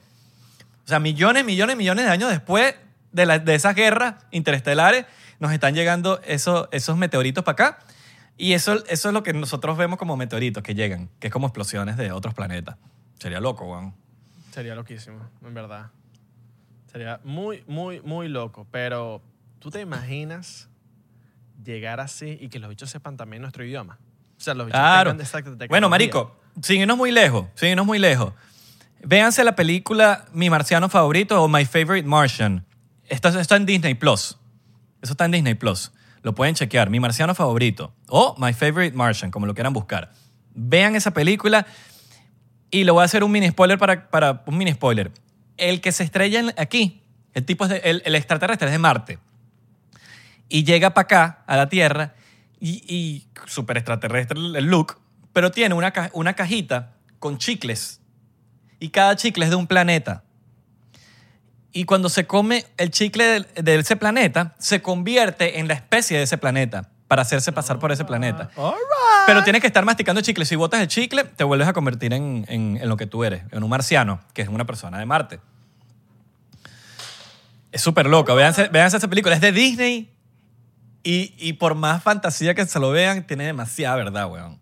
Sea, 0.92 1.00
millones, 1.00 1.44
millones, 1.46 1.76
millones 1.78 2.06
de 2.06 2.12
años 2.12 2.30
después 2.30 2.76
de, 3.12 3.26
la- 3.26 3.39
de 3.39 3.56
esas 3.56 3.76
guerras 3.76 4.16
interestelares, 4.32 5.06
nos 5.39 5.52
están 5.54 5.74
llegando 5.74 6.20
esos, 6.26 6.68
esos 6.72 6.98
meteoritos 6.98 7.44
para 7.44 7.54
acá. 7.54 7.80
Y 8.38 8.54
eso, 8.54 8.84
eso 8.88 9.08
es 9.10 9.14
lo 9.14 9.24
que 9.24 9.34
nosotros 9.34 9.78
vemos 9.78 9.98
como 10.00 10.18
meteoritos 10.18 10.64
que 10.64 10.74
llegan, 10.76 11.10
que 11.20 11.28
es 11.28 11.34
como 11.34 11.48
explosiones 11.48 11.98
de 11.98 12.12
otros 12.12 12.34
planetas. 12.34 12.78
Sería 13.20 13.39
loco, 13.39 13.66
weón. 13.66 13.94
Sería 14.52 14.76
loquísimo, 14.76 15.30
en 15.46 15.54
verdad. 15.54 15.92
Sería 16.92 17.20
muy, 17.24 17.64
muy, 17.68 18.02
muy 18.02 18.28
loco. 18.28 18.68
Pero, 18.72 19.22
¿tú 19.60 19.70
te 19.72 19.80
imaginas 19.82 20.70
llegar 21.64 22.00
así 22.00 22.38
y 22.42 22.50
que 22.50 22.60
los 22.60 22.70
bichos 22.70 22.89
sepan 22.89 23.16
también 23.18 23.42
nuestro 23.42 23.64
idioma? 23.64 23.98
O 24.38 24.42
sea, 24.44 24.54
los 24.56 24.66
bichos 24.66 24.80
Claro. 24.80 25.12
tengan 25.12 25.22
exacta 25.26 25.50
tecnología. 25.52 25.70
Bueno, 25.70 25.89
marico, 25.89 26.36
sin 26.62 26.82
irnos 26.82 26.98
muy 26.98 27.12
lejos, 27.12 27.46
sin 27.56 27.70
irnos 27.70 27.86
muy 27.86 28.00
lejos. 28.00 28.34
Véanse 29.04 29.43
la 29.43 29.56
película 29.56 30.26
Mi 30.32 30.49
Marciano 30.49 30.88
Favorito 30.88 31.41
o 31.41 31.47
My 31.47 31.66
Favorite 31.66 32.08
Martian. 32.08 32.66
Esto 33.08 33.30
está 33.39 33.56
en 33.56 33.66
Disney 33.66 33.95
Plus. 33.95 34.38
Eso 35.02 35.14
está 35.14 35.26
en 35.26 35.32
Disney 35.32 35.56
Plus. 35.56 35.91
Lo 36.22 36.36
pueden 36.36 36.54
chequear. 36.54 36.89
Mi 36.89 36.99
Marciano 36.99 37.34
Favorito 37.34 37.93
o 38.08 38.36
My 38.38 38.54
Favorite 38.54 38.95
Martian, 38.95 39.32
como 39.32 39.47
lo 39.47 39.56
quieran 39.56 39.74
buscar. 39.74 40.12
Vean 40.54 40.95
esa 40.95 41.12
película 41.12 41.66
y 42.70 42.84
le 42.84 42.91
voy 42.91 43.02
a 43.02 43.06
hacer 43.06 43.24
un 43.24 43.32
mini 43.32 43.49
spoiler 43.49 43.78
para, 43.78 44.10
para 44.10 44.43
un 44.45 44.58
mini 44.58 44.72
spoiler. 44.72 45.12
El 45.58 45.82
que 45.82 45.91
se 45.91 46.04
estrella 46.04 46.54
aquí, 46.58 47.04
el 47.34 47.43
tipo 47.43 47.66
el, 47.66 48.16
extraterrestre 48.16 48.68
es 48.68 48.72
de 48.72 48.80
Marte 48.80 49.20
y 50.47 50.64
llega 50.64 50.93
para 50.93 51.04
acá, 51.04 51.43
a 51.47 51.58
la 51.58 51.70
Tierra, 51.70 52.16
y, 52.60 53.28
super 53.47 53.78
extraterrestre 53.78 54.38
el 54.39 54.66
look, 54.66 54.99
pero 55.34 55.49
tiene 55.49 55.74
una, 55.74 55.91
una 56.14 56.34
cajita 56.34 56.93
con 57.20 57.38
chicles. 57.38 58.01
Y 58.82 58.89
cada 58.89 59.15
chicle 59.15 59.45
es 59.45 59.51
de 59.51 59.55
un 59.55 59.67
planeta. 59.67 60.23
Y 61.71 61.86
cuando 61.86 62.09
se 62.09 62.25
come 62.27 62.65
el 62.77 62.89
chicle 62.91 63.45
de, 63.55 63.75
ese 63.75 63.95
planeta, 63.95 64.55
se 64.57 64.82
convierte 64.82 65.59
en 65.59 65.67
la 65.69 65.75
especie 65.75 66.17
de 66.17 66.23
ese 66.23 66.38
planeta 66.38 66.89
para 67.07 67.21
hacerse 67.21 67.51
pasar 67.51 67.77
por 67.79 67.91
ese 67.91 68.03
planeta. 68.05 68.49
All 68.55 68.73
right. 68.73 69.27
Pero 69.27 69.43
tienes 69.43 69.61
que 69.61 69.67
estar 69.67 69.86
masticando 69.86 70.21
chicle. 70.21 70.45
Si 70.45 70.55
botas 70.55 70.82
el 70.82 70.88
chicle, 70.88 71.23
te 71.23 71.43
vuelves 71.43 71.67
a 71.67 71.73
convertir 71.73 72.11
en, 72.13 72.43
en- 72.49 72.77
en 72.82 72.89
lo 72.89 72.97
que 72.97 73.05
tú 73.05 73.23
eres, 73.23 73.43
en 73.51 73.63
un 73.63 73.69
marciano, 73.69 74.19
que 74.34 74.41
es 74.41 74.47
una 74.49 74.65
persona 74.65 74.97
de 74.97 75.05
Marte. 75.05 75.39
Es 77.71 77.82
súper 77.82 78.07
loco. 78.07 78.34
Véanse, 78.36 78.67
véanse 78.69 78.97
esa 78.97 79.07
película. 79.07 79.36
Es 79.36 79.41
de 79.41 79.51
Disney 79.51 80.11
y, 81.03 81.34
y 81.38 81.53
por 81.53 81.75
más 81.75 82.01
fantasía 82.03 82.55
que 82.55 82.65
se 82.65 82.79
lo 82.79 82.91
vean, 82.91 83.27
tiene 83.27 83.45
demasiada 83.45 83.95
verdad, 83.95 84.27
weón. 84.29 84.61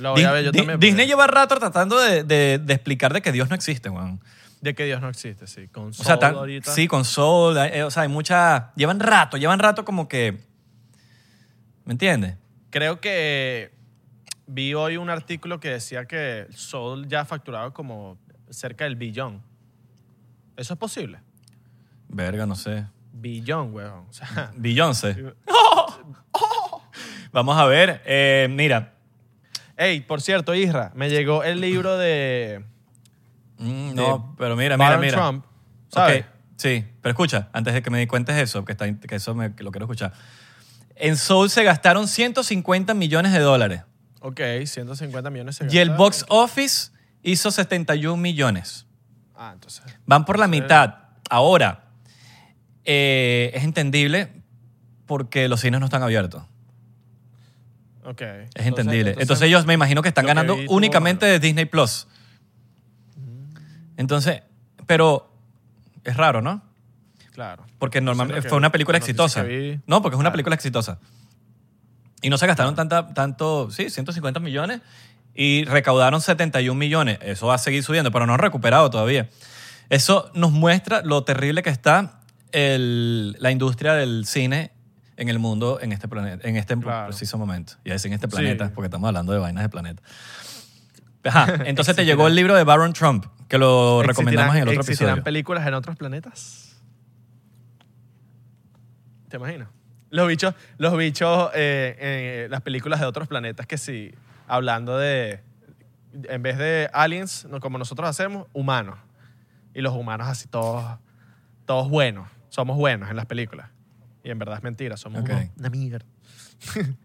Lo 0.00 0.12
voy 0.12 0.22
a 0.24 0.28
Di- 0.28 0.32
ver 0.34 0.44
yo 0.44 0.50
Di- 0.52 0.58
también. 0.58 0.78
porque- 0.78 0.86
Disney 0.86 1.06
lleva 1.06 1.26
rato 1.26 1.56
tratando 1.58 1.98
de, 2.00 2.24
de- 2.24 2.58
de 2.58 2.74
explicar 2.74 3.12
de 3.12 3.22
que 3.22 3.32
Dios 3.32 3.48
no 3.48 3.54
existe, 3.54 3.88
weón. 3.90 4.20
De 4.60 4.74
que 4.74 4.84
Dios 4.84 5.00
no 5.00 5.08
existe, 5.08 5.46
sí. 5.46 5.68
Con 5.68 5.88
O 5.88 5.92
sea, 5.92 6.18
tan- 6.18 6.34
ahorita. 6.34 6.70
sí, 6.72 6.86
con 6.88 7.04
Soul, 7.04 7.56
eh, 7.58 7.82
o 7.82 7.90
sea, 7.90 8.02
hay 8.02 8.08
mucha... 8.08 8.72
Llevan 8.76 9.00
rato, 9.00 9.36
llevan 9.36 9.58
rato 9.58 9.84
como 9.84 10.06
que... 10.08 10.38
¿Me 11.84 11.92
entiendes? 11.92 12.36
Creo 12.70 13.00
que 13.00 13.72
vi 14.46 14.74
hoy 14.74 14.96
un 14.96 15.08
artículo 15.10 15.60
que 15.60 15.70
decía 15.70 16.04
que 16.06 16.46
Soul 16.54 17.08
ya 17.08 17.20
ha 17.20 17.24
facturado 17.24 17.72
como 17.72 18.18
cerca 18.50 18.84
del 18.84 18.96
billón. 18.96 19.42
¿Eso 20.56 20.74
es 20.74 20.78
posible? 20.78 21.20
Verga, 22.08 22.44
no 22.46 22.54
sé. 22.54 22.84
Billón, 23.12 23.74
weón. 23.74 24.06
O 24.08 24.12
sea, 24.12 24.52
Beyoncé. 24.56 25.16
Vamos 27.32 27.56
a 27.56 27.64
ver. 27.66 28.02
eh, 28.04 28.46
mira. 28.50 28.94
Hey, 29.82 30.00
por 30.02 30.20
cierto, 30.20 30.54
Isra, 30.54 30.92
me 30.94 31.08
llegó 31.08 31.42
el 31.42 31.58
libro 31.62 31.96
de 31.96 32.66
Mm, 33.56 33.94
no, 33.94 34.34
pero 34.36 34.54
mira, 34.54 34.76
mira, 34.76 34.98
mira. 34.98 35.12
Trump, 35.16 35.44
¿sabes? 35.88 36.26
Sí, 36.56 36.84
pero 37.00 37.12
escucha, 37.12 37.48
antes 37.54 37.72
de 37.72 37.80
que 37.80 37.88
me 37.88 38.06
cuentes 38.06 38.36
eso, 38.36 38.62
que, 38.66 38.72
está, 38.72 38.94
que 38.94 39.14
eso 39.14 39.34
me, 39.34 39.54
que 39.54 39.64
lo 39.64 39.70
quiero 39.70 39.86
escuchar. 39.86 40.12
En 40.96 41.16
Soul 41.16 41.48
se 41.48 41.64
gastaron 41.64 42.08
150 42.08 42.92
millones 42.92 43.32
de 43.32 43.38
dólares. 43.38 43.82
Ok, 44.20 44.40
150 44.66 45.30
millones. 45.30 45.56
se 45.56 45.64
Y 45.64 45.78
el 45.78 45.88
gastaron. 45.88 45.96
box 45.96 46.26
office 46.28 46.90
hizo 47.22 47.50
71 47.50 48.18
millones. 48.18 48.86
Ah, 49.34 49.52
entonces. 49.54 49.82
Van 50.04 50.26
por 50.26 50.38
la 50.38 50.46
mitad. 50.46 50.96
Ahora, 51.30 51.84
eh, 52.84 53.50
es 53.54 53.64
entendible 53.64 54.30
porque 55.06 55.48
los 55.48 55.62
cines 55.62 55.80
no 55.80 55.86
están 55.86 56.02
abiertos. 56.02 56.44
Ok. 58.04 58.22
Es 58.54 58.66
entendible. 58.66 59.14
Entonces, 59.18 59.46
ellos 59.46 59.66
me 59.66 59.74
imagino 59.74 60.02
que 60.02 60.08
están 60.08 60.24
que 60.24 60.28
ganando 60.28 60.54
únicamente 60.68 61.26
de 61.26 61.38
Disney 61.38 61.66
Plus. 61.66 62.06
Entonces, 63.96 64.42
pero 64.86 65.30
es 66.04 66.16
raro, 66.16 66.40
¿no? 66.42 66.62
Claro. 67.32 67.64
Porque 67.78 68.00
normalmente 68.00 68.42
fue 68.48 68.58
una 68.58 68.72
película 68.72 68.98
exitosa. 68.98 69.44
No, 69.86 70.02
porque 70.02 70.16
es 70.16 70.20
una 70.20 70.32
película 70.32 70.54
exitosa. 70.54 70.98
Y 72.22 72.28
no 72.30 72.36
se 72.38 72.46
gastaron 72.46 72.74
tanta, 72.74 73.14
tanto, 73.14 73.70
sí, 73.70 73.88
150 73.88 74.40
millones 74.40 74.80
y 75.34 75.64
recaudaron 75.64 76.20
71 76.20 76.78
millones. 76.78 77.18
Eso 77.22 77.46
va 77.46 77.54
a 77.54 77.58
seguir 77.58 77.82
subiendo, 77.82 78.10
pero 78.10 78.26
no 78.26 78.34
han 78.34 78.40
recuperado 78.40 78.90
todavía. 78.90 79.28
Eso 79.88 80.30
nos 80.34 80.52
muestra 80.52 81.02
lo 81.02 81.24
terrible 81.24 81.62
que 81.62 81.70
está 81.70 82.20
el- 82.52 83.36
la 83.38 83.50
industria 83.50 83.94
del 83.94 84.26
cine 84.26 84.72
en 85.20 85.28
el 85.28 85.38
mundo 85.38 85.78
en 85.80 85.92
este 85.92 86.08
planeta, 86.08 86.48
en 86.48 86.56
este 86.56 86.76
Claro. 86.76 87.06
preciso 87.08 87.38
momento. 87.38 87.74
Y 87.84 87.90
decir 87.90 88.08
en 88.10 88.14
este 88.14 88.26
Sí. 88.28 88.34
planeta, 88.36 88.72
porque 88.74 88.86
estamos 88.86 89.06
hablando 89.08 89.32
de 89.32 89.38
vainas 89.38 89.62
de 89.62 89.68
planeta. 89.68 90.02
Ajá, 91.24 91.46
entonces 91.66 91.94
te 91.94 92.04
llegó 92.04 92.26
el 92.26 92.34
libro 92.34 92.54
de 92.54 92.64
Baron 92.64 92.92
Trump, 92.94 93.26
que 93.46 93.58
lo 93.58 94.02
recomendamos 94.02 94.56
en 94.56 94.62
el 94.62 94.68
otro 94.68 94.80
¿Existirán 94.80 95.10
episodio. 95.12 95.24
películas 95.24 95.66
en 95.66 95.74
otros 95.74 95.96
planetas? 95.96 96.80
¿Te 99.28 99.36
imaginas? 99.36 99.68
Los 100.10 100.26
bichos, 100.26 100.54
los 100.78 100.96
bichos, 100.96 101.50
eh, 101.54 101.96
eh, 102.00 102.46
las 102.50 102.62
películas 102.62 102.98
de 103.00 103.06
otros 103.06 103.28
planetas 103.28 103.66
que 103.66 103.78
sí, 103.78 104.12
hablando 104.48 104.98
de, 104.98 105.40
en 106.24 106.42
vez 106.42 106.58
de 106.58 106.90
aliens, 106.92 107.46
como 107.60 107.78
nosotros 107.78 108.08
hacemos, 108.08 108.48
humanos. 108.52 108.98
Y 109.72 109.82
los 109.82 109.94
humanos 109.94 110.26
así 110.26 110.48
todos, 110.48 110.84
todos 111.64 111.88
buenos. 111.88 112.28
Somos 112.48 112.76
buenos 112.76 113.08
en 113.10 113.16
las 113.16 113.26
películas. 113.26 113.68
Y 114.22 114.30
en 114.30 114.38
verdad 114.38 114.56
es 114.58 114.62
mentira, 114.62 114.96
somos 114.96 115.22
Ok. 115.22 115.30
unos- 115.30 115.48
una 115.58 115.70
mierda. 115.70 116.06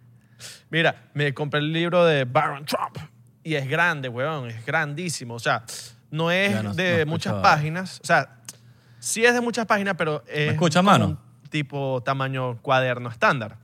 Mira, 0.69 1.09
me 1.13 1.33
compré 1.33 1.59
el 1.59 1.71
libro 1.71 2.05
de 2.05 2.25
Baron 2.25 2.65
Trump. 2.65 2.97
Y 3.43 3.55
es 3.55 3.67
grande, 3.69 4.09
weón, 4.09 4.49
es 4.49 4.65
grandísimo. 4.65 5.35
O 5.35 5.39
sea, 5.39 5.63
no 6.11 6.31
es 6.31 6.51
Ya 6.51 6.63
no- 6.63 6.73
de 6.73 7.05
muchas 7.05 7.35
páginas. 7.35 7.99
O 8.01 8.05
sea, 8.05 8.37
sí 8.99 9.23
es 9.23 9.33
de 9.33 9.41
muchas 9.41 9.65
páginas, 9.65 9.95
pero 9.97 10.23
es 10.27 10.55
como 10.57 10.83
mano? 10.83 11.05
un 11.07 11.49
tipo 11.49 12.01
tamaño 12.03 12.57
cuaderno 12.61 13.09
estándar. 13.09 13.57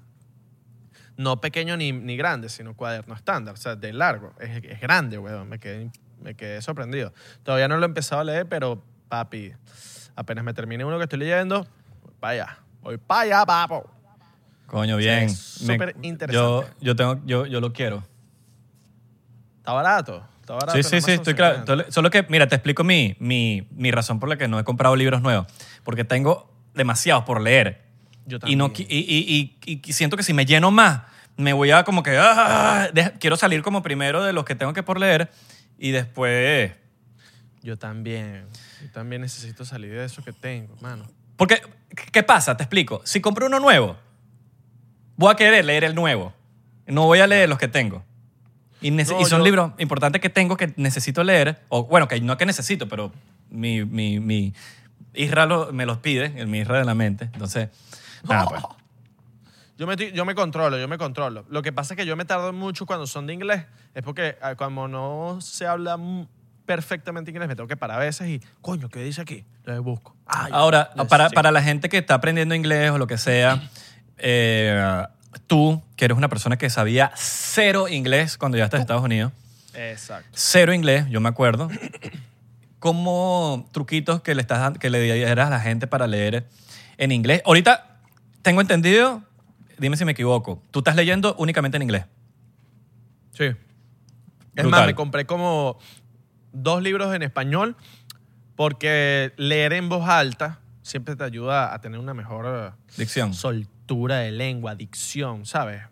No 1.17 1.41
pequeño 1.41 1.75
ni, 1.77 1.91
ni 1.91 2.15
grande, 2.15 2.47
sino 2.49 2.75
cuaderno 2.75 3.15
estándar. 3.15 3.53
O 3.55 3.57
sea, 3.57 3.75
de 3.75 3.91
largo. 3.91 4.33
Es, 4.39 4.63
es 4.63 4.79
grande, 4.79 5.17
weón. 5.17 5.49
Me 5.49 5.59
quedé, 5.59 5.91
me 6.21 6.35
quedé 6.35 6.61
sorprendido. 6.61 7.13
Todavía 7.43 7.67
no 7.67 7.77
lo 7.77 7.83
he 7.83 7.87
empezado 7.87 8.21
a 8.21 8.23
leer, 8.23 8.47
pero 8.47 8.83
papi, 9.09 9.51
apenas 10.15 10.43
me 10.45 10.53
termine 10.53 10.85
uno 10.85 10.97
que 10.97 11.03
estoy 11.03 11.19
leyendo, 11.19 11.67
allá. 12.21 12.59
Voy 12.81 12.97
para 12.97 13.21
allá, 13.21 13.45
papo. 13.45 13.89
Coño, 14.67 14.97
bien. 14.97 15.25
Me- 15.25 15.29
súper 15.29 15.93
Yo, 15.95 15.99
interesante. 16.03 16.67
yo, 16.81 16.95
tengo, 16.95 17.19
yo, 17.25 17.45
yo 17.45 17.59
lo 17.59 17.73
quiero. 17.73 18.03
Está 19.57 19.73
barato. 19.73 20.23
Está 20.39 20.53
barato. 20.53 20.73
Sí, 20.73 20.83
sí, 20.83 21.01
sí, 21.01 21.11
estoy 21.11 21.33
claro. 21.35 21.63
Solo- 21.89 22.09
que, 22.09 22.25
mira, 22.29 22.47
te 22.47 22.55
explico 22.55 22.83
mi, 22.83 23.15
mi, 23.19 23.67
mi 23.71 23.91
razón 23.91 24.19
por 24.19 24.29
la 24.29 24.37
que 24.37 24.47
no 24.47 24.59
he 24.59 24.63
comprado 24.63 24.95
libros 24.95 25.21
nuevos. 25.21 25.45
Porque 25.83 26.03
tengo 26.03 26.51
demasiados 26.73 27.23
por 27.25 27.41
leer. 27.41 27.81
Yo 28.25 28.37
Y, 28.47 28.55
no, 28.55 28.67
también. 28.69 28.87
y, 28.89 28.97
y- 28.99 29.57
y- 29.65 29.81
y 29.85 29.93
siento 29.93 30.17
que 30.17 30.23
si 30.23 30.33
me 30.33 30.45
lleno 30.45 30.71
más, 30.71 31.01
me 31.37 31.53
voy 31.53 31.71
a 31.71 31.83
como 31.83 32.01
que... 32.01 32.17
ah, 32.17 32.89
deja- 32.93 33.11
quiero 33.19 33.35
salir 33.37 33.61
como 33.61 33.83
primero 33.83 34.23
de 34.23 34.33
los 34.33 34.45
que 34.45 34.55
tengo 34.55 34.73
que 34.73 34.83
por 34.83 34.99
leer 34.99 35.29
y 35.77 35.91
después... 35.91 36.71
Yo 37.61 37.77
también. 37.77 38.47
Yo 38.81 38.89
también 38.91 39.21
necesito 39.21 39.65
salir 39.65 39.91
de 39.91 40.05
eso 40.05 40.23
que 40.23 40.33
tengo, 40.33 40.75
mano. 40.81 41.05
Porque, 41.41 41.59
¿qué 42.11 42.21
pasa? 42.21 42.55
Te 42.55 42.61
explico. 42.61 43.01
Si 43.03 43.19
compro 43.19 43.47
uno 43.47 43.59
nuevo, 43.59 43.97
voy 45.17 45.31
a 45.33 45.35
querer 45.35 45.65
leer 45.65 45.83
el 45.85 45.95
nuevo. 45.95 46.33
No 46.85 47.07
voy 47.07 47.17
a 47.19 47.25
leer 47.25 47.49
los 47.49 47.57
que 47.57 47.67
tengo. 47.67 48.03
Y, 48.79 48.91
No, 48.91 49.01
y 49.01 49.05
son 49.25 49.39
yo- 49.39 49.43
libros 49.43 49.71
importantes 49.79 50.21
que 50.21 50.29
tengo 50.29 50.55
que 50.55 50.71
necesito 50.77 51.23
leer. 51.23 51.59
O 51.69 51.85
bueno, 51.85 52.07
que 52.07 52.21
no 52.21 52.37
que 52.37 52.45
necesito, 52.45 52.87
pero 52.87 53.11
mi, 53.49 53.83
mi, 53.85 54.19
mi 54.19 54.53
Isra 55.15 55.47
lo- 55.47 55.73
me 55.73 55.87
los 55.87 55.97
pide, 55.97 56.31
el 56.39 56.45
mi 56.45 56.59
Isra 56.59 56.77
de 56.77 56.85
la 56.85 56.93
mente. 56.93 57.25
Entonces, 57.33 57.69
nada, 58.29 58.45
pues. 58.45 58.61
Yo 59.79 59.87
me, 59.87 59.95
yo 59.95 60.25
me 60.25 60.35
controlo, 60.35 60.77
yo 60.77 60.87
me 60.87 60.99
controlo. 60.99 61.43
Lo 61.49 61.63
que 61.63 61.71
pasa 61.73 61.95
es 61.95 61.97
que 61.97 62.05
yo 62.05 62.15
me 62.15 62.23
tardo 62.23 62.53
mucho 62.53 62.85
cuando 62.85 63.07
son 63.07 63.25
de 63.25 63.33
inglés. 63.33 63.65
Es 63.95 64.03
porque 64.03 64.37
ah, 64.43 64.53
como 64.53 64.87
no 64.87 65.39
se 65.41 65.65
habla 65.65 65.97
perfectamente 66.65 67.31
inglés, 67.31 67.47
me 67.47 67.55
tengo 67.55 67.67
que 67.67 67.77
parar 67.77 67.97
a 67.97 68.03
veces 68.03 68.27
y, 68.29 68.41
coño, 68.61 68.89
¿qué 68.89 69.03
dice 69.03 69.21
aquí? 69.21 69.45
Lo 69.65 69.81
busco. 69.83 70.15
Ah, 70.25 70.47
ya. 70.49 70.55
Ahora, 70.55 70.89
Ya, 70.95 71.03
para, 71.05 71.29
sí. 71.29 71.35
para 71.35 71.51
la 71.51 71.61
gente 71.61 71.89
que 71.89 71.97
está 71.97 72.15
aprendiendo 72.15 72.55
inglés 72.55 72.91
o 72.91 72.97
lo 72.97 73.07
que 73.07 73.17
sea, 73.17 73.61
eh, 74.17 75.03
tú, 75.47 75.81
que 75.95 76.05
eres 76.05 76.17
una 76.17 76.29
persona 76.29 76.57
que 76.57 76.69
sabía 76.69 77.11
cero 77.15 77.87
inglés 77.87 78.37
cuando 78.37 78.57
llegaste 78.57 78.77
a 78.77 78.79
Estados 78.79 79.03
Unidos, 79.03 79.31
Exacto. 79.73 80.29
cero 80.33 80.73
inglés, 80.73 81.05
yo 81.09 81.19
me 81.21 81.29
acuerdo. 81.29 81.69
¿Cómo 82.79 83.67
truquitos 83.71 84.21
que 84.21 84.33
le, 84.33 84.41
estás, 84.41 84.77
que 84.79 84.89
le 84.89 85.01
dieras 85.01 85.47
a 85.47 85.49
la 85.51 85.59
gente 85.59 85.85
para 85.87 86.07
leer 86.07 86.47
en 86.97 87.11
inglés? 87.11 87.41
Ahorita 87.45 87.99
tengo 88.41 88.59
entendido, 88.61 89.21
dime 89.77 89.97
si 89.97 90.05
me 90.05 90.13
equivoco, 90.13 90.63
tú 90.71 90.79
estás 90.79 90.95
leyendo 90.95 91.35
únicamente 91.37 91.77
en 91.77 91.83
inglés. 91.83 92.05
Sí. 93.33 93.45
Es 93.45 94.63
Brutal. 94.63 94.71
más, 94.71 94.85
me 94.87 94.95
compré 94.95 95.25
como 95.25 95.77
dos 96.53 96.81
libros 96.81 97.13
en 97.15 97.21
español 97.23 97.75
porque 98.55 99.33
leer 99.37 99.73
en 99.73 99.89
voz 99.89 100.07
alta 100.07 100.59
siempre 100.81 101.15
te 101.15 101.23
ayuda 101.23 101.73
a 101.73 101.79
tener 101.81 101.99
una 101.99 102.13
mejor 102.13 102.45
eh, 102.47 102.71
Dicción. 102.97 103.33
soltura 103.33 104.17
de 104.17 104.31
lengua, 104.31 104.75
dicción, 104.75 105.45
¿sabes? 105.45 105.83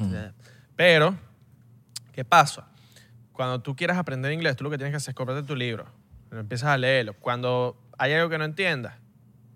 Eh, 0.00 0.32
Pero, 0.76 1.16
¿qué 2.12 2.24
pasa? 2.24 2.66
Cuando 3.32 3.60
tú 3.60 3.74
quieras 3.76 3.96
aprender 3.96 4.32
inglés, 4.32 4.56
tú 4.56 4.64
lo 4.64 4.70
que 4.70 4.76
tienes 4.78 4.92
que 4.92 4.96
hacer 4.98 5.12
es 5.12 5.16
comprarte 5.16 5.46
tu 5.46 5.56
libro. 5.56 5.86
Lo 6.30 6.40
empiezas 6.40 6.68
a 6.70 6.76
leerlo. 6.78 7.14
Cuando 7.14 7.80
hay 7.98 8.12
algo 8.12 8.28
que 8.28 8.38
no 8.38 8.44
entiendas, 8.44 8.94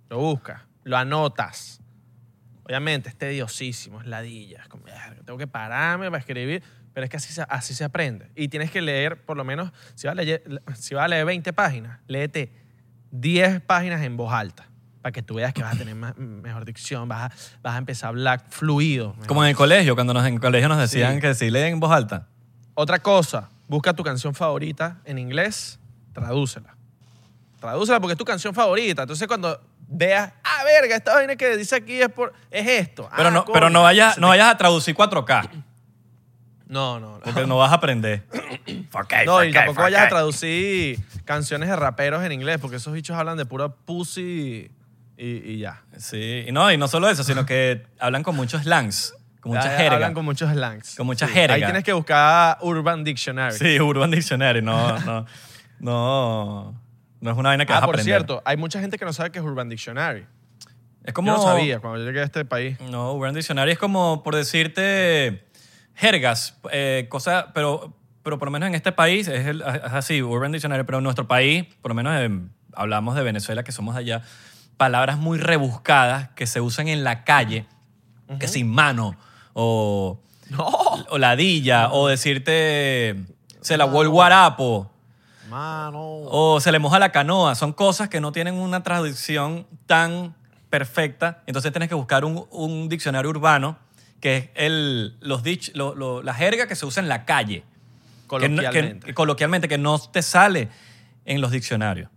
lo 0.09 0.19
buscas, 0.19 0.63
lo 0.85 0.97
anotas. 0.97 1.81
Obviamente 2.65 3.11
es 3.11 3.17
tediosísimo, 3.17 4.01
es 4.01 4.07
ladilla. 4.07 4.61
Es 4.63 4.69
como, 4.69 4.85
"Verga, 4.85 5.17
tengo 5.25 5.39
que 5.39 5.47
pararme 5.47 6.07
para 6.07 6.19
escribir, 6.19 6.63
pero 6.95 7.05
es 7.05 7.11
que 7.11 7.17
así 7.19 7.33
se, 7.33 7.43
así 7.49 7.75
se 7.75 7.85
aprende. 7.85 8.31
Y 8.35 8.49
tienes 8.49 8.71
que 8.71 8.81
leer, 8.81 9.23
por 9.27 9.37
lo 9.37 9.45
menos, 9.45 9.71
si 9.95 10.07
vas 10.07 10.13
a 10.13 10.23
leer, 10.23 10.43
si 10.75 10.95
vas 10.95 11.05
a 11.05 11.09
leer 11.09 11.27
20 11.27 11.53
páginas, 11.53 11.99
léete 12.07 12.51
10 13.11 13.61
páginas 13.61 14.01
en 14.03 14.17
voz 14.17 14.33
alta 14.33 14.67
para 15.03 15.13
que 15.13 15.23
tú 15.23 15.35
veas 15.35 15.53
que 15.53 15.63
vas 15.63 15.75
a 15.75 15.79
tener 15.79 15.95
más- 15.95 16.17
mejor 16.17 16.65
dicción, 16.65 17.07
vas 17.09 17.31
a, 17.31 17.37
vas 17.63 17.75
a 17.75 17.79
empezar 17.79 18.07
a 18.07 18.09
hablar 18.09 18.45
fluido. 18.49 19.11
mejor. 19.13 19.27
Como 19.27 19.45
en 19.45 19.51
el 19.51 19.57
colegio, 19.57 19.95
cuando 19.95 20.15
nos, 20.15 20.25
en 20.27 20.35
el 20.35 20.41
colegio 20.41 20.69
nos 20.69 20.79
decían 20.79 21.17
Sí. 21.17 21.21
que 21.21 21.35
si 21.35 21.51
leen 21.51 21.75
en 21.75 21.81
voz 21.81 21.93
alta. 21.93 22.27
Otra 22.75 22.99
cosa, 23.01 23.51
busca 23.69 23.93
tu 23.93 24.03
canción 24.03 24.35
favorita 24.35 25.01
en 25.05 25.19
inglés, 25.19 25.79
tradúcela. 26.15 26.75
Tradúcela 27.61 28.01
porque 28.01 28.13
es 28.13 28.19
tu 28.19 28.25
canción 28.25 28.55
favorita. 28.55 29.03
Entonces 29.03 29.27
cuando 29.29 29.61
veas, 29.89 30.33
ah, 30.43 30.65
verga, 30.65 30.97
esta 30.97 31.15
vaina 31.15 31.37
que 31.37 31.57
dice 31.57 31.77
aquí 31.77 32.01
es, 32.01 32.09
por, 32.09 32.33
es 32.51 32.67
esto. 32.67 33.09
Pero, 33.15 33.29
Ah, 33.29 33.31
no, 33.31 33.45
coño. 33.45 33.53
pero 33.55 33.71
no, 33.71 33.83
vayas, 33.83 34.19
no 34.19 34.29
vayas 34.29 34.49
a 34.53 34.57
traducir 34.57 34.95
4K, 34.95 35.51
No, 36.75 36.99
no, 37.01 37.13
no. 37.15 37.21
porque 37.21 37.47
no 37.47 37.57
vas 37.57 37.71
a 37.73 37.77
aprender. 37.77 38.25
No, 39.27 39.43
y 39.45 39.53
tampoco 39.53 39.83
vayas 39.83 40.03
a 40.07 40.09
traducir 40.09 40.99
canciones 41.25 41.69
de 41.69 41.77
raperos 41.77 42.25
en 42.25 42.33
inglés, 42.33 42.59
porque 42.61 42.77
esos 42.77 42.93
bichos 42.93 43.17
hablan 43.17 43.37
de 43.37 43.45
pura 43.47 43.69
pussy 43.69 44.71
y, 45.17 45.27
y 45.27 45.59
ya. 45.59 45.83
Sí, 45.97 46.45
y 46.47 46.53
no, 46.53 46.71
y 46.73 46.77
no 46.77 46.87
solo 46.89 47.09
eso, 47.09 47.25
sino 47.25 47.45
que 47.47 47.87
hablan 47.99 48.23
con 48.23 48.37
muchos 48.37 48.63
slangs, 48.63 49.15
con 49.41 49.53
mucha 49.53 49.65
Ya 49.71 49.77
jerga. 49.77 49.95
Hablan 49.95 50.15
con 50.15 50.25
muchos 50.25 50.51
slangs. 50.53 50.95
Con 50.97 51.07
mucha 51.07 51.27
jerga. 51.29 51.55
Ahí 51.55 51.63
tienes 51.65 51.85
que 51.85 51.93
buscar 51.93 52.59
Urban 52.63 53.03
Dictionary. 53.05 53.57
Sí, 53.57 53.81
Urban 53.81 54.11
Dictionary, 54.11 54.63
no, 54.63 54.99
no, 55.01 55.27
no, 55.81 56.81
no 57.21 57.31
es 57.31 57.37
una 57.37 57.49
vaina 57.51 57.67
que 57.67 57.73
Ah, 57.73 57.77
vas 57.77 57.83
a 57.83 57.87
por 57.87 57.95
aprender. 57.97 58.15
cierto, 58.17 58.43
hay 58.45 58.57
mucha 58.57 58.81
gente 58.81 58.99
que 58.99 59.05
no 59.05 59.13
sabe 59.13 59.31
qué 59.31 59.39
es 59.41 59.45
Urban 59.45 59.69
Dictionary. 59.69 60.25
es 61.05 61.13
como... 61.13 61.33
Yo 61.33 61.37
no 61.39 61.43
sabía 61.43 61.81
cuando 61.81 61.99
yo 61.99 62.05
llegué 62.07 62.21
a 62.21 62.25
este 62.25 62.45
país. 62.45 62.79
No, 62.81 63.13
Urban 63.15 63.35
Dictionary 63.35 63.73
es 63.73 63.79
como, 63.79 64.23
por 64.23 64.35
decirte, 64.37 65.45
jergas, 65.95 66.57
eh, 66.73 67.07
cosas, 67.09 67.47
pero, 67.55 67.93
pero 68.23 68.39
por 68.39 68.49
lo 68.49 68.53
menos 68.53 68.69
en 68.69 68.75
este 68.75 68.93
país 68.93 69.29
es, 69.29 69.47
el- 69.47 69.61
es 69.63 69.93
así, 69.93 70.23
Urban 70.23 70.53
Dictionary, 70.53 70.85
pero 70.85 70.99
en 70.99 71.05
nuestro 71.05 71.27
país, 71.29 71.65
por 71.83 71.91
lo 71.91 71.95
menos 71.95 72.15
en- 72.21 72.51
hablamos 72.75 73.15
de 73.15 73.23
Venezuela, 73.23 73.63
que 73.63 73.73
somos 73.73 73.95
de 73.95 74.01
allá, 74.01 74.23
palabras 74.77 75.19
muy 75.19 75.39
rebuscadas 75.39 76.31
que 76.31 76.47
se 76.47 76.61
usan 76.61 76.89
en 76.89 77.05
la 77.05 77.23
calle, 77.25 77.67
que 78.41 78.49
sin 78.49 78.69
mano, 78.69 79.17
o, 79.53 80.19
No. 80.51 80.67
o 81.11 81.19
ladilla, 81.19 81.91
o 81.93 82.09
decirte, 82.09 83.17
se 83.61 83.77
la 83.77 83.85
el 83.85 84.09
guarapo, 84.09 84.91
Mano. 85.49 86.01
o 86.03 86.59
se 86.61 86.73
le 86.73 86.79
moja 86.81 86.99
la 86.99 87.13
canoa. 87.13 87.55
Son 87.55 87.73
cosas 87.73 88.09
que 88.09 88.21
no 88.21 88.33
tienen 88.33 88.55
una 88.55 88.83
traducción 88.83 89.67
tan 89.87 90.35
perfecta. 90.71 91.43
Entonces 91.47 91.71
tienes 91.71 91.89
que 91.89 91.95
buscar 91.95 92.25
un, 92.25 92.47
un 92.51 92.89
diccionario 92.89 93.31
urbano, 93.31 93.79
que 94.25 94.37
es 94.39 94.49
el, 94.55 95.19
los 95.21 95.43
dich- 95.45 95.73
lo- 95.75 95.95
lo- 95.95 96.23
la 96.23 96.33
jerga 96.33 96.67
que 96.67 96.75
se 96.77 96.87
usa 96.87 97.03
en 97.03 97.11
la 97.11 97.27
calle. 97.27 97.61
Que- 97.61 98.27
Coloquialmente. 98.27 99.07
que 99.07 99.13
coloquialmente, 99.13 99.69
que 99.69 99.77
no 99.77 99.99
te 99.99 100.23
sale 100.23 100.71
en 101.27 101.43
los 101.43 101.51
diccionarios. 101.51 102.09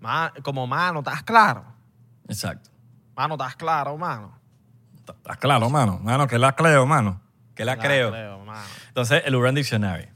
Ma- 0.00 0.34
como 0.42 0.66
mano, 0.66 0.98
¿estás 0.98 1.22
claro? 1.22 1.64
Exacto. 2.28 2.68
Mano, 3.16 3.36
¿estás 3.36 3.56
claro, 3.56 3.96
mano? 3.96 4.38
Estás 5.08 5.38
claro, 5.38 5.70
mano. 5.70 5.98
Mano, 6.02 6.26
que 6.26 6.38
la 6.38 6.54
creo, 6.54 6.84
mano. 6.84 7.22
Que 7.54 7.64
la 7.64 7.78
creo. 7.78 8.10
mano. 8.44 8.60
Entonces, 8.88 9.22
el 9.24 9.34
Urban 9.34 9.54
Dictionary. 9.54 10.08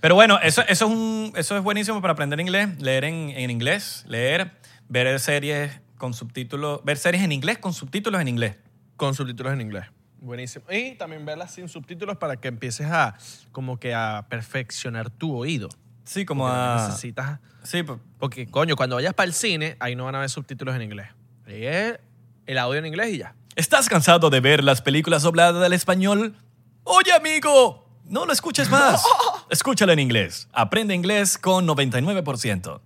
Pero 0.00 0.14
bueno, 0.14 0.38
eso, 0.42 0.62
eso, 0.62 0.86
es, 0.86 0.90
un, 0.90 1.32
eso 1.36 1.54
es 1.54 1.62
buenísimo 1.62 2.00
para 2.00 2.14
aprender 2.14 2.40
inglés, 2.40 2.80
leer 2.80 3.04
en, 3.04 3.28
en 3.28 3.50
inglés, 3.50 4.04
leer, 4.08 4.52
ver 4.88 5.20
series 5.20 5.82
con 5.98 6.14
subtítulos, 6.14 6.82
ver 6.82 6.96
series 6.96 7.22
en 7.22 7.32
inglés 7.32 7.58
con 7.58 7.74
subtítulos 7.74 8.22
en 8.22 8.28
inglés. 8.28 8.56
Con 8.96 9.14
subtítulos 9.14 9.52
en 9.52 9.60
inglés. 9.60 9.84
Buenísimo. 10.26 10.64
Y 10.70 10.96
también 10.96 11.24
verlas 11.24 11.54
sin 11.54 11.68
subtítulos 11.68 12.16
para 12.16 12.36
que 12.36 12.48
empieces 12.48 12.88
a 12.90 13.16
como 13.52 13.78
que 13.78 13.94
a 13.94 14.26
perfeccionar 14.28 15.08
tu 15.08 15.36
oído. 15.36 15.68
Sí, 16.04 16.24
como 16.24 16.46
Porque 16.46 16.58
a... 16.58 16.86
necesitas 16.88 17.40
Sí, 17.62 17.84
porque 18.18 18.48
coño, 18.48 18.76
cuando 18.76 18.96
vayas 18.96 19.14
para 19.14 19.26
el 19.26 19.32
cine, 19.32 19.76
ahí 19.80 19.96
no 19.96 20.04
van 20.04 20.14
a 20.14 20.20
ver 20.20 20.30
subtítulos 20.30 20.74
en 20.76 20.82
inglés. 20.82 21.08
Ahí 21.46 21.66
es 21.66 21.98
el 22.46 22.58
audio 22.58 22.78
en 22.78 22.86
inglés 22.86 23.14
y 23.14 23.18
ya. 23.18 23.34
¿Estás 23.56 23.88
cansado 23.88 24.30
de 24.30 24.40
ver 24.40 24.62
las 24.62 24.82
películas 24.82 25.22
dobladas 25.22 25.64
al 25.64 25.72
español? 25.72 26.36
Oye, 26.84 27.12
amigo, 27.12 27.88
no 28.04 28.26
lo 28.26 28.32
escuches 28.32 28.68
más. 28.68 29.02
Escúchalo 29.50 29.92
en 29.92 29.98
inglés. 29.98 30.48
Aprende 30.52 30.94
inglés 30.94 31.38
con 31.38 31.66
99%. 31.66 32.80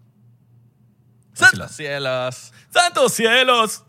Santos 1.35 1.71
cielos. 1.73 2.53
¡Santos 2.71 3.13
cielos! 3.13 3.85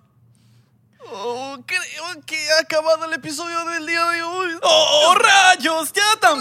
Oh, 1.14 1.57
creo 1.66 2.26
que 2.26 2.38
ha 2.51 2.62
acabado 2.62 3.05
el 3.05 3.14
episodio 3.14 3.66
del 3.66 3.86
día 3.86 4.05
de 4.12 4.24
hoy. 4.24 4.51
¡Oh, 4.62 5.14
rayos! 5.16 5.91
¿Ya 5.91 6.20
tan, 6.22 6.39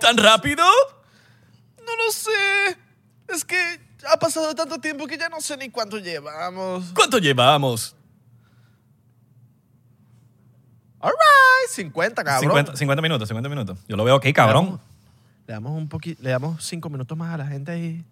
tan 0.00 0.16
rápido? 0.16 0.64
No 1.84 1.96
lo 1.96 2.10
sé. 2.10 2.78
Es 3.28 3.44
que 3.44 3.80
ha 4.10 4.16
pasado 4.18 4.54
tanto 4.54 4.78
tiempo 4.78 5.06
que 5.06 5.18
ya 5.18 5.28
no 5.28 5.42
sé 5.42 5.58
ni 5.58 5.68
cuánto 5.68 5.98
llevamos. 5.98 6.90
¿Cuánto 6.94 7.18
llevamos? 7.18 7.94
Alright, 10.98 11.68
50, 11.68 12.24
cabrón. 12.24 12.40
50, 12.40 12.76
50 12.76 13.02
minutos, 13.02 13.28
50 13.28 13.48
minutos. 13.50 13.78
Yo 13.88 13.96
lo 13.96 14.04
veo 14.04 14.14
aquí, 14.14 14.32
cabrón. 14.32 14.80
Le 15.46 15.52
damos 15.52 15.72
un 15.72 15.88
poquito, 15.88 16.22
le 16.22 16.30
damos 16.30 16.64
cinco 16.64 16.88
minutos 16.88 17.18
más 17.18 17.34
a 17.34 17.36
la 17.36 17.46
gente 17.46 17.72
ahí 17.72 18.04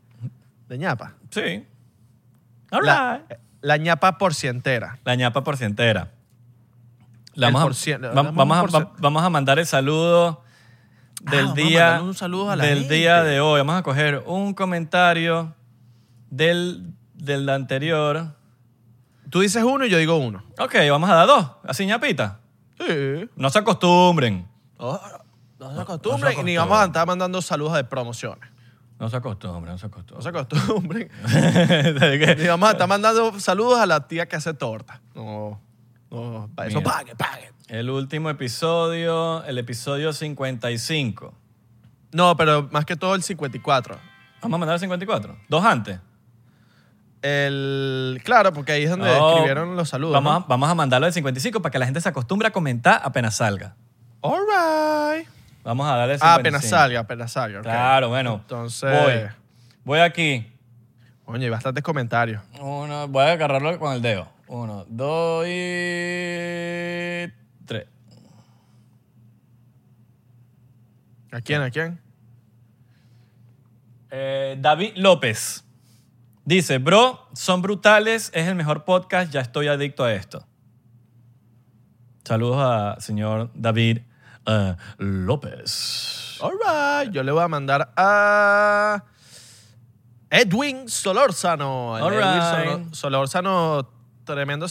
de 0.68 0.76
ñapa. 0.76 1.14
Sí. 1.30 1.64
All 2.70 2.80
right. 2.82 2.86
la 2.86 3.22
ñapa 3.76 4.18
porcientera. 4.18 4.98
La 5.04 5.14
ñapa 5.14 5.44
porcientera. 5.44 6.10
Le 7.34 7.46
El 7.46 7.52
vamos, 7.52 7.62
a, 7.62 7.64
porcien- 7.70 8.02
va- 8.04 8.10
vamos, 8.32 8.56
a, 8.58 8.62
un 8.62 8.68
porcien- 8.68 8.84
va- 8.86 8.92
vamos 8.98 9.22
a 9.22 9.30
mandar 9.30 9.58
el 9.58 9.66
saludo 9.66 10.42
Ah, 11.26 11.30
del 11.32 11.46
vamos 11.46 11.58
a 11.58 11.62
día 11.62 11.84
mandarle 11.84 12.08
un 12.08 12.14
saludo 12.14 12.50
a 12.50 12.56
la 12.56 12.64
del 12.64 12.78
gente. 12.80 12.94
día 12.94 13.22
de 13.22 13.40
hoy. 13.40 13.60
Vamos 13.60 13.76
a 13.76 13.82
coger 13.82 14.22
un 14.26 14.54
comentario 14.54 15.54
del, 16.30 16.92
del 17.14 17.48
anterior. 17.48 18.34
Tú 19.30 19.40
dices 19.40 19.62
uno 19.62 19.84
y 19.86 19.90
yo 19.90 19.98
digo 19.98 20.16
uno. 20.16 20.42
Ok, 20.58 20.74
vamos 20.90 21.08
a 21.10 21.14
dar 21.14 21.26
dos. 21.26 21.50
Así 21.64 21.86
ñapita. 21.86 22.40
Sí. 22.78 23.28
No 23.36 23.50
se 23.50 23.58
acostumbren. 23.60 24.48
No 24.78 24.98
se 25.74 25.80
acostumbren 25.82 26.44
ni 26.44 26.56
vamos 26.56 26.78
a 26.78 26.86
estar 26.86 27.06
mandando 27.06 27.40
saludos 27.42 27.74
de 27.74 27.84
promociones. 27.84 28.49
No 29.00 29.08
se 29.08 29.16
acostumbren, 29.16 29.72
no 29.72 29.78
se 29.78 29.88
No 29.88 30.20
se 30.22 30.28
acostumbren. 30.28 31.10
acostumbren. 31.24 32.46
vamos 32.46 32.68
a 32.68 32.72
estar 32.72 32.86
mandando 32.86 33.40
saludos 33.40 33.78
a 33.80 33.86
la 33.86 34.06
tía 34.06 34.26
que 34.28 34.36
hace 34.36 34.52
torta. 34.52 35.00
No. 35.14 35.58
No, 36.10 36.50
para 36.54 36.68
eso 36.68 36.78
Mira. 36.80 36.90
pague, 36.92 37.16
pague. 37.16 37.50
el 37.68 37.88
último 37.88 38.28
episodio, 38.28 39.42
el 39.44 39.56
episodio 39.58 40.12
55. 40.12 41.32
No, 42.12 42.36
pero 42.36 42.68
más 42.72 42.84
que 42.84 42.94
todo 42.96 43.14
el 43.14 43.22
54. 43.22 43.96
Vamos 44.42 44.56
a 44.56 44.58
mandar 44.58 44.74
el 44.74 44.80
54. 44.80 45.36
Dos 45.48 45.64
antes. 45.64 45.98
El, 47.22 48.20
claro, 48.24 48.52
porque 48.52 48.72
ahí 48.72 48.84
es 48.84 48.90
donde 48.90 49.10
Oh, 49.10 49.30
escribieron 49.30 49.76
los 49.76 49.88
saludos. 49.88 50.14
Vamos, 50.14 50.32
¿no? 50.32 50.38
a, 50.44 50.48
vamos 50.48 50.68
a 50.68 50.74
mandarlo 50.74 51.06
del 51.06 51.14
55 51.14 51.62
para 51.62 51.70
que 51.70 51.78
la 51.78 51.84
gente 51.86 52.00
se 52.00 52.08
acostumbre 52.08 52.48
a 52.48 52.50
comentar 52.50 53.00
apenas 53.04 53.36
salga. 53.36 53.76
All 54.20 54.40
right. 54.40 55.28
Vamos 55.62 55.86
a 55.86 55.96
darle 55.96 56.14
el 56.14 56.20
Ah, 56.22 56.36
55. 56.36 56.40
apenas 56.40 56.64
salga, 56.64 57.00
apenas 57.00 57.32
salga. 57.32 57.60
Claro, 57.62 58.08
bueno. 58.08 58.36
Entonces. 58.42 58.90
Voy. 58.90 59.28
Voy 59.84 59.98
aquí. 60.00 60.46
Oye, 61.26 61.44
hay 61.44 61.50
bastantes 61.50 61.82
comentarios. 61.84 62.42
Uno, 62.60 63.06
voy 63.08 63.24
a 63.24 63.32
agarrarlo 63.32 63.78
con 63.78 63.92
el 63.94 64.02
dedo. 64.02 64.28
Uno, 64.48 64.84
dos 64.88 65.46
y 65.46 67.30
tres. 67.66 67.86
¿A 71.30 71.40
quién? 71.40 71.62
¿A 71.62 71.70
quién? 71.70 72.00
Eh, 74.10 74.56
David 74.58 74.94
López 74.96 75.64
dice, 76.44 76.78
bro, 76.78 77.28
son 77.32 77.62
brutales, 77.62 78.32
es 78.34 78.48
el 78.48 78.56
mejor 78.56 78.84
podcast, 78.84 79.30
ya 79.32 79.40
estoy 79.40 79.68
adicto 79.68 80.02
a 80.02 80.12
esto. 80.12 80.44
Saludos 82.24 82.56
a 82.60 83.00
señor 83.00 83.50
David 83.54 83.98
eh, 84.46 84.76
López. 84.98 86.38
All 86.40 86.52
right. 86.58 87.12
Yo 87.12 87.22
le 87.22 87.32
voy 87.32 87.42
a 87.42 87.48
mandar 87.48 87.92
a 87.96 89.04
Edwin 90.30 90.88
Solórzano. 90.88 91.94
All 91.96 92.12
Edwin 92.14 92.84
right. 92.84 92.94
Solórzano, 92.94 93.88
tremendo 94.24 94.66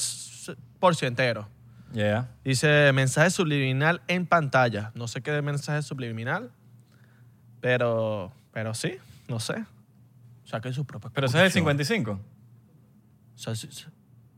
porcientero. 0.80 1.47
Yeah. 1.93 2.30
Dice 2.43 2.91
mensaje 2.93 3.30
subliminal 3.32 4.01
en 4.07 4.26
pantalla. 4.28 4.91
No 4.95 5.07
sé 5.07 5.22
qué 5.22 5.41
mensaje 5.41 5.82
subliminal, 5.82 6.51
pero, 7.61 8.32
pero 8.51 8.74
sí, 8.74 8.97
no 9.28 9.39
sé. 9.39 9.65
Saquen 10.45 10.74
sus 10.74 10.86
propias 10.86 11.11
Pero 11.13 11.28
ese 11.28 11.45
es 11.45 11.55
el 11.55 11.63
conclusiones. 11.63 11.88
55. 11.88 12.20
Sa- 13.36 13.55
sa- 13.55 13.91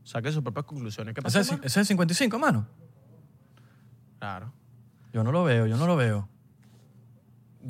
Saquen 0.04 0.32
sus 0.32 0.42
propias 0.42 0.64
conclusiones. 0.66 1.14
¿Qué 1.14 1.22
pasa? 1.22 1.40
ese 1.40 1.58
es 1.62 1.76
el 1.76 1.86
55, 1.86 2.38
mano. 2.38 2.66
Claro. 4.18 4.52
Yo 5.12 5.22
no 5.24 5.32
lo 5.32 5.44
veo, 5.44 5.66
yo 5.66 5.76
no 5.76 5.86
lo 5.86 5.96
veo. 5.96 6.28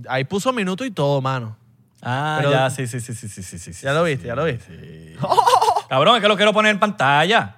Ahí 0.08 0.24
puso 0.24 0.52
minuto 0.52 0.84
y 0.84 0.90
todo, 0.90 1.20
mano. 1.20 1.56
Ah, 2.00 2.36
Pero- 2.38 2.50
ya, 2.52 2.70
sí, 2.70 2.86
sí, 2.86 3.00
sí, 3.00 3.14
sí, 3.14 3.28
sí, 3.28 3.42
sí, 3.42 3.58
sí. 3.58 3.72
Ya 3.82 3.92
lo 3.92 4.04
sí, 4.04 4.10
viste, 4.12 4.26
ya 4.28 4.34
lo 4.34 4.44
viste. 4.44 4.78
sí. 4.78 5.16
Cabrón, 5.88 6.16
es 6.16 6.22
que 6.22 6.28
lo 6.28 6.36
quiero 6.36 6.52
poner 6.52 6.72
en 6.72 6.80
pantalla. 6.80 7.56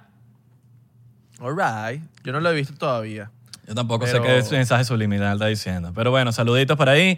All 1.39 1.55
right. 1.55 2.01
Yo 2.23 2.31
no 2.33 2.39
lo 2.39 2.49
he 2.51 2.55
visto 2.55 2.73
todavía. 2.75 3.31
Yo 3.67 3.73
tampoco 3.75 4.05
Pero- 4.05 4.23
sé 4.41 4.49
qué 4.49 4.55
mensaje 4.55 4.83
subliminal 4.85 5.33
está 5.33 5.47
diciendo. 5.47 5.91
Pero 5.95 6.11
bueno, 6.11 6.31
saluditos 6.31 6.77
por 6.77 6.89
ahí. 6.89 7.17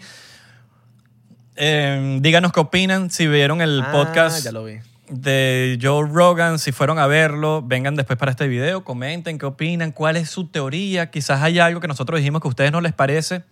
Eh, 1.55 2.19
díganos 2.21 2.51
qué 2.51 2.59
opinan 2.59 3.09
si 3.09 3.27
vieron 3.27 3.61
el 3.61 3.81
Ah, 3.81 3.91
podcast 3.91 4.43
Ya 4.43 4.51
lo 4.51 4.63
vi. 4.63 4.77
De 5.09 5.79
Joe 5.81 6.07
Rogan, 6.07 6.59
si 6.59 6.71
fueron 6.71 6.99
a 6.99 7.07
verlo, 7.07 7.61
vengan 7.63 7.95
después 7.95 8.17
para 8.17 8.31
este 8.31 8.47
video, 8.47 8.83
comenten 8.83 9.37
qué 9.37 9.45
opinan, 9.45 9.91
cuál 9.91 10.17
es 10.17 10.29
su 10.29 10.47
teoría, 10.47 11.09
quizás 11.11 11.41
hay 11.41 11.59
algo 11.59 11.79
que 11.79 11.87
nosotros 11.87 12.19
dijimos 12.19 12.41
que 12.41 12.47
a 12.47 12.49
ustedes 12.49 12.71
no 12.71 12.81
les 12.81 12.93
parece 12.93 13.43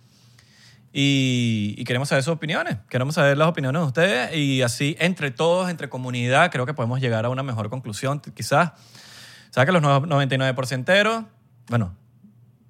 y, 0.92 1.74
y 1.78 1.84
queremos 1.84 2.08
saber 2.08 2.24
sus 2.24 2.34
opiniones, 2.34 2.76
queremos 2.88 3.14
saber 3.14 3.36
las 3.38 3.48
opiniones 3.48 3.82
de 3.82 3.86
ustedes 3.86 4.36
y 4.36 4.62
así 4.62 4.96
entre 4.98 5.30
todos, 5.30 5.70
entre 5.70 5.88
comunidad, 5.88 6.50
creo 6.50 6.66
que 6.66 6.74
podemos 6.74 7.00
llegar 7.00 7.24
a 7.24 7.28
una 7.28 7.42
mejor 7.42 7.70
conclusión, 7.70 8.20
quizás. 8.20 8.72
¿Sabes 9.50 9.66
que 9.66 9.72
los 9.72 9.82
99%eros, 9.82 11.24
bueno, 11.68 11.96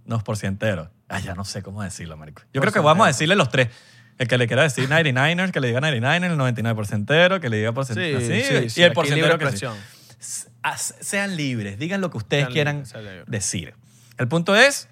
no 0.05 0.23
porcienteros, 0.23 0.89
ah, 1.09 1.19
ya 1.19 1.35
no 1.35 1.45
sé 1.45 1.63
cómo 1.63 1.83
decirlo, 1.83 2.17
marico. 2.17 2.43
Yo 2.53 2.61
creo 2.61 2.73
que 2.73 2.81
vamos 2.81 3.05
a 3.05 3.09
decirle 3.09 3.37
los 3.37 3.49
tres. 3.49 3.69
El 4.19 4.29
que 4.29 4.39
le 4.39 4.47
quiera 4.47 4.63
decir 4.63 4.89
99ers, 4.89 5.51
que 5.51 5.61
le 5.61 5.69
diga 5.69 5.81
99, 5.81 6.27
el 6.27 6.39
99%ero, 6.39 7.41
que 7.41 7.51
le 7.51 7.59
diga 7.59 7.73
porcentero. 7.73 8.21
sí, 8.21 8.27
Sí, 8.27 8.71
sí, 8.71 8.81
y 8.81 8.85
el 8.85 8.93
porcentero 8.93 9.39
que 9.39 9.47
Sean 11.01 11.37
libres, 11.37 11.79
digan 11.79 12.01
lo 12.01 12.11
que 12.11 12.17
ustedes 12.17 12.45
Sean 12.45 12.53
quieran 12.53 12.85
decir. 13.27 13.75
El 14.19 14.29
punto 14.29 14.57
es, 14.57 14.89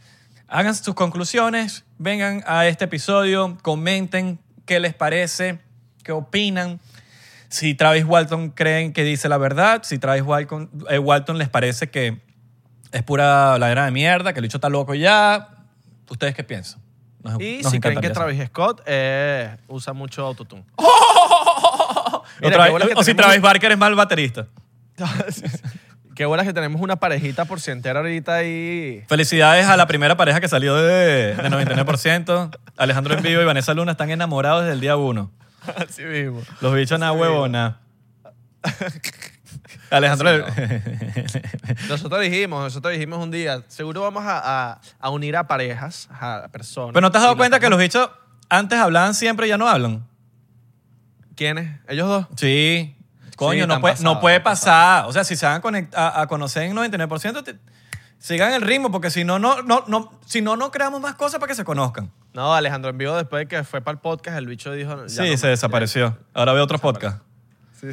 hagan 0.46 0.74
sus 0.74 0.94
conclusiones, 0.94 1.84
vengan 1.98 2.44
a 2.46 2.66
este 2.66 2.84
episodio, 2.84 3.56
comenten 3.62 4.38
qué 4.66 4.78
les 4.78 4.94
parece, 4.94 5.58
qué 6.02 6.12
opinan. 6.12 6.80
Si 7.48 7.74
Travis 7.74 8.04
Walton 8.04 8.50
creen 8.50 8.92
que 8.92 9.04
dice 9.04 9.28
la 9.28 9.38
verdad, 9.38 9.82
si 9.84 9.98
Travis 9.98 10.22
Walton, 10.22 10.70
eh, 10.90 10.98
Walton 10.98 11.38
les 11.38 11.48
parece 11.48 11.88
que 11.88 12.20
es 12.92 13.02
pura 13.02 13.58
ladera 13.58 13.86
de 13.86 13.90
mierda, 13.90 14.32
que 14.32 14.40
el 14.40 14.44
bicho 14.44 14.58
está 14.58 14.68
loco 14.68 14.94
ya, 14.94 15.48
¿ustedes 16.08 16.34
qué 16.34 16.44
piensan? 16.44 16.83
Nos- 17.24 17.40
Y 17.40 17.60
nos 17.62 17.72
si 17.72 17.80
creen 17.80 18.00
que. 18.00 18.10
Travis 18.10 18.46
Scott 18.46 18.82
eh, 18.86 19.56
usa 19.68 19.92
mucho 19.92 20.24
autotune. 20.24 20.64
O, 20.76 22.22
Mira, 22.40 22.56
Travis- 22.68 23.04
si 23.04 23.14
Travis 23.14 23.40
Barker 23.40 23.72
es 23.72 23.78
mal 23.78 23.94
baterista. 23.94 24.46
Qué 26.14 26.24
bolas 26.26 26.46
que 26.46 26.52
tenemos 26.52 26.80
una 26.80 26.96
parejita 26.96 27.44
porcientera 27.44 28.00
ahorita 28.00 28.34
ahí. 28.36 29.02
Felicidades 29.08 29.66
a 29.66 29.76
la 29.76 29.86
primera 29.86 30.16
pareja 30.16 30.40
que 30.40 30.48
salió 30.48 30.74
de, 30.76 31.34
de 31.34 31.50
99%. 31.50 32.56
Alejandro 32.76 33.14
en 33.14 33.22
vivo 33.22 33.40
y 33.42 33.44
Vanessa 33.44 33.74
Luna 33.74 33.92
están 33.92 34.10
enamorados 34.10 34.62
desde 34.62 34.74
el 34.74 34.80
día 34.80 34.96
uno. 34.96 35.30
Así 35.76 36.02
mismo. 36.02 36.42
Los 36.60 36.74
bichos 36.74 36.98
nada 36.98 37.12
huevona. 37.12 37.78
Alejandro. 39.96 40.46
Nosotros 41.88 42.20
dijimos, 42.20 42.62
nosotros 42.62 42.92
dijimos 42.92 43.18
un 43.22 43.30
día, 43.30 43.62
seguro 43.68 44.02
vamos 44.02 44.24
a, 44.24 44.70
a- 44.72 44.80
a 45.00 45.10
unir 45.10 45.36
a 45.36 45.46
parejas, 45.46 46.08
a 46.10 46.48
personas. 46.52 46.92
Pero 46.94 47.00
no 47.02 47.10
te 47.10 47.18
has 47.18 47.24
dado 47.24 47.36
cuenta 47.36 47.60
que 47.60 47.68
los 47.68 47.78
bichos 47.78 48.10
antes 48.48 48.78
hablaban 48.78 49.14
siempre 49.14 49.46
y 49.46 49.50
ya 49.50 49.58
no 49.58 49.68
hablan. 49.68 50.06
¿Quiénes? 51.36 51.78
¿Ellos 51.88 52.08
dos? 52.08 52.26
Sí. 52.36 52.96
Coño, 53.36 53.64
Sí, 53.64 53.68
no, 53.68 53.80
puede, 53.80 53.96
no 54.02 54.20
puede 54.20 54.40
pasar. 54.40 55.06
O 55.06 55.12
sea, 55.12 55.24
si 55.24 55.34
se 55.34 55.44
van 55.46 55.60
a, 55.94 56.20
a, 56.20 56.26
conocer 56.28 56.62
en 56.64 56.76
99%, 56.76 57.42
te- 57.42 57.58
sigan 58.18 58.52
el 58.52 58.62
ritmo, 58.62 58.92
porque 58.92 59.10
si 59.10 59.24
no, 59.24 59.38
no, 59.40 59.60
no, 59.62 59.84
no, 59.88 60.12
si 60.24 60.40
no, 60.40 60.56
no 60.56 60.70
creamos 60.70 61.00
más 61.00 61.16
cosas 61.16 61.40
para 61.40 61.48
que 61.50 61.56
se 61.56 61.64
conozcan. 61.64 62.12
No, 62.32 62.54
Alejandro 62.54 62.90
en 62.90 62.98
vivo 62.98 63.16
después 63.16 63.40
de 63.40 63.48
que 63.48 63.64
fue 63.64 63.80
para 63.80 63.94
el 63.94 64.00
podcast, 64.00 64.38
el 64.38 64.46
bicho 64.46 64.70
dijo... 64.72 65.06
ya 65.06 65.24
sí, 65.24 65.30
no- 65.32 65.36
se 65.36 65.48
desapareció. 65.48 66.16
Ahora 66.32 66.52
veo 66.52 66.62
otro 66.62 66.78
podcast. 66.78 67.22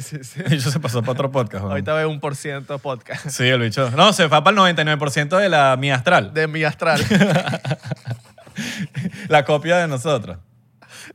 sí, 0.00 0.24
sí. 0.24 0.40
El 0.44 0.50
bicho 0.52 0.70
se 0.70 0.80
pasó 0.80 1.02
para 1.02 1.12
otro 1.12 1.30
podcast. 1.30 1.62
weón. 1.62 1.72
Ahorita 1.72 1.92
veo 1.94 2.08
un 2.08 2.20
por 2.20 2.34
ciento 2.34 2.78
podcast 2.78 3.28
Sí, 3.28 3.44
el 3.44 3.60
bicho. 3.60 3.90
No, 3.90 4.12
se 4.12 4.28
fue 4.28 4.42
para 4.42 4.68
el 4.70 4.76
99% 4.76 5.38
de 5.38 5.48
la 5.48 5.76
mía 5.76 5.96
astral. 5.96 6.32
de 6.32 6.46
mi 6.46 6.64
astral. 6.64 7.04
La 9.28 9.44
copia 9.44 9.78
de 9.78 9.88
nosotros. 9.88 10.38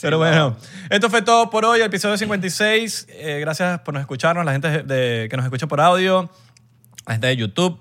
Pero 0.01 0.17
bueno, 0.17 0.55
esto 0.89 1.09
fue 1.09 1.21
todo 1.21 1.49
por 1.49 1.65
hoy, 1.65 1.79
el 1.81 1.87
episodio 1.87 2.17
56. 2.17 3.07
Eh, 3.09 3.39
gracias 3.41 3.81
por 3.81 3.93
nos 3.93 4.01
escucharnos, 4.01 4.45
la 4.45 4.53
gente 4.53 4.83
de, 4.83 5.27
que 5.29 5.35
nos 5.35 5.45
escucha 5.45 5.67
por 5.67 5.81
audio. 5.81 6.29
La 7.05 7.13
gente 7.13 7.27
de 7.27 7.35
YouTube, 7.35 7.79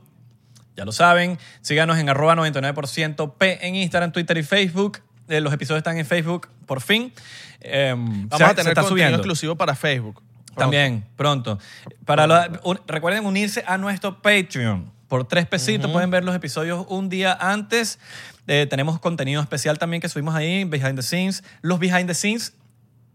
ya 0.76 0.84
lo 0.84 0.90
saben. 0.92 1.38
Síganos 1.60 1.98
en 1.98 2.08
arroba 2.08 2.34
99% 2.34 3.34
P 3.38 3.66
en 3.66 3.76
Instagram, 3.76 4.10
Twitter 4.12 4.36
y 4.36 4.42
Facebook. 4.42 4.98
Eh, 5.32 5.40
los 5.40 5.52
episodios 5.52 5.78
están 5.78 5.98
en 5.98 6.06
Facebook, 6.06 6.48
por 6.66 6.80
fin. 6.80 7.12
Eh, 7.60 7.94
Vamos 7.96 8.28
se- 8.36 8.44
a 8.44 8.48
tener 8.54 8.68
está 8.72 8.82
contenido 8.82 8.88
subiendo. 8.88 9.16
exclusivo 9.18 9.56
para 9.56 9.74
Facebook. 9.74 10.16
Pronto. 10.46 10.60
También, 10.60 11.04
pronto. 11.16 11.58
Para 12.04 12.50
un- 12.62 12.80
recuerden 12.86 13.24
unirse 13.24 13.64
a 13.66 13.78
nuestro 13.78 14.20
Patreon. 14.20 14.90
Por 15.08 15.26
tres 15.26 15.46
pesitos 15.46 15.90
pueden 15.90 16.10
ver 16.10 16.24
los 16.24 16.34
episodios 16.34 16.84
un 16.88 17.08
día 17.08 17.32
antes. 17.40 17.98
Eh, 18.46 18.66
tenemos 18.68 18.98
contenido 18.98 19.40
especial 19.40 19.78
también 19.78 20.00
que 20.00 20.08
subimos 20.08 20.34
ahí, 20.34 20.64
behind 20.64 20.96
the 20.96 21.02
scenes. 21.02 21.42
Los 21.62 21.78
behind 21.78 22.06
the 22.06 22.14
scenes, 22.14 22.54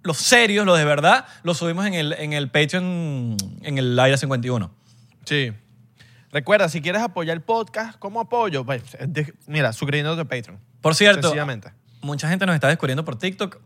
los 0.03 0.17
serios, 0.17 0.65
los 0.65 0.77
de 0.77 0.85
verdad, 0.85 1.25
los 1.43 1.57
subimos 1.57 1.85
en 1.85 1.93
el, 1.95 2.13
en 2.13 2.33
el 2.33 2.49
Patreon, 2.49 3.35
en 3.61 3.77
el 3.77 3.99
Aire 3.99 4.17
51. 4.17 4.71
Sí. 5.25 5.51
Recuerda, 6.31 6.69
si 6.69 6.81
quieres 6.81 7.01
apoyar 7.01 7.35
el 7.35 7.41
podcast, 7.41 7.97
¿cómo 7.99 8.19
apoyo? 8.21 8.63
Pues, 8.65 8.81
mira, 9.47 9.73
suscribiéndote 9.73 10.21
a 10.21 10.25
Patreon. 10.25 10.59
Por 10.81 10.95
cierto. 10.95 11.33
Mucha 12.07 12.27
gente 12.27 12.45
nos 12.45 12.55
está 12.55 12.67
descubriendo 12.67 13.05
por 13.05 13.17
TikTok. 13.17 13.59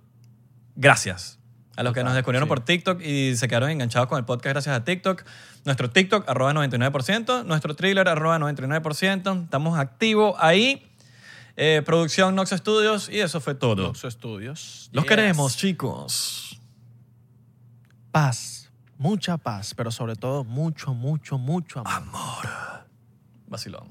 Gracias. 0.75 1.39
A 1.77 1.83
los 1.83 1.93
que 1.93 2.03
nos 2.03 2.13
descubrieron 2.13 2.47
sí. 2.47 2.49
por 2.49 2.59
TikTok 2.59 3.01
y 3.01 3.35
se 3.37 3.47
quedaron 3.47 3.69
enganchados 3.69 4.09
con 4.09 4.19
el 4.19 4.25
podcast 4.25 4.53
gracias 4.53 4.75
a 4.75 4.83
TikTok. 4.83 5.23
Nuestro 5.63 5.89
TikTok, 5.89 6.27
arroba 6.27 6.53
99%. 6.53 7.45
Nuestro 7.45 7.75
thriller, 7.75 8.07
arroba 8.09 8.37
99%. 8.39 9.43
Estamos 9.45 9.79
activos 9.79 10.35
ahí. 10.39 10.85
Eh, 11.55 11.81
producción 11.85 12.35
Nox 12.35 12.49
Studios 12.51 13.09
y 13.09 13.19
eso 13.19 13.39
fue 13.39 13.55
todo. 13.55 13.87
Los 13.87 14.03
estudios. 14.03 14.89
Los 14.91 15.03
Yes. 15.05 15.09
queremos, 15.09 15.57
chicos. 15.57 16.59
Paz. 18.11 18.69
Mucha 18.97 19.37
paz, 19.37 19.73
pero 19.73 19.91
sobre 19.91 20.15
todo 20.15 20.43
mucho, 20.43 20.93
mucho, 20.93 21.37
mucho 21.37 21.81
amor. 21.85 22.47
Vacilón. 23.47 23.90